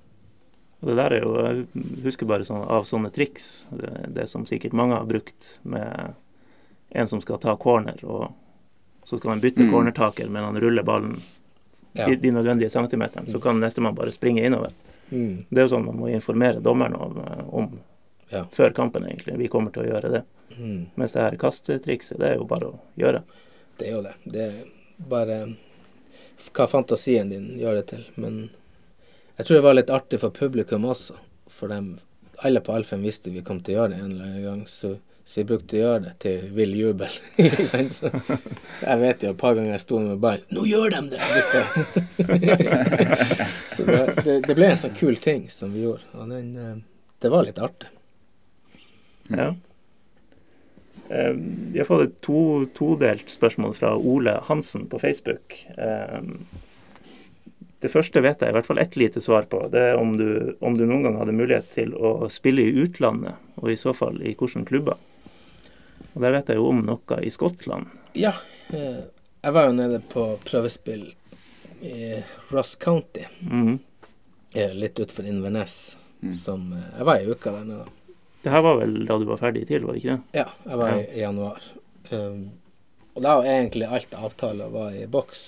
Og 0.81 0.89
det 0.89 0.95
der 0.97 1.13
er 1.13 1.21
jo, 1.21 1.31
Jeg 1.45 2.05
husker 2.07 2.25
bare 2.29 2.45
sånn, 2.47 2.63
av 2.65 2.87
sånne 2.89 3.11
triks, 3.13 3.67
det, 3.69 3.91
det 4.15 4.27
som 4.31 4.47
sikkert 4.49 4.73
mange 4.77 4.95
har 4.97 5.05
brukt, 5.09 5.59
med 5.61 6.15
en 6.91 7.07
som 7.07 7.21
skal 7.21 7.37
ta 7.39 7.53
corner, 7.61 7.99
og 8.03 8.31
så 9.07 9.17
skal 9.19 9.35
han 9.35 9.41
bytte 9.43 9.63
Mm. 9.65 9.71
cornertaker, 9.71 10.29
men 10.29 10.43
han 10.43 10.57
ruller 10.61 10.83
ballen 10.83 11.19
Ja. 11.93 12.05
de, 12.07 12.15
de 12.15 12.31
nødvendige 12.31 12.69
centimeterne, 12.71 13.27
så 13.29 13.39
kan 13.41 13.59
nestemann 13.59 13.95
bare 13.95 14.11
springe 14.15 14.43
innover. 14.45 14.71
Mm. 15.11 15.45
Det 15.49 15.59
er 15.59 15.65
jo 15.67 15.71
sånn 15.75 15.85
man 15.85 15.97
må 15.99 16.09
informere 16.11 16.61
dommeren 16.63 16.95
om, 16.95 17.17
om 17.51 17.71
Ja. 18.31 18.45
før 18.51 18.71
kampen, 18.73 19.03
egentlig. 19.09 19.37
Vi 19.37 19.47
kommer 19.51 19.71
til 19.75 19.83
å 19.83 19.89
gjøre 19.89 20.11
det. 20.11 20.21
Mm. 20.57 20.85
Mens 20.95 21.11
det 21.11 21.21
her 21.25 21.35
kastetrikset, 21.39 22.17
det 22.19 22.29
er 22.29 22.35
jo 22.39 22.45
bare 22.47 22.69
å 22.71 22.79
gjøre. 22.97 23.23
Det 23.77 23.87
er 23.89 23.91
jo 23.91 24.01
det. 24.05 24.13
Det 24.25 24.45
er 24.45 24.53
bare 25.09 25.37
hva 26.55 26.67
fantasien 26.67 27.29
din 27.29 27.49
gjør 27.59 27.75
det 27.81 27.85
til. 27.91 28.05
Men 28.15 28.49
jeg 29.37 29.45
tror 29.47 29.57
det 29.57 29.63
var 29.65 29.73
litt 29.77 29.89
artig 29.93 30.19
for 30.21 30.29
publikum 30.35 30.85
også. 30.87 31.15
For 31.51 31.67
dem, 31.71 31.97
alle 32.45 32.61
på 32.63 32.73
Alfheim 32.73 33.03
visste 33.03 33.31
vi 33.33 33.41
kom 33.45 33.59
til 33.61 33.75
å 33.75 33.81
gjøre 33.81 33.95
det 33.95 33.99
en 34.03 34.11
eller 34.11 34.25
annen 34.31 34.43
gang, 34.47 34.61
så, 34.67 34.95
så 35.23 35.39
jeg 35.41 35.47
brukte 35.51 35.77
å 35.77 35.81
gjøre 35.81 36.03
det 36.07 36.13
til 36.23 36.37
vill 36.55 36.73
jubel. 36.75 37.09
Så 37.93 38.09
jeg 38.09 38.97
vet 39.01 39.23
jo 39.23 39.29
et 39.31 39.39
par 39.39 39.53
ganger 39.55 39.71
jeg 39.75 39.83
sto 39.83 39.99
med 40.01 40.19
ballen 40.21 40.45
Nå 40.55 40.61
gjør 40.65 40.89
de 40.95 41.01
det! 41.13 41.21
så 43.75 43.81
det, 43.85 44.37
det, 44.47 44.55
ble 44.57 44.65
en 44.71 44.81
sånn 44.81 44.97
kul 44.97 45.15
ting 45.21 45.41
som 45.53 45.73
vi 45.75 45.81
gjorde. 45.85 46.05
Og 46.17 46.23
den, 46.31 46.47
eh, 46.57 46.77
det 47.21 47.29
var 47.31 47.45
litt 47.45 47.59
artig. 47.61 47.89
Ja. 49.29 49.53
Eh, 51.11 51.33
Vi 51.71 51.79
har 51.79 51.85
fått 51.85 52.07
et 52.07 52.17
to, 52.25 52.65
todelt 52.75 53.29
spørsmål 53.31 53.73
fra 53.77 53.93
Ole 53.95 54.39
Hansen 54.49 54.87
på 54.89 54.99
Facebook. 54.99 55.65
Eh, 55.77 56.21
Det 57.81 57.89
første 57.89 58.21
vet 58.21 58.41
jeg 58.41 58.49
i 58.51 58.53
hvert 58.53 58.67
fall 58.67 58.77
ett 58.77 58.95
lite 58.97 59.21
svar 59.21 59.41
på. 59.49 59.63
Det 59.73 59.81
er 59.91 59.95
om 59.97 60.17
du, 60.17 60.55
om 60.61 60.75
du 60.77 60.85
noen 60.85 61.03
gang 61.07 61.15
hadde 61.17 61.33
mulighet 61.33 61.71
til 61.73 61.95
å 61.97 62.29
spille 62.29 62.61
i 62.61 62.75
utlandet, 62.83 63.33
og 63.57 63.71
i 63.71 63.77
så 63.79 63.93
fall 63.97 64.21
i 64.21 64.35
hvilke 64.37 64.61
klubber. 64.67 64.97
Og 66.13 66.21
Der 66.21 66.35
vet 66.35 66.51
jeg 66.51 66.59
jo 66.59 66.67
om 66.69 66.83
noe 66.85 67.21
i 67.23 67.31
Skottland. 67.31 67.87
Ja, 68.17 68.33
eh, 68.69 69.03
jeg 69.41 69.55
var 69.55 69.69
jo 69.69 69.75
nede 69.77 70.01
på 70.11 70.25
prøvespill 70.43 71.13
i 71.81 72.19
Ross 72.51 72.75
County. 72.75 73.25
mm. 73.41 73.79
eh, 74.53 74.73
litt 74.73 74.99
utenfor 74.99 75.25
Inverness. 75.25 75.97
Mm. 76.21 76.33
Som 76.37 76.73
eh, 76.73 76.97
Jeg 76.97 77.05
var 77.05 77.21
ei 77.21 77.31
uke 77.31 77.51
der 77.51 77.63
nede. 77.65 77.85
Det 78.41 78.49
her 78.49 78.61
var 78.61 78.77
vel 78.81 79.05
da 79.05 79.17
du 79.21 79.25
var 79.29 79.37
ferdig 79.37 79.67
til, 79.69 79.85
var 79.85 79.93
det 79.93 80.01
ikke 80.01 80.17
det? 80.17 80.39
Ja, 80.41 80.47
jeg 80.65 80.77
var 80.81 80.97
i, 80.97 81.05
i 81.13 81.21
januar. 81.21 81.65
Um, 82.09 82.39
og 83.13 83.21
da 83.21 83.35
var 83.37 83.49
egentlig 83.49 83.85
alt 83.85 84.13
avtale 84.17 84.67
var 84.73 84.95
i 84.97 85.05
boks. 85.07 85.43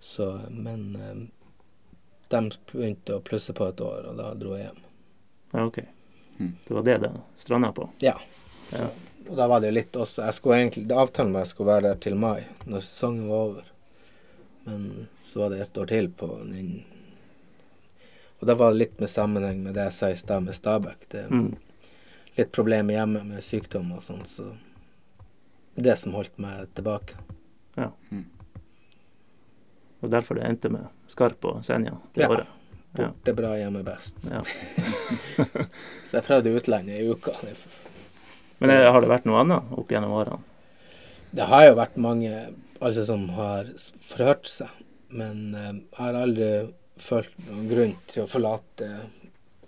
Så, 0.00 0.28
men 0.50 0.84
um, 0.96 1.24
de 2.30 2.42
begynte 2.70 3.16
å 3.18 3.24
plusse 3.26 3.52
på 3.56 3.66
et 3.68 3.82
år, 3.82 4.06
og 4.06 4.20
da 4.20 4.30
dro 4.38 4.54
jeg 4.54 4.68
hjem. 4.68 4.84
Ja, 5.50 5.64
OK. 5.66 5.80
Mhm. 6.36 6.52
Det 6.66 6.74
var 6.74 6.86
det 6.86 6.98
det 7.02 7.10
stranda 7.36 7.72
på. 7.74 7.88
Ja. 8.06 8.14
Så, 8.70 8.86
Og 9.28 9.36
da 9.36 9.46
var 9.46 9.60
det 9.60 9.70
litt 9.74 9.92
også 9.96 10.24
jeg 10.24 10.34
skulle 10.34 10.56
egentlig, 10.62 10.86
det 10.88 10.96
Avtalen 10.96 11.32
var 11.34 11.40
jeg 11.44 11.50
skulle 11.52 11.72
være 11.74 11.82
der 11.90 11.98
til 12.00 12.14
mai, 12.16 12.44
når 12.66 12.80
sesongen 12.86 13.28
var 13.28 13.36
over. 13.50 13.64
Men 14.64 15.08
så 15.24 15.38
var 15.42 15.50
det 15.50 15.60
ett 15.60 15.78
år 15.78 15.86
til 15.86 16.08
på 16.10 16.26
den 16.44 16.84
Og 18.40 18.46
da 18.48 18.54
var 18.56 18.70
det 18.72 18.78
litt 18.80 19.00
med 19.00 19.10
sammenheng 19.12 19.58
med 19.62 19.74
det 19.76 19.82
jeg 19.90 19.92
sa 19.92 20.08
i 20.10 20.16
stad 20.16 20.42
med 20.46 20.54
Stabæk. 20.56 21.08
Det 21.12 21.24
er 21.24 21.28
Mm. 21.28 21.56
litt 22.36 22.52
problemer 22.52 22.94
hjemme 22.94 23.22
med 23.24 23.42
sykdom 23.44 23.92
og 23.92 24.02
sånn, 24.02 24.24
så 24.24 24.56
det 25.76 25.98
som 25.98 26.12
holdt 26.12 26.38
meg 26.38 26.68
tilbake. 26.74 27.14
ja 27.76 27.90
Og 30.02 30.10
derfor 30.10 30.34
det 30.36 30.44
endte 30.48 30.70
med 30.70 30.86
Skarp 31.08 31.44
og 31.44 31.62
Senja 31.64 31.98
det 32.14 32.22
Ja. 32.22 32.28
året. 32.28 32.46
Ja. 32.98 33.06
Borte 33.10 33.34
bra, 33.36 33.54
hjemme 33.56 33.84
best. 33.84 34.16
Ja. 34.30 34.42
Så 36.06 36.16
jeg 36.16 36.24
prøvde 36.24 36.56
utlandet 36.56 36.98
i 37.00 37.06
uka. 37.10 37.30
Men 38.60 38.72
eh, 38.74 38.86
har 38.92 39.00
det 39.02 39.10
vært 39.10 39.28
noe 39.28 39.42
annet 39.42 39.72
opp 39.76 39.92
gjennom 39.92 40.16
årene? 40.20 40.44
Det 41.30 41.46
har 41.46 41.68
jo 41.68 41.78
vært 41.78 41.96
mange 42.02 42.32
altså, 42.80 43.04
som 43.06 43.28
har 43.36 43.70
forhørt 44.04 44.48
seg, 44.50 44.70
men 45.14 45.54
eh, 45.54 45.72
jeg 45.72 45.98
har 46.00 46.18
aldri 46.18 46.50
følt 47.00 47.36
noen 47.48 47.68
grunn 47.70 47.96
til 48.10 48.24
å 48.24 48.30
forlate 48.30 48.90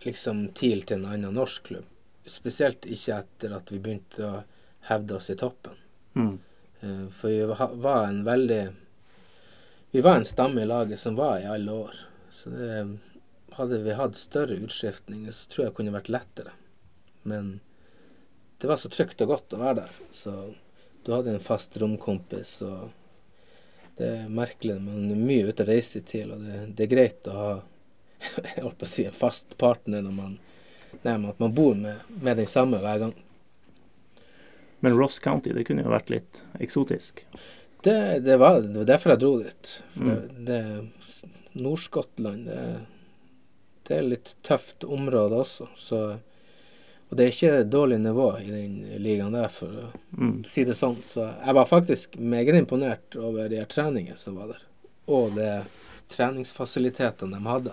liksom 0.03 0.49
TIL 0.59 0.83
til 0.85 1.01
en 1.01 1.13
annen 1.15 1.39
norsk 1.39 1.71
klubb. 1.71 1.89
Spesielt 2.29 2.87
ikke 2.87 3.23
etter 3.23 3.55
at 3.57 3.71
vi 3.73 3.81
begynte 3.83 4.27
å 4.27 4.43
hevde 4.91 5.17
oss 5.19 5.31
i 5.33 5.39
toppen. 5.39 5.79
Mm. 6.19 6.35
Eh, 6.83 7.07
For 7.17 7.33
vi 7.33 7.81
var 7.83 8.07
en 8.07 8.25
veldig 8.27 8.63
Vi 9.93 10.01
var 10.01 10.17
en 10.17 10.25
stamme 10.25 10.63
i 10.63 10.69
laget 10.69 11.01
som 11.01 11.17
var 11.17 11.41
i 11.41 11.49
alle 11.49 11.73
år. 11.73 11.97
Så 12.33 12.51
det, 12.51 12.99
hadde 13.53 13.83
vi 13.85 13.93
hatt 13.93 14.17
større 14.17 14.57
utskiftninger, 14.57 15.33
så 15.33 15.49
tror 15.49 15.65
jeg 15.65 15.71
det 15.71 15.77
kunne 15.77 15.93
vært 15.93 16.09
lettere. 16.09 16.55
Men 17.29 17.61
det 18.63 18.69
var 18.71 18.79
så 18.79 18.89
trygt 18.89 19.21
og 19.25 19.33
godt 19.33 19.55
å 19.57 19.59
være 19.59 19.81
der. 19.81 19.95
Så 20.15 20.33
du 21.03 21.09
hadde 21.11 21.35
en 21.35 21.43
fast 21.43 21.75
romkompis, 21.83 22.61
og 22.63 22.93
det 23.99 24.07
er 24.07 24.29
merkelig, 24.31 24.77
man 24.79 25.11
er 25.11 25.19
mye 25.19 25.49
ute 25.51 25.67
å 25.67 25.69
reise 25.69 26.05
til, 26.07 26.31
og 26.31 26.45
det, 26.47 26.61
det 26.79 26.87
er 26.87 26.93
greit 26.93 27.27
å 27.27 27.35
ha 27.35 27.51
jeg 28.55 28.63
holdt 28.63 28.79
på 28.79 28.87
å 28.87 28.93
si 28.93 29.07
en 29.09 29.17
fast 29.17 29.57
partner 29.59 30.05
når 30.07 30.15
man, 30.15 30.39
nei, 31.03 31.17
at 31.17 31.43
man 31.43 31.57
bor 31.57 31.75
med, 31.75 32.07
med 32.23 32.39
den 32.39 32.47
samme 32.47 32.79
hver 32.85 33.03
gang. 33.03 33.17
Men 34.83 34.95
Ross 34.99 35.19
County, 35.23 35.51
det 35.55 35.67
kunne 35.67 35.83
jo 35.83 35.91
vært 35.91 36.11
litt 36.11 36.45
eksotisk. 36.63 37.25
Det, 37.83 37.99
det, 38.23 38.39
var, 38.39 38.63
det 38.63 38.79
var 38.79 38.89
derfor 38.95 39.17
jeg 39.17 39.23
dro 39.25 39.33
dit. 39.43 39.75
Mm. 39.99 40.91
Nord-Skottland 41.59 42.47
det, 42.47 42.65
det 43.89 43.99
er 43.99 44.07
litt 44.07 44.37
tøft 44.47 44.87
område 44.87 45.43
også. 45.43 45.67
Så, 45.75 46.01
og 47.13 47.19
det 47.19 47.25
er 47.27 47.33
ikke 47.35 47.65
dårlig 47.69 47.99
nivå 48.01 48.27
i 48.41 48.47
den 48.49 48.77
ligaen 49.05 49.35
der, 49.37 49.51
for 49.53 49.69
å 49.69 49.87
Mm. 50.17 50.45
si 50.49 50.65
det 50.65 50.75
sånn. 50.79 50.97
Så 51.05 51.27
jeg 51.45 51.55
var 51.55 51.67
faktisk 51.69 52.17
meget 52.19 52.57
imponert 52.57 53.17
over 53.21 53.49
de 53.53 53.59
her 53.61 53.67
treningene 53.69 54.17
som 54.17 54.39
var 54.41 54.47
der. 54.55 54.63
Og 55.13 55.35
de 55.37 55.51
treningsfasilitetene 56.33 57.37
de 57.37 57.49
hadde. 57.49 57.73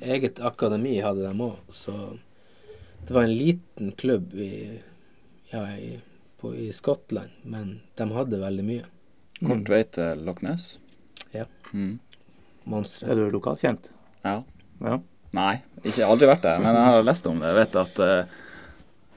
Eget 0.00 0.38
akademi 0.40 1.00
hadde 1.02 1.26
de 1.26 1.32
òg. 1.42 1.56
Så 1.74 1.92
det 3.06 3.14
var 3.16 3.24
en 3.26 3.34
liten 3.36 3.92
klubb 3.98 4.34
i, 4.34 4.78
ja, 5.50 5.64
i, 5.76 5.96
på, 6.40 6.54
i 6.54 6.70
Skottland, 6.72 7.30
men 7.42 7.80
de 7.98 8.06
hadde 8.14 8.38
veldig 8.42 8.64
mye. 8.68 8.84
Kort 9.42 9.68
vei 9.72 9.82
til 9.90 10.22
Loch 10.22 10.42
Ness. 10.46 10.76
Ja. 11.34 11.48
Mm. 11.72 11.98
Monstre. 12.70 13.10
Er 13.10 13.18
du 13.18 13.30
lokalkjent? 13.34 13.88
Ja. 14.22 14.42
Ja. 14.82 15.00
Nei, 15.34 15.62
ikke 15.82 16.06
aldri 16.06 16.28
vært 16.28 16.42
der, 16.44 16.58
men 16.60 16.76
jeg 16.76 16.84
har 16.92 17.02
lest 17.08 17.26
om 17.26 17.38
det. 17.40 17.48
Jeg 17.50 17.56
vet 17.56 17.76
at 17.80 18.00
uh, 18.04 18.40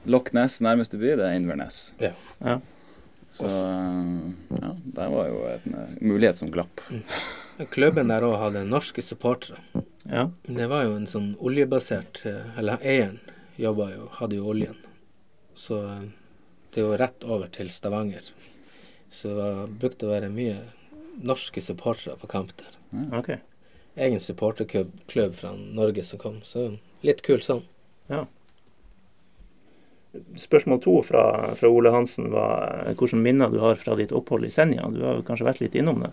Loch 0.06 0.32
Ness, 0.36 0.60
nærmeste 0.64 0.98
by, 1.00 1.14
det 1.18 1.26
er 1.26 1.36
Inverness. 1.38 1.92
Ja. 2.02 2.12
Ja. 2.40 2.60
Så 3.36 3.48
ja, 4.62 4.70
der 4.96 5.08
var 5.12 5.26
jo 5.28 5.40
en 5.50 5.74
eh, 5.76 5.96
mulighet 6.00 6.38
som 6.40 6.50
glapp. 6.54 6.80
Klubben 7.72 8.08
der 8.08 8.24
òg 8.24 8.36
hadde 8.40 8.62
norske 8.68 9.02
supportere. 9.04 9.58
ja. 10.08 10.30
Det 10.46 10.68
var 10.70 10.86
jo 10.86 10.94
en 10.96 11.08
sånn 11.10 11.34
oljebasert 11.40 12.22
eh, 12.28 12.58
Eller 12.60 12.80
eieren 12.84 13.18
jobba 13.60 13.90
jo, 13.92 14.06
hadde 14.20 14.38
jo 14.38 14.46
oljen. 14.52 14.78
Så 15.56 15.82
eh, 15.84 16.06
det 16.72 16.80
er 16.80 16.88
jo 16.88 16.96
rett 17.00 17.26
over 17.28 17.52
til 17.52 17.68
Stavanger. 17.72 18.24
Så 19.12 19.34
det 19.36 19.50
brukte 19.82 20.08
å 20.08 20.14
være 20.14 20.32
mye 20.32 20.56
norske 21.16 21.60
supportere 21.64 22.16
på 22.20 22.28
kamp 22.32 22.52
der. 22.60 22.72
OK. 23.16 23.30
Egen 23.96 24.20
supporterklubb 24.20 25.36
fra 25.36 25.52
Norge 25.56 26.04
som 26.04 26.20
kom, 26.20 26.42
så 26.44 26.70
litt 27.04 27.22
kult 27.24 27.44
sånn. 27.46 27.62
Spørsmål 30.36 30.80
to 30.84 30.96
fra, 31.06 31.22
fra 31.56 31.68
Ole 31.72 31.92
Hansen 31.94 32.30
var 32.32 32.86
hvilke 32.92 33.18
minner 33.20 33.52
du 33.52 33.58
har 33.62 33.78
fra 33.80 33.96
ditt 33.98 34.14
opphold 34.16 34.46
i 34.46 34.52
Senja. 34.52 34.88
Du 34.92 35.02
har 35.04 35.22
kanskje 35.26 35.48
vært 35.48 35.62
litt 35.64 35.76
innom 35.78 36.02
det? 36.04 36.12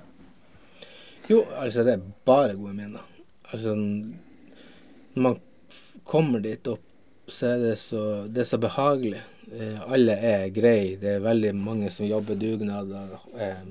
Jo, 1.29 1.43
altså 1.59 1.85
det 1.87 1.97
er 1.97 2.07
bare 2.27 2.57
gode 2.59 2.75
minner. 2.75 3.05
Altså 3.53 3.75
Når 3.75 5.21
man 5.27 5.37
kommer 6.03 6.43
dit 6.43 6.67
opp, 6.67 6.83
så 7.27 7.53
er 7.53 7.61
det 7.63 7.75
så, 7.79 8.01
det 8.27 8.43
er 8.43 8.49
så 8.49 8.59
behagelig. 8.59 9.21
Eh, 9.53 9.79
alle 9.91 10.17
er 10.17 10.49
greie. 10.55 10.97
Det 10.99 11.15
er 11.15 11.23
veldig 11.23 11.53
mange 11.55 11.91
som 11.93 12.07
jobber 12.07 12.35
dugnader. 12.35 13.15
Eh, 13.39 13.63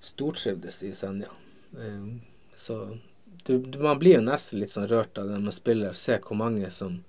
stortrivdes 0.00 0.82
i 0.86 0.92
Senja. 0.94 1.32
Eh, 1.74 2.06
så 2.54 2.98
du, 3.46 3.58
man 3.78 3.98
blir 3.98 4.18
jo 4.18 4.24
nesten 4.26 4.60
litt 4.60 4.72
sånn 4.74 4.88
rørt 4.90 5.18
av 5.18 5.28
det 5.28 5.38
når 5.38 5.48
man 5.48 5.56
spiller. 5.56 5.98
Se 5.98 6.18
hvor 6.22 6.38
mange 6.38 6.70
som 6.74 7.00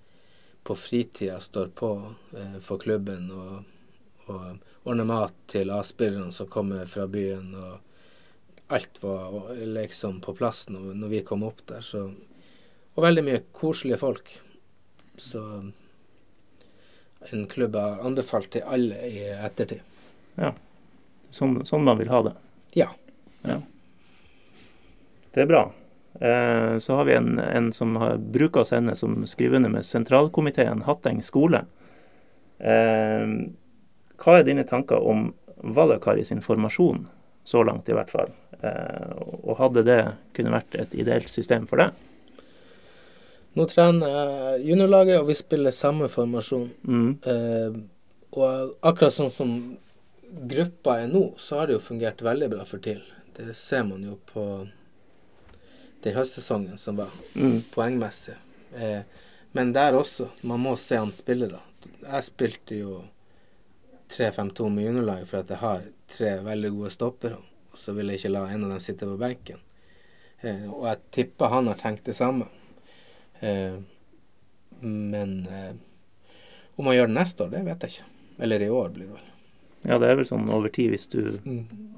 på 0.68 0.76
fritida 0.76 1.39
står 1.39 1.68
på 1.68 1.89
eh, 2.38 2.57
for 2.59 2.82
klubben 2.82 3.30
og, 3.32 3.63
og 4.28 4.88
ordner 4.88 5.07
mat 5.07 5.36
til 5.47 5.72
A-spillerne 5.72 6.34
som 6.36 6.49
kommer 6.51 6.89
fra 6.91 7.05
byen. 7.07 7.53
og 7.55 7.78
alt 8.68 8.99
var 9.03 9.55
liksom 9.55 10.20
på 10.22 10.34
plass 10.36 10.65
når, 10.70 10.93
når 10.99 11.13
vi 11.13 11.24
kom 11.24 11.45
opp 11.47 11.63
der. 11.72 11.82
Så, 11.82 12.03
og 12.93 13.03
veldig 13.03 13.24
mye 13.24 13.45
koselige 13.55 14.01
folk. 14.03 14.34
Så 15.18 15.43
en 17.32 17.47
klubb 17.47 17.76
jeg 17.76 17.95
har 17.95 18.03
anbefalt 18.11 18.51
til 18.51 18.68
alle 18.68 18.99
i 19.07 19.24
ettertid. 19.32 19.82
Sånn, 21.32 21.61
sånn 21.68 21.88
man 21.88 21.99
vil 21.99 22.11
ha 22.11 22.24
det. 22.28 22.36
Ja. 22.76 22.91
Det 25.32 25.45
er 25.45 25.49
bra. 25.49 25.68
Eh, 26.20 26.78
så 26.78 26.95
har 26.95 27.05
vi 27.05 27.13
en, 27.13 27.39
en 27.39 27.74
som 27.74 27.95
har 27.95 28.18
bruker 28.18 28.63
å 28.63 28.68
sende 28.68 28.95
som 28.97 29.22
skriver 29.30 29.59
under 29.59 29.70
med 29.70 29.86
sentralkomiteen 29.86 30.82
Hatteng 30.88 31.22
skole. 31.26 31.63
Eh, 32.57 33.26
hva 34.18 34.38
er 34.39 34.47
dine 34.47 34.65
tanker 34.65 35.03
om 35.03 35.30
Valakari 35.57 36.26
sin 36.26 36.41
formasjon, 36.41 37.05
så 37.45 37.63
langt 37.65 37.89
i 37.89 37.97
hvert 37.97 38.13
fall? 38.13 38.34
Eh, 38.61 39.13
og 39.43 39.57
hadde 39.61 39.86
det 39.86 39.99
kunne 40.38 40.55
vært 40.55 40.78
et 40.80 40.95
ideelt 40.97 41.30
system 41.30 41.68
for 41.70 41.84
deg? 41.84 41.93
Nå 43.57 43.65
trener 43.70 44.13
jeg 44.13 44.65
juniorlaget, 44.72 45.22
og 45.22 45.30
vi 45.30 45.38
spiller 45.38 45.74
samme 45.74 46.09
formasjon. 46.13 46.68
Mm. 46.86 47.80
Og 48.38 48.76
akkurat 48.86 49.15
sånn 49.15 49.32
som 49.34 49.53
gruppa 50.45 50.99
er 51.01 51.07
nå, 51.09 51.24
så 51.41 51.57
har 51.57 51.70
det 51.70 51.80
jo 51.80 51.86
fungert 51.88 52.22
veldig 52.22 52.51
bra 52.53 52.68
for 52.70 52.84
TIL. 52.86 53.01
Det 53.34 53.55
ser 53.57 53.88
man 53.89 54.03
jo 54.05 54.20
på 54.30 54.43
den 56.04 56.14
høstsesongen 56.16 56.78
som 56.78 56.95
var, 57.00 57.10
Mm. 57.36 57.62
poengmessig. 57.74 58.36
Eh, 58.76 59.02
men 59.54 59.74
der 59.74 59.93
også, 59.93 60.30
man 60.43 60.60
må 60.60 60.76
se 60.78 60.95
han 60.98 61.12
spille, 61.12 61.48
da. 61.50 61.60
Jeg 62.12 62.24
spilte 62.24 62.76
jo 62.80 63.04
3-5-2 64.10 64.70
med 64.72 64.86
juniorlaget 64.86 65.28
for 65.28 65.38
at 65.39 65.50
jeg 65.50 65.58
har 65.58 65.82
tre 66.08 66.38
veldig 66.43 66.72
gode 66.72 66.91
stoppere. 66.91 67.38
Og 67.72 67.78
så 67.78 67.93
vil 67.93 68.08
jeg 68.08 68.20
ikke 68.22 68.32
la 68.34 68.45
en 68.48 68.64
av 68.64 68.70
dem 68.76 68.80
sitte 68.84 69.06
på 69.10 69.18
benken. 69.20 69.60
Eh, 70.43 70.68
og 70.72 70.86
jeg 70.86 70.98
tipper 71.12 71.50
han 71.50 71.68
har 71.68 71.76
tenkt 71.82 72.04
det 72.06 72.16
samme. 72.16 72.48
Eh, 73.41 73.78
men 74.82 75.48
eh, 75.48 75.74
om 76.78 76.86
han 76.86 76.95
gjør 76.95 77.08
det 77.10 77.18
neste 77.18 77.43
år, 77.43 77.50
det 77.56 77.64
vet 77.66 77.84
jeg 77.88 77.95
ikke. 77.95 78.10
Eller 78.45 78.62
i 78.62 78.70
år, 78.70 78.89
blir 78.93 79.08
det 79.08 79.16
vel. 79.16 79.32
Ja, 79.88 79.95
det 80.03 80.09
er 80.09 80.17
vel 80.19 80.25
sånn 80.27 80.49
over 80.51 80.67
tid, 80.73 80.89
hvis 80.91 81.07
du 81.07 81.21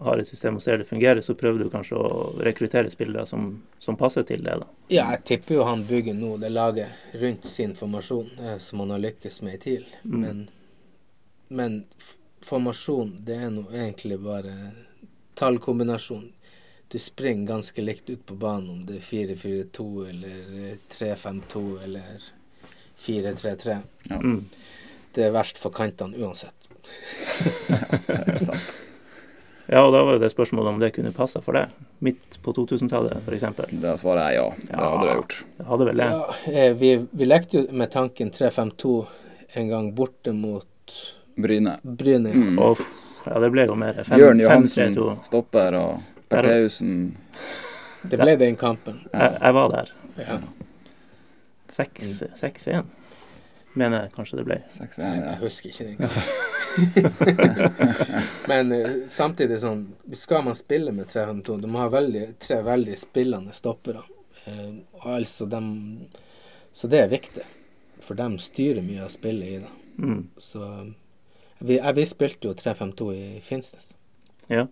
har 0.06 0.20
et 0.22 0.28
system 0.30 0.60
og 0.60 0.62
ser 0.62 0.78
det 0.78 0.86
fungerer, 0.86 1.24
så 1.26 1.34
prøver 1.34 1.64
du 1.64 1.72
kanskje 1.74 1.98
å 1.98 2.10
rekruttere 2.46 2.92
spillere 2.94 3.26
som, 3.26 3.48
som 3.82 3.98
passer 3.98 4.28
til 4.30 4.44
det, 4.46 4.60
da. 4.62 4.68
Ja, 4.94 5.08
jeg 5.16 5.24
tipper 5.26 5.56
jo 5.56 5.66
han 5.66 5.82
bygger 5.90 6.14
nå 6.14 6.36
det 6.38 6.52
laget 6.54 7.18
rundt 7.18 7.50
sin 7.50 7.74
formasjon, 7.76 8.30
eh, 8.44 8.60
som 8.62 8.84
han 8.84 8.94
har 8.94 9.02
lykkes 9.08 9.42
med 9.42 9.58
i 9.58 9.62
TIL. 9.64 9.88
Mm. 10.04 10.20
Men, 10.22 10.44
men 11.50 11.80
formasjon, 12.46 13.16
det 13.26 13.40
er 13.48 13.50
nå 13.58 13.66
egentlig 13.74 14.20
bare 14.22 14.54
tallkombinasjon. 15.42 16.30
Du 16.94 17.00
springer 17.02 17.56
ganske 17.56 17.82
likt 17.82 18.10
ut 18.14 18.22
på 18.26 18.38
banen 18.38 18.70
om 18.70 18.86
det 18.86 19.00
er 19.02 19.10
4-4-2 19.10 19.90
eller 20.14 20.56
eh, 20.62 20.78
3-5-2 20.94 21.66
eller 21.90 22.30
4-3-3. 23.02 23.82
Mm. 24.14 24.40
Det 25.14 25.26
er 25.26 25.34
verst 25.34 25.58
for 25.58 25.74
kantene 25.74 26.22
uansett. 26.22 26.59
Det 28.08 28.36
er 28.36 28.46
sant. 28.46 28.78
Ja, 29.72 29.84
og 29.86 29.92
da 29.94 30.00
var 30.02 30.16
jo 30.16 30.22
det 30.24 30.32
spørsmålet 30.34 30.72
om 30.74 30.80
det 30.82 30.90
kunne 30.96 31.12
passa 31.14 31.44
for 31.46 31.54
deg, 31.54 31.70
midt 32.02 32.40
på 32.42 32.54
2000-tallet 32.58 33.20
f.eks. 33.22 33.44
Da 33.84 33.94
svarer 34.02 34.32
jeg 34.32 34.40
ja. 34.40 34.48
Det 34.64 34.80
hadde 34.80 35.04
det 35.04 35.18
gjort. 35.20 35.36
Det 35.60 35.66
hadde 35.68 35.88
vel 35.92 36.02
det. 36.02 36.08
Ja, 36.10 36.38
eh, 36.50 36.72
vi, 36.80 36.90
vi 37.12 37.28
lekte 37.28 37.60
jo 37.60 37.66
med 37.78 37.92
tanken 37.94 38.32
3-5-2 38.34 38.96
en 39.62 39.70
gang 39.70 39.92
borte 39.94 40.34
mot 40.34 40.98
Bryne. 41.38 41.76
Bryne. 41.84 42.34
Mm. 42.34 42.58
Og, 42.66 42.82
ja, 43.28 43.38
det 43.44 43.52
ble 43.54 43.68
jo 43.70 43.78
mer 43.78 44.02
Bjørn 44.10 44.42
5-3-2. 44.42 44.48
Johansen 44.48 44.98
stopper, 45.30 45.78
og 45.78 46.26
Bertheussen 46.34 46.96
Det 48.10 48.18
ble 48.18 48.36
den 48.42 48.58
kampen. 48.58 49.04
Jeg, 49.14 49.38
jeg 49.38 49.58
var 49.60 49.70
der. 49.76 49.94
Ja. 50.18 50.40
6-1, 51.70 52.90
mener 53.80 54.04
jeg 54.06 54.12
kanskje 54.16 54.38
det 54.40 54.46
ble. 54.48 54.58
6-1. 54.76 55.00
Jeg 55.24 55.38
husker 55.42 55.70
ikke 55.72 55.86
det 55.88 55.94
engang. 55.96 57.30
Men 58.50 58.72
eh, 58.76 58.96
samtidig 59.10 59.58
sånn 59.64 59.82
Skal 60.16 60.44
man 60.46 60.56
spille 60.58 60.92
med 60.96 61.10
3-5-2, 61.12 61.58
du 61.64 61.68
må 61.72 61.82
ha 61.84 61.90
veldig, 61.94 62.26
tre 62.42 62.60
veldig 62.66 62.98
spillende 63.00 63.54
stoppere. 63.56 64.04
Eh, 64.46 64.72
og 65.02 65.08
altså 65.18 65.48
dem 65.50 65.70
Så 66.76 66.88
det 66.92 67.02
er 67.04 67.12
viktig. 67.12 67.46
For 68.06 68.16
dem 68.20 68.38
styrer 68.42 68.82
mye 68.86 69.04
av 69.06 69.12
spillet 69.14 69.50
i 69.50 69.60
det. 69.64 69.72
Mm. 70.00 70.22
Så 70.40 70.62
vi, 71.60 71.76
jeg, 71.76 71.96
vi 71.98 72.06
spilte 72.08 72.48
jo 72.48 72.54
3-5-2 72.56 73.10
i 73.16 73.24
Finnsnes 73.44 73.90
Ja. 74.50 74.68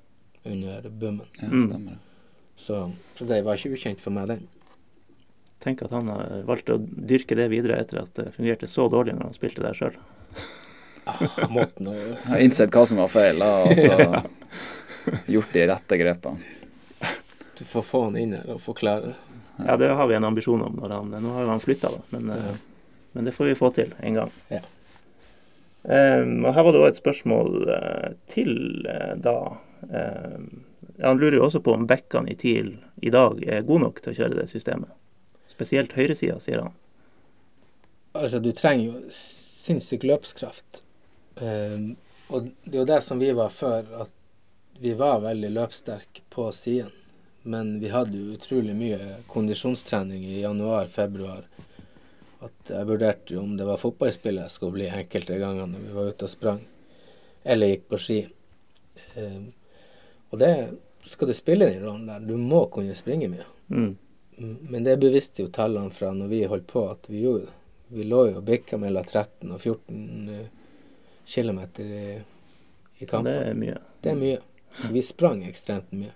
under 0.47 0.87
boomen. 0.89 1.27
Ja, 1.41 1.47
Mm. 1.51 1.65
stemmer. 1.67 1.97
Så, 2.57 2.77
så 3.17 3.25
det 3.29 3.41
var 3.45 3.59
ikke 3.59 3.75
ukjent 3.75 3.99
for 4.01 4.09
meg, 4.15 4.27
den. 4.31 4.47
Tenk 5.63 5.81
at 5.85 5.93
han 5.95 6.09
har 6.11 6.43
valgt 6.47 6.69
å 6.69 6.77
dyrke 6.79 7.37
det 7.37 7.47
videre 7.53 7.79
etter 7.81 8.03
at 8.03 8.13
det 8.19 8.31
fungerte 8.35 8.69
så 8.69 8.87
dårlig 8.91 9.15
når 9.17 9.29
han 9.29 9.37
spilte 9.37 9.65
der 9.65 9.77
sjøl. 9.77 9.97
Ah, 11.07 11.45
måten 11.47 11.87
å 11.87 11.93
har 12.27 12.41
innsett 12.43 12.73
hva 12.75 12.81
som 12.83 12.97
var 12.99 13.07
feil, 13.07 13.37
da, 13.39 13.61
og 13.63 13.77
så 13.79 14.25
gjort 15.37 15.53
de 15.55 15.61
rette 15.69 15.99
grepene. 16.01 16.49
Du 17.55 17.63
får 17.63 17.85
få 17.87 18.01
han 18.09 18.17
inn 18.19 18.33
her 18.35 18.49
og 18.51 18.59
forklare 18.59 19.13
det. 19.13 19.13
Ja, 19.61 19.77
det 19.79 19.87
har 19.87 20.09
vi 20.11 20.17
en 20.17 20.27
ambisjon 20.27 20.65
om. 20.65 20.75
Når 20.81 20.95
han, 20.97 21.15
nå 21.23 21.31
har 21.37 21.47
han 21.47 21.63
flytta, 21.63 21.93
da. 21.95 22.03
Men, 22.11 22.27
ja. 22.35 22.57
men 23.15 23.29
det 23.29 23.31
får 23.37 23.53
vi 23.53 23.55
få 23.55 23.71
til 23.77 23.95
en 24.03 24.19
gang. 24.19 24.35
Ja. 24.51 24.59
Um, 25.87 26.43
og 26.43 26.51
her 26.51 26.67
var 26.67 26.75
det 26.75 26.79
òg 26.81 26.89
et 26.89 26.99
spørsmål 26.99 27.69
eh, 27.71 28.07
til 28.27 28.53
eh, 28.91 29.13
da. 29.23 29.37
Um, 29.87 30.65
han 30.99 31.19
lurer 31.21 31.37
jo 31.39 31.45
også 31.47 31.61
på 31.63 31.77
om 31.77 31.85
bekkene 31.87 32.33
i 32.33 32.35
TIL 32.35 32.73
i 32.99 33.13
dag 33.13 33.39
er 33.47 33.63
gode 33.63 33.85
nok 33.85 34.01
til 34.03 34.11
å 34.11 34.17
kjøre 34.17 34.41
det 34.41 34.49
systemet. 34.51 34.91
Spesielt 35.57 35.95
høyresida, 35.97 36.37
sier 36.43 36.61
han. 36.67 36.75
Altså, 38.17 38.39
du 38.41 38.51
trenger 38.53 38.85
jo 38.91 38.99
sinnssyk 39.13 40.05
løpskraft. 40.05 40.83
Um, 41.41 41.95
og 42.33 42.51
det 42.65 42.75
er 42.75 42.83
jo 42.83 42.89
det 42.89 43.01
som 43.05 43.21
vi 43.21 43.31
var 43.33 43.49
før, 43.53 43.89
at 44.05 44.13
vi 44.81 44.93
var 44.97 45.23
veldig 45.25 45.49
løpssterke 45.55 46.25
på 46.33 46.49
siden. 46.53 46.93
Men 47.47 47.77
vi 47.79 47.89
hadde 47.89 48.17
jo 48.19 48.35
utrolig 48.35 48.73
mye 48.75 49.21
kondisjonstrening 49.31 50.25
i 50.27 50.41
januar-februar. 50.41 51.45
At 52.43 52.69
jeg 52.73 52.89
vurderte 52.89 53.33
jo 53.33 53.43
om 53.45 53.53
det 53.57 53.65
var 53.65 53.79
fotballspiller 53.81 54.45
jeg 54.45 54.53
skulle 54.53 54.77
bli 54.77 54.89
enkelte 54.91 55.39
ganger 55.41 55.69
når 55.71 55.85
vi 55.85 55.93
var 55.95 56.09
ute 56.11 56.27
og 56.27 56.33
sprang. 56.33 56.59
Eller 57.47 57.71
gikk 57.71 57.87
på 57.93 58.01
ski. 58.03 58.19
Um, 59.15 59.47
og 60.33 60.41
det 60.43 60.51
skal 61.07 61.31
du 61.31 61.37
spille 61.37 61.69
den 61.71 61.85
rollen 61.85 62.09
der. 62.11 62.27
Du 62.27 62.35
må 62.37 62.65
kunne 62.73 62.97
springe 62.99 63.31
mye. 63.31 63.47
Mm. 63.71 63.95
Men 64.37 64.83
det 64.85 64.97
bevisste 65.01 65.41
jo 65.41 65.47
tallene 65.53 65.89
fra 65.93 66.11
når 66.13 66.27
vi 66.29 66.43
holdt 66.49 66.67
på 66.69 66.83
at 66.91 67.07
vi 67.09 67.23
gjorde 67.23 67.47
det. 67.47 67.53
Vi 67.97 68.03
lå 68.03 68.19
jo 68.29 68.37
og 68.41 68.43
bikka 68.45 68.77
mellom 68.77 69.03
13 69.07 69.51
og 69.55 69.61
14 69.61 70.29
eh, 70.35 70.47
km 71.27 71.59
i, 71.81 72.17
i 72.99 73.05
kampen. 73.07 73.29
det 73.31 73.35
er 73.47 73.53
mye. 73.57 73.77
Det 74.03 74.11
er 74.11 74.19
mye. 74.19 74.39
Så 74.77 74.91
vi 74.93 75.01
sprang 75.01 75.41
ekstremt 75.47 75.91
mye. 75.95 76.11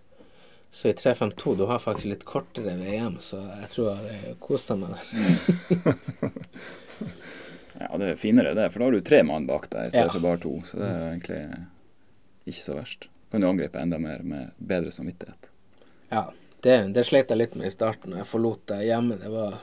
Så 0.71 0.91
i 0.91 0.93
3.52 0.93 1.55
du 1.57 1.65
har 1.67 1.79
faktisk 1.83 2.07
litt 2.11 2.25
kortere 2.27 2.75
VM, 2.79 3.17
så 3.23 3.39
jeg 3.61 3.71
tror 3.73 4.03
jeg 4.07 4.35
kosa 4.43 4.77
meg 4.79 4.93
der. 4.95 5.95
Ja, 7.81 7.97
det 7.97 8.11
er 8.11 8.17
finere 8.19 8.51
det, 8.53 8.67
for 8.69 8.79
da 8.79 8.85
har 8.85 8.93
du 8.93 9.01
tre 9.01 9.23
mann 9.25 9.47
bak 9.49 9.63
deg 9.71 9.87
i 9.87 9.89
stedet 9.89 10.05
Ja. 10.05 10.11
for 10.13 10.21
bare 10.21 10.37
to. 10.43 10.51
Så 10.69 10.77
det 10.77 10.85
er 10.85 11.05
egentlig 11.07 11.39
ikke 12.45 12.59
så 12.61 12.75
verst. 12.77 13.07
Kan 13.31 13.41
du 13.41 13.47
angripe 13.47 13.79
enda 13.79 13.97
mer 13.97 14.21
med 14.27 14.51
bedre 14.57 14.91
samvittighet. 14.91 15.47
Ja, 16.11 16.27
det, 16.65 16.77
det 16.95 17.05
slet 17.07 17.31
jeg 17.31 17.39
litt 17.39 17.57
med 17.57 17.69
i 17.69 17.73
starten 17.73 18.13
når 18.13 18.23
jeg 18.23 18.31
forlot 18.31 18.65
det 18.71 18.81
hjemme. 18.85 19.17
Det 19.21 19.29
var 19.33 19.59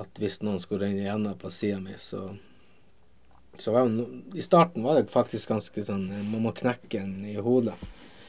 at 0.00 0.22
hvis 0.22 0.40
noen 0.42 0.60
skulle 0.62 0.88
renne 0.88 1.04
gjennom 1.04 1.36
på 1.38 1.50
sida 1.54 1.80
mi, 1.82 1.96
så 2.00 2.30
så 3.58 3.72
var 3.72 3.88
jo 3.88 4.06
I 4.34 4.42
starten 4.42 4.82
var 4.82 5.00
det 5.00 5.10
faktisk 5.10 5.50
ganske 5.50 5.84
sånn 5.84 6.06
Man 6.30 6.44
må 6.44 6.52
knekke 6.56 7.02
en 7.02 7.24
i 7.26 7.34
hodet. 7.42 7.74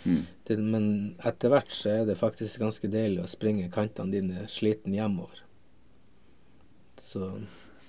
Mm. 0.04 0.24
Det, 0.48 0.58
men 0.58 0.86
etter 1.24 1.52
hvert 1.54 1.72
så 1.72 1.92
er 1.94 2.08
det 2.10 2.18
faktisk 2.20 2.64
ganske 2.64 2.90
deilig 2.90 3.22
å 3.22 3.30
springe 3.30 3.70
kantene 3.74 4.16
dine 4.16 4.48
sliten 4.50 4.96
hjemover. 4.98 5.44
Så 7.02 7.30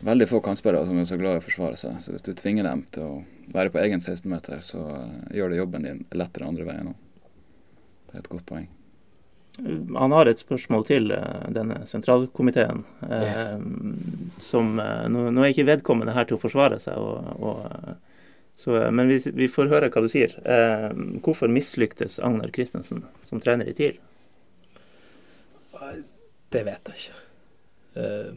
Veldig 0.03 0.26
få 0.28 0.40
kantspillere 0.43 0.86
som 0.86 0.99
er 0.99 1.07
så 1.07 1.16
glad 1.16 1.38
i 1.38 1.40
å 1.40 1.45
forsvare 1.45 1.78
seg. 1.78 1.97
Så 2.03 2.12
hvis 2.12 2.24
du 2.26 2.32
tvinger 2.36 2.66
dem 2.66 2.82
til 2.93 3.07
å 3.07 3.51
være 3.55 3.70
på 3.70 3.78
egen 3.84 4.03
16-meter, 4.03 4.61
så 4.66 4.82
eh, 4.97 5.36
gjør 5.38 5.53
det 5.53 5.61
jobben 5.61 5.86
din 5.86 6.01
lettere 6.18 6.49
andre 6.51 6.66
veien 6.66 6.90
òg. 6.90 7.28
Det 8.09 8.16
er 8.16 8.24
et 8.24 8.32
godt 8.32 8.49
poeng. 8.49 8.66
Han 9.96 10.12
har 10.12 10.26
et 10.26 10.40
spørsmål 10.40 10.86
til 10.88 11.11
eh, 11.12 11.48
denne 11.53 11.82
sentralkomiteen. 11.86 12.84
yeah. 13.05 13.59
som 14.40 14.78
eh, 14.80 15.09
nå, 15.12 15.26
nå 15.30 15.44
er 15.44 15.53
ikke 15.53 15.68
vedkommende 15.68 16.14
her 16.16 16.24
til 16.28 16.38
å 16.38 16.42
forsvare 16.42 16.78
seg, 16.80 16.96
og, 16.96 17.28
og, 17.36 17.66
eh, 17.68 17.98
så, 18.55 18.78
men 18.92 19.09
vi, 19.09 19.18
vi 19.32 19.48
får 19.48 19.70
høre 19.72 19.90
hva 19.92 20.05
du 20.05 20.09
sier. 20.12 20.34
Eh, 20.44 20.88
hvorfor 21.24 21.53
mislyktes 21.53 22.18
Agnar 22.20 22.53
Christensen 22.55 23.05
som 23.28 23.40
trener 23.40 23.68
i 23.68 23.76
TIL? 23.76 24.00
Det 26.53 26.64
vet 26.66 26.90
jeg 26.92 27.00
ikke. 27.00 27.20
Eh, 28.00 28.34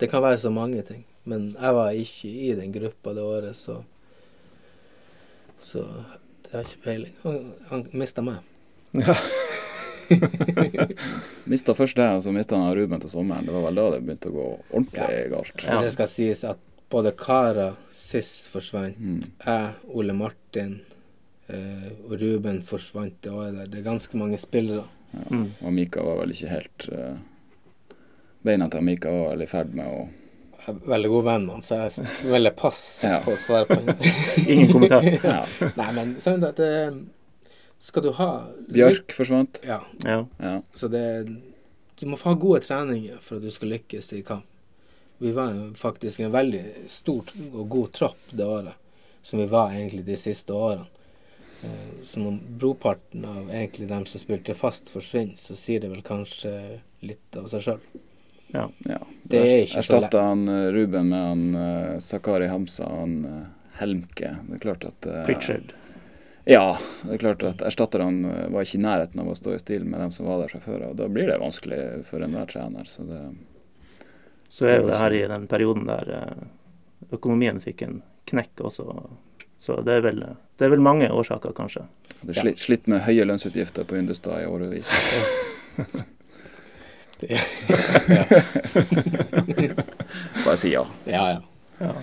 det 0.00 0.08
kan 0.12 0.24
være 0.24 0.40
så 0.40 0.52
mange 0.52 0.82
ting. 0.86 1.04
Men 1.24 1.52
jeg 1.54 1.74
var 1.76 1.96
ikke 1.96 2.28
i 2.28 2.54
den 2.58 2.72
gruppa 2.74 3.14
det 3.14 3.22
året, 3.22 3.56
så 3.56 3.82
Så 5.62 5.78
det 6.42 6.50
har 6.52 6.64
ikke 6.66 6.84
peiling. 6.84 7.14
Han, 7.22 7.52
han 7.68 7.86
mista 7.92 8.22
meg. 8.22 8.42
Mista 11.50 11.74
først 11.76 11.96
det, 11.98 12.08
og 12.16 12.22
så 12.24 12.32
mista 12.34 12.56
han 12.58 12.74
Ruben 12.76 13.00
til 13.02 13.10
sommeren. 13.12 13.46
Det 13.48 13.54
var 13.54 13.64
vel 13.68 13.78
da 13.80 13.86
det 13.94 14.02
begynte 14.06 14.30
å 14.30 14.36
gå 14.36 14.46
ordentlig 14.70 15.18
galt. 15.32 15.64
Ja. 15.66 15.80
Det 15.82 15.92
skal 15.96 16.10
sies 16.10 16.44
at 16.48 16.60
både 16.92 17.12
Kara, 17.16 17.70
sist 17.96 18.50
forsvant, 18.52 18.98
Mm. 19.00 19.20
jeg, 19.46 19.68
Ole 19.96 20.12
Martin 20.16 20.80
eh, 21.48 21.90
og 22.06 22.16
Ruben 22.20 22.60
forsvant 22.62 23.14
det 23.24 23.32
året 23.32 23.56
der. 23.56 23.66
Det 23.72 23.78
er 23.80 23.86
ganske 23.90 24.16
mange 24.20 24.38
spillere. 24.38 24.84
Mm. 25.30 25.46
Og 25.62 25.72
Mika 25.76 26.02
var 26.04 26.20
vel 26.22 26.30
ikke 26.32 26.48
helt 26.48 26.86
eh, 26.88 27.16
Beina 28.42 28.68
til 28.72 28.80
Mika 28.82 29.10
var 29.12 29.34
vel 29.34 29.42
i 29.44 29.46
ferd 29.50 29.74
med 29.76 29.84
å 29.86 30.06
Jeg 30.62 30.72
er 30.72 30.78
veldig 30.88 31.08
god 31.12 31.24
venn 31.26 31.44
med 31.46 31.52
han, 31.56 31.62
så 31.66 31.76
jeg 31.82 32.06
velger 32.36 32.54
pass 32.56 32.80
Ja. 33.04 33.18
på 33.24 33.34
å 33.34 33.40
svare 33.40 33.66
på. 33.66 33.96
Ingen 34.52 34.70
kommentar. 34.72 35.02
ja. 35.04 35.42
Nei, 35.76 35.88
men 35.96 36.14
sånn 36.22 36.44
at 36.46 36.56
det, 36.60 36.70
Skal 37.82 38.04
du 38.06 38.12
ha 38.14 38.28
Bjørk 38.70 39.10
forsvant. 39.16 39.58
Ja. 39.66 39.80
Ja. 40.06 40.20
Ja. 40.38 40.54
Så 40.78 40.88
det 40.92 41.02
Du 41.98 42.06
må 42.06 42.16
få 42.18 42.30
ha 42.32 42.38
gode 42.38 42.60
treninger 42.64 43.18
for 43.22 43.36
at 43.38 43.42
du 43.46 43.50
skal 43.50 43.70
lykkes 43.74 44.12
i 44.16 44.22
kamp. 44.26 44.46
Vi 45.22 45.30
var 45.34 45.54
faktisk 45.78 46.20
en 46.24 46.32
veldig 46.34 46.62
stor 46.90 47.28
og 47.52 47.68
god 47.70 47.92
tropp 47.94 48.32
det 48.34 48.42
året, 48.46 48.74
som 49.22 49.38
vi 49.38 49.46
var 49.46 49.70
egentlig 49.70 50.02
de 50.08 50.16
siste 50.18 50.50
årene. 50.54 50.86
Eh, 51.62 51.92
Så 52.02 52.18
når 52.18 52.40
broparten 52.58 53.24
av 53.24 53.50
egentlig 53.54 53.86
dem 53.88 54.06
som 54.06 54.18
spilte 54.18 54.54
fast, 54.58 54.90
forsvinner, 54.90 55.36
så 55.38 55.54
sier 55.54 55.80
det 55.84 55.90
vel 55.92 56.02
kanskje 56.02 56.80
litt 57.06 57.36
av 57.38 57.46
seg 57.52 57.60
sjøl. 57.68 57.84
ja. 58.52 58.66
Det 59.22 59.38
er 59.38 59.62
ikke 59.62 59.68
så 59.70 59.76
lett. 59.76 60.08
Erstatta 60.10 60.24
han 60.26 60.42
eh, 60.48 60.70
Ruben 60.74 61.08
med 61.08 61.22
han 61.28 61.54
eh, 61.54 61.98
Sakari 62.02 62.48
Hamsa 62.50 62.84
og 62.90 62.98
han 63.04 63.46
Helmke. 63.78 64.34
Det 64.48 64.58
er 64.58 64.64
klart 64.66 64.84
at 64.90 65.06
Pritchard. 65.26 65.70
Ja, 66.44 66.78
det 67.02 67.14
er 67.14 67.18
klart 67.22 67.42
at 67.46 67.62
erstatterne 67.62 68.32
eh, 68.32 68.48
var 68.50 68.66
ikke 68.66 68.80
i 68.80 68.82
nærheten 68.82 69.20
av 69.22 69.30
å 69.30 69.36
stå 69.38 69.54
i 69.54 69.60
stil 69.62 69.84
med 69.86 70.00
dem 70.02 70.10
som 70.14 70.26
var 70.26 70.42
der 70.42 70.50
fra 70.50 70.60
før. 70.64 70.88
Og 70.90 70.96
da 70.98 71.06
blir 71.08 71.30
det 71.30 71.38
vanskelig 71.42 71.80
for 72.08 72.24
enhver 72.24 72.50
trener. 72.50 72.88
Så 72.90 73.06
det 73.06 73.20
Så 74.48 74.66
er 74.68 74.80
jo 74.80 74.88
det 74.90 74.98
her 74.98 75.12
i 75.16 75.22
den 75.30 75.46
perioden 75.50 75.86
der 75.86 76.14
eh, 76.18 76.46
økonomien 77.14 77.60
fikk 77.62 77.82
en 77.86 78.00
knekk 78.30 78.64
også. 78.68 78.88
Så 79.62 79.78
det 79.86 80.00
er 80.00 80.02
vel, 80.02 80.24
det 80.58 80.66
er 80.66 80.74
vel 80.74 80.82
mange 80.82 81.06
årsaker, 81.12 81.54
kanskje. 81.54 81.86
hadde 82.20 82.34
slitt, 82.34 82.58
slitt 82.58 82.88
med 82.90 83.04
høye 83.06 83.24
lønnsutgifter 83.28 83.86
på 83.86 83.96
Yndestad 84.00 84.42
i 84.42 84.50
årevis. 84.50 84.90
Bare 90.44 90.56
si 90.58 90.72
ja. 90.72 90.86
Ja, 91.06 91.30
ja. 91.30 91.42
Ja. 91.78 91.94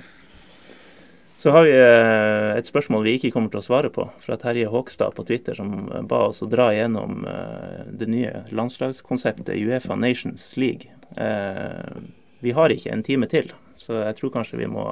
Så 1.40 1.54
har 1.56 1.64
vi 1.64 1.72
eh, 1.72 2.58
et 2.60 2.68
spørsmål 2.68 3.06
vi 3.08 3.14
ikke 3.16 3.30
kommer 3.32 3.48
til 3.54 3.62
å 3.62 3.64
svare 3.64 3.88
på, 3.96 4.10
fra 4.20 4.36
Terje 4.42 4.68
Håkstad 4.68 5.14
på 5.16 5.24
Twitter, 5.24 5.56
som 5.56 5.86
eh, 5.88 6.02
ba 6.04 6.26
oss 6.28 6.42
å 6.44 6.50
dra 6.52 6.66
gjennom 6.76 7.22
eh, 7.32 7.86
det 8.02 8.10
nye 8.12 8.42
landslagskonseptet 8.52 9.54
Uefa 9.56 9.96
Nations 9.96 10.50
League. 10.60 10.92
Eh, 11.16 11.96
Vi 12.44 12.52
har 12.56 12.72
ikke 12.72 12.92
en 12.92 13.04
time 13.04 13.28
til, 13.32 13.54
så 13.80 14.02
jeg 14.02 14.16
tror 14.20 14.32
kanskje 14.36 14.60
vi 14.60 14.68
må 14.72 14.84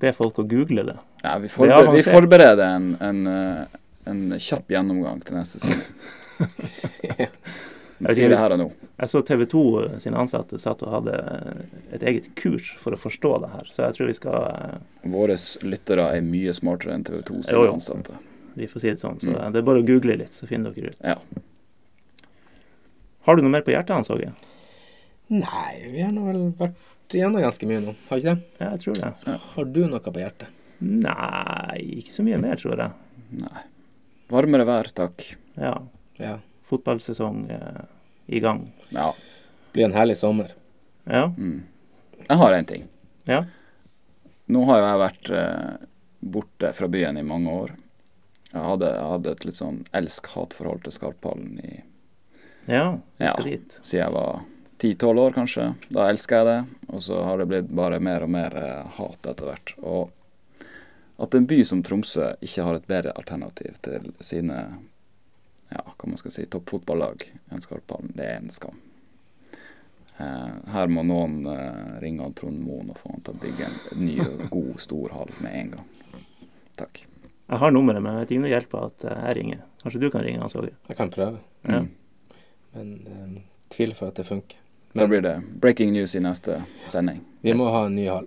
be 0.00 0.12
folk 0.16 0.40
å 0.40 0.48
google 0.48 0.84
det. 0.84 0.96
ja 1.24 1.36
vi, 1.40 1.48
Det 1.48 1.52
er 1.52 1.76
forber 1.76 1.92
vi 1.92 2.02
forbereder 2.04 2.64
en, 2.76 2.90
en, 3.00 3.22
en 4.08 4.20
kjapp 4.40 4.68
gjennomgang 4.72 5.20
til 5.24 5.36
neste 5.40 5.60
sesong. 5.60 5.84
Vi 7.98 8.12
ikke 8.14 8.28
det 8.30 8.38
her 8.38 8.52
og 8.54 8.58
nå. 8.60 8.66
Jeg 9.00 9.08
så 9.10 9.20
TV 9.26 9.44
2 9.50 9.62
sine 10.04 10.18
ansatte 10.20 10.58
satt 10.62 10.82
og 10.86 10.92
hadde 10.92 11.14
et 11.96 12.02
eget 12.06 12.28
kurs 12.38 12.68
for 12.78 12.94
å 12.94 12.98
forstå 13.00 13.32
det 13.42 13.50
her, 13.56 13.66
så 13.74 13.82
jeg 13.88 13.96
tror 13.96 14.06
vi 14.06 14.16
skal 14.18 14.46
eh, 14.52 15.10
Våre 15.10 15.34
lyttere 15.66 16.04
er 16.16 16.22
mye 16.22 16.54
smartere 16.54 16.94
enn 16.94 17.04
TV 17.08 17.22
2 17.26 17.42
sine 17.48 17.64
jo. 17.64 17.72
ansatte. 17.74 18.18
Vi 18.58 18.66
får 18.70 18.80
si 18.84 18.90
det 18.92 19.00
sånn. 19.02 19.18
Så 19.22 19.30
Mm. 19.34 19.52
det 19.52 19.58
er 19.60 19.66
bare 19.66 19.82
å 19.82 19.86
google 19.86 20.16
litt, 20.18 20.34
så 20.34 20.46
finner 20.50 20.70
dere 20.74 20.90
ut. 20.94 21.00
Ja. 21.04 21.16
Har 23.26 23.36
du 23.36 23.42
noe 23.42 23.50
mer 23.52 23.62
på 23.66 23.72
hjertet, 23.74 23.94
Hans 23.94 24.10
Åge? 24.10 24.30
Nei, 25.28 25.72
vi 25.92 26.00
har 26.00 26.12
nå 26.14 26.22
vel 26.24 26.38
vært 26.56 27.12
igjennom 27.12 27.42
ganske 27.44 27.66
mye 27.68 27.82
nå, 27.84 27.92
har 28.08 28.22
ikke 28.22 28.32
det? 28.34 28.46
Ja, 28.62 28.70
jeg 28.72 28.80
tror 28.84 28.94
det. 29.02 29.38
Har 29.54 29.64
du 29.74 29.80
noe 29.90 30.00
på 30.00 30.14
hjertet? 30.22 30.54
Nei, 30.80 31.78
ikke 31.98 32.14
så 32.14 32.24
mye 32.24 32.38
mer, 32.40 32.56
tror 32.60 32.78
jeg. 32.78 32.92
Nei. 33.42 33.62
Varmere 34.32 34.64
vær, 34.68 34.88
takk. 34.96 35.24
Ja. 35.58 35.74
Ja. 36.22 36.38
Fotballsesong 36.68 37.46
eh, 37.50 37.82
i 38.26 38.40
gang. 38.44 38.66
Ja. 38.92 39.10
Det 39.16 39.72
Blir 39.78 39.84
en 39.88 39.96
herlig 39.96 40.16
sommer. 40.20 40.52
Ja. 41.08 41.26
Mm. 41.38 41.62
Jeg 42.28 42.36
har 42.42 42.52
en 42.56 42.68
ting. 42.68 42.86
Ja. 43.28 43.42
Nå 44.48 44.64
har 44.68 44.80
jo 44.80 44.86
jeg 44.88 45.00
vært 45.04 45.30
eh, 45.36 45.86
borte 46.20 46.72
fra 46.76 46.88
byen 46.92 47.16
i 47.20 47.24
mange 47.26 47.52
år. 47.52 47.72
Jeg 48.52 48.64
hadde, 48.64 48.88
jeg 48.96 49.08
hadde 49.12 49.32
et 49.36 49.44
litt 49.44 49.58
sånn 49.58 49.80
elsk-hat-forhold 49.96 50.84
til 50.86 50.94
Skarphallen 50.96 51.58
i, 51.64 51.82
Ja, 52.68 52.98
Ja. 53.20 53.34
dit. 53.44 53.78
siden 53.82 54.04
jeg 54.04 54.12
var 54.12 54.40
10-12 54.78 55.18
år, 55.20 55.32
kanskje. 55.36 55.66
Da 55.90 56.08
elska 56.08 56.36
jeg 56.42 56.46
det, 56.46 56.58
og 56.92 57.00
så 57.02 57.22
har 57.24 57.38
det 57.40 57.46
blitt 57.48 57.68
bare 57.74 57.98
mer 58.00 58.22
og 58.24 58.30
mer 58.30 58.56
eh, 58.56 58.86
hat 58.98 59.26
etter 59.26 59.48
hvert. 59.48 59.74
Og 59.82 60.10
at 61.18 61.34
en 61.34 61.46
by 61.50 61.62
som 61.64 61.82
Tromsø 61.82 62.34
ikke 62.44 62.62
har 62.64 62.74
et 62.78 62.86
bedre 62.88 63.12
alternativ 63.16 63.76
til 63.82 64.12
sine 64.20 64.58
ja, 65.70 65.82
hva 65.84 66.08
man 66.08 66.20
skal 66.20 66.32
si, 66.34 66.46
toppfotballag 66.46 67.26
enn 67.52 67.60
Skarphallen, 67.64 68.12
det 68.16 68.26
er 68.26 68.38
en 68.40 68.50
skam. 68.54 68.78
Eh, 70.18 70.48
her 70.74 70.88
må 70.90 71.04
noen 71.06 71.44
eh, 71.46 71.98
ringe 72.02 72.24
han 72.24 72.34
Trond 72.34 72.58
Moen 72.64 72.90
og 72.90 72.98
få 72.98 73.12
han 73.12 73.22
til 73.26 73.36
å 73.36 73.42
bygge 73.44 73.68
en 73.68 74.00
ny, 74.02 74.16
god, 74.50 74.72
stor 74.82 75.14
hall 75.14 75.30
med 75.44 75.54
en 75.60 75.70
gang. 75.76 76.22
Takk. 76.78 77.04
Jeg 77.48 77.60
har 77.62 77.72
nummeret, 77.72 78.02
men 78.02 78.12
jeg 78.16 78.20
vet 78.24 78.32
ikke 78.32 78.40
om 78.40 78.46
det 78.48 78.54
hjelper 78.54 78.86
at 78.88 79.04
eh, 79.06 79.20
jeg 79.28 79.36
ringer. 79.38 79.60
Kanskje 79.82 80.00
du 80.02 80.08
kan 80.10 80.24
ringe 80.26 80.40
Hans 80.42 80.56
Åge? 80.58 80.72
Jeg 80.90 80.98
kan 80.98 81.12
prøve, 81.14 81.38
Ja. 81.68 81.82
Mm. 81.84 81.88
men 82.74 82.90
um, 83.06 83.36
tviler 83.72 83.96
for 83.96 84.10
at 84.10 84.18
det 84.18 84.26
funker. 84.26 84.58
Da 84.92 85.06
blir 85.08 85.22
det 85.22 85.36
breaking 85.60 85.92
news 85.92 86.14
i 86.14 86.20
neste 86.20 86.62
sending. 86.90 87.20
vi 87.40 87.54
må 87.54 87.68
ha 87.70 87.86
en 87.86 87.94
ny 87.94 88.08
hall. 88.08 88.26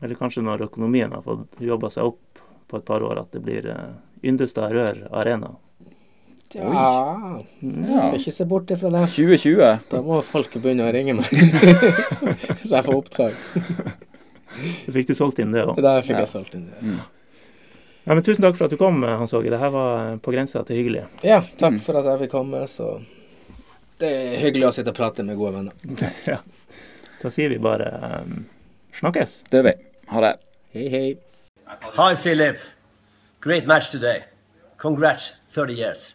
Eller 0.00 0.14
kanskje 0.18 0.42
når 0.42 0.66
økonomien 0.68 1.12
har 1.12 1.22
fått 1.22 1.60
jobba 1.60 1.90
seg 1.90 2.10
opp 2.10 2.42
på 2.68 2.76
et 2.78 2.84
par 2.84 3.02
år, 3.02 3.20
at 3.22 3.32
det 3.32 3.40
blir 3.44 3.66
uh, 3.70 3.94
Yndestad 4.22 4.72
Rør 4.74 5.06
Arena. 5.14 5.54
Ja, 6.54 7.42
Ja. 7.60 7.98
skal 7.98 8.14
ikke 8.18 8.32
se 8.32 8.44
bort 8.48 8.70
ifra 8.72 8.90
det. 8.94 9.02
2020. 9.12 9.78
Da 9.90 10.00
må 10.02 10.22
folk 10.24 10.54
begynne 10.56 10.86
å 10.88 10.92
ringe 10.94 11.14
meg, 11.18 11.28
så 12.64 12.78
jeg 12.78 12.84
får 12.86 12.94
oppdrag. 12.96 13.34
Så 14.86 14.94
fikk 14.94 15.06
du 15.10 15.14
solgt 15.14 15.38
inn 15.42 15.52
det 15.52 15.66
òg. 15.68 15.76
Der 15.84 16.00
fikk 16.02 16.16
Ja. 16.16 16.22
jeg 16.24 16.28
solgt 16.32 16.54
inn 16.56 16.66
det. 16.70 16.80
Ja. 16.82 17.04
Ja, 18.08 18.14
men 18.16 18.22
tusen 18.24 18.40
takk 18.42 18.56
for 18.56 18.64
at 18.64 18.70
du 18.72 18.78
kom, 18.80 19.02
Hans 19.04 19.34
Åge. 19.36 19.50
Det 19.52 19.58
her 19.60 19.68
var 19.74 20.16
på 20.24 20.32
grensa 20.32 20.62
til 20.64 20.76
hyggelig. 20.80 21.02
Ja, 21.22 21.42
takk 21.60 21.74
Mm. 21.74 21.80
for 21.84 21.98
at 22.00 22.04
jeg 22.08 22.18
fikk 22.24 22.30
komme, 22.32 22.62
så 22.66 23.02
det 24.00 24.08
er 24.08 24.38
hyggelig 24.40 24.68
å 24.70 24.72
sitte 24.72 24.88
og 24.88 24.96
prate 24.96 25.22
med 25.22 25.36
gode 25.36 25.52
venner. 25.58 25.72
ja. 26.26 26.38
Da 27.22 27.28
sier 27.28 27.50
vi 27.50 27.58
bare 27.58 28.22
um, 28.24 28.46
snakkes. 28.98 29.42
Det 29.50 29.60
gjør 29.60 29.64
vi. 29.68 29.74
Ha 30.08 30.20
det. 30.24 30.32
Hei, 30.72 30.88
hei. 30.88 31.16
Hi, 31.98 32.14
Philip. 32.14 32.56
Great 33.42 33.66
match 33.66 33.90
today. 33.90 34.22
Congrats, 34.78 35.34
30 35.52 35.74
years. 35.76 36.14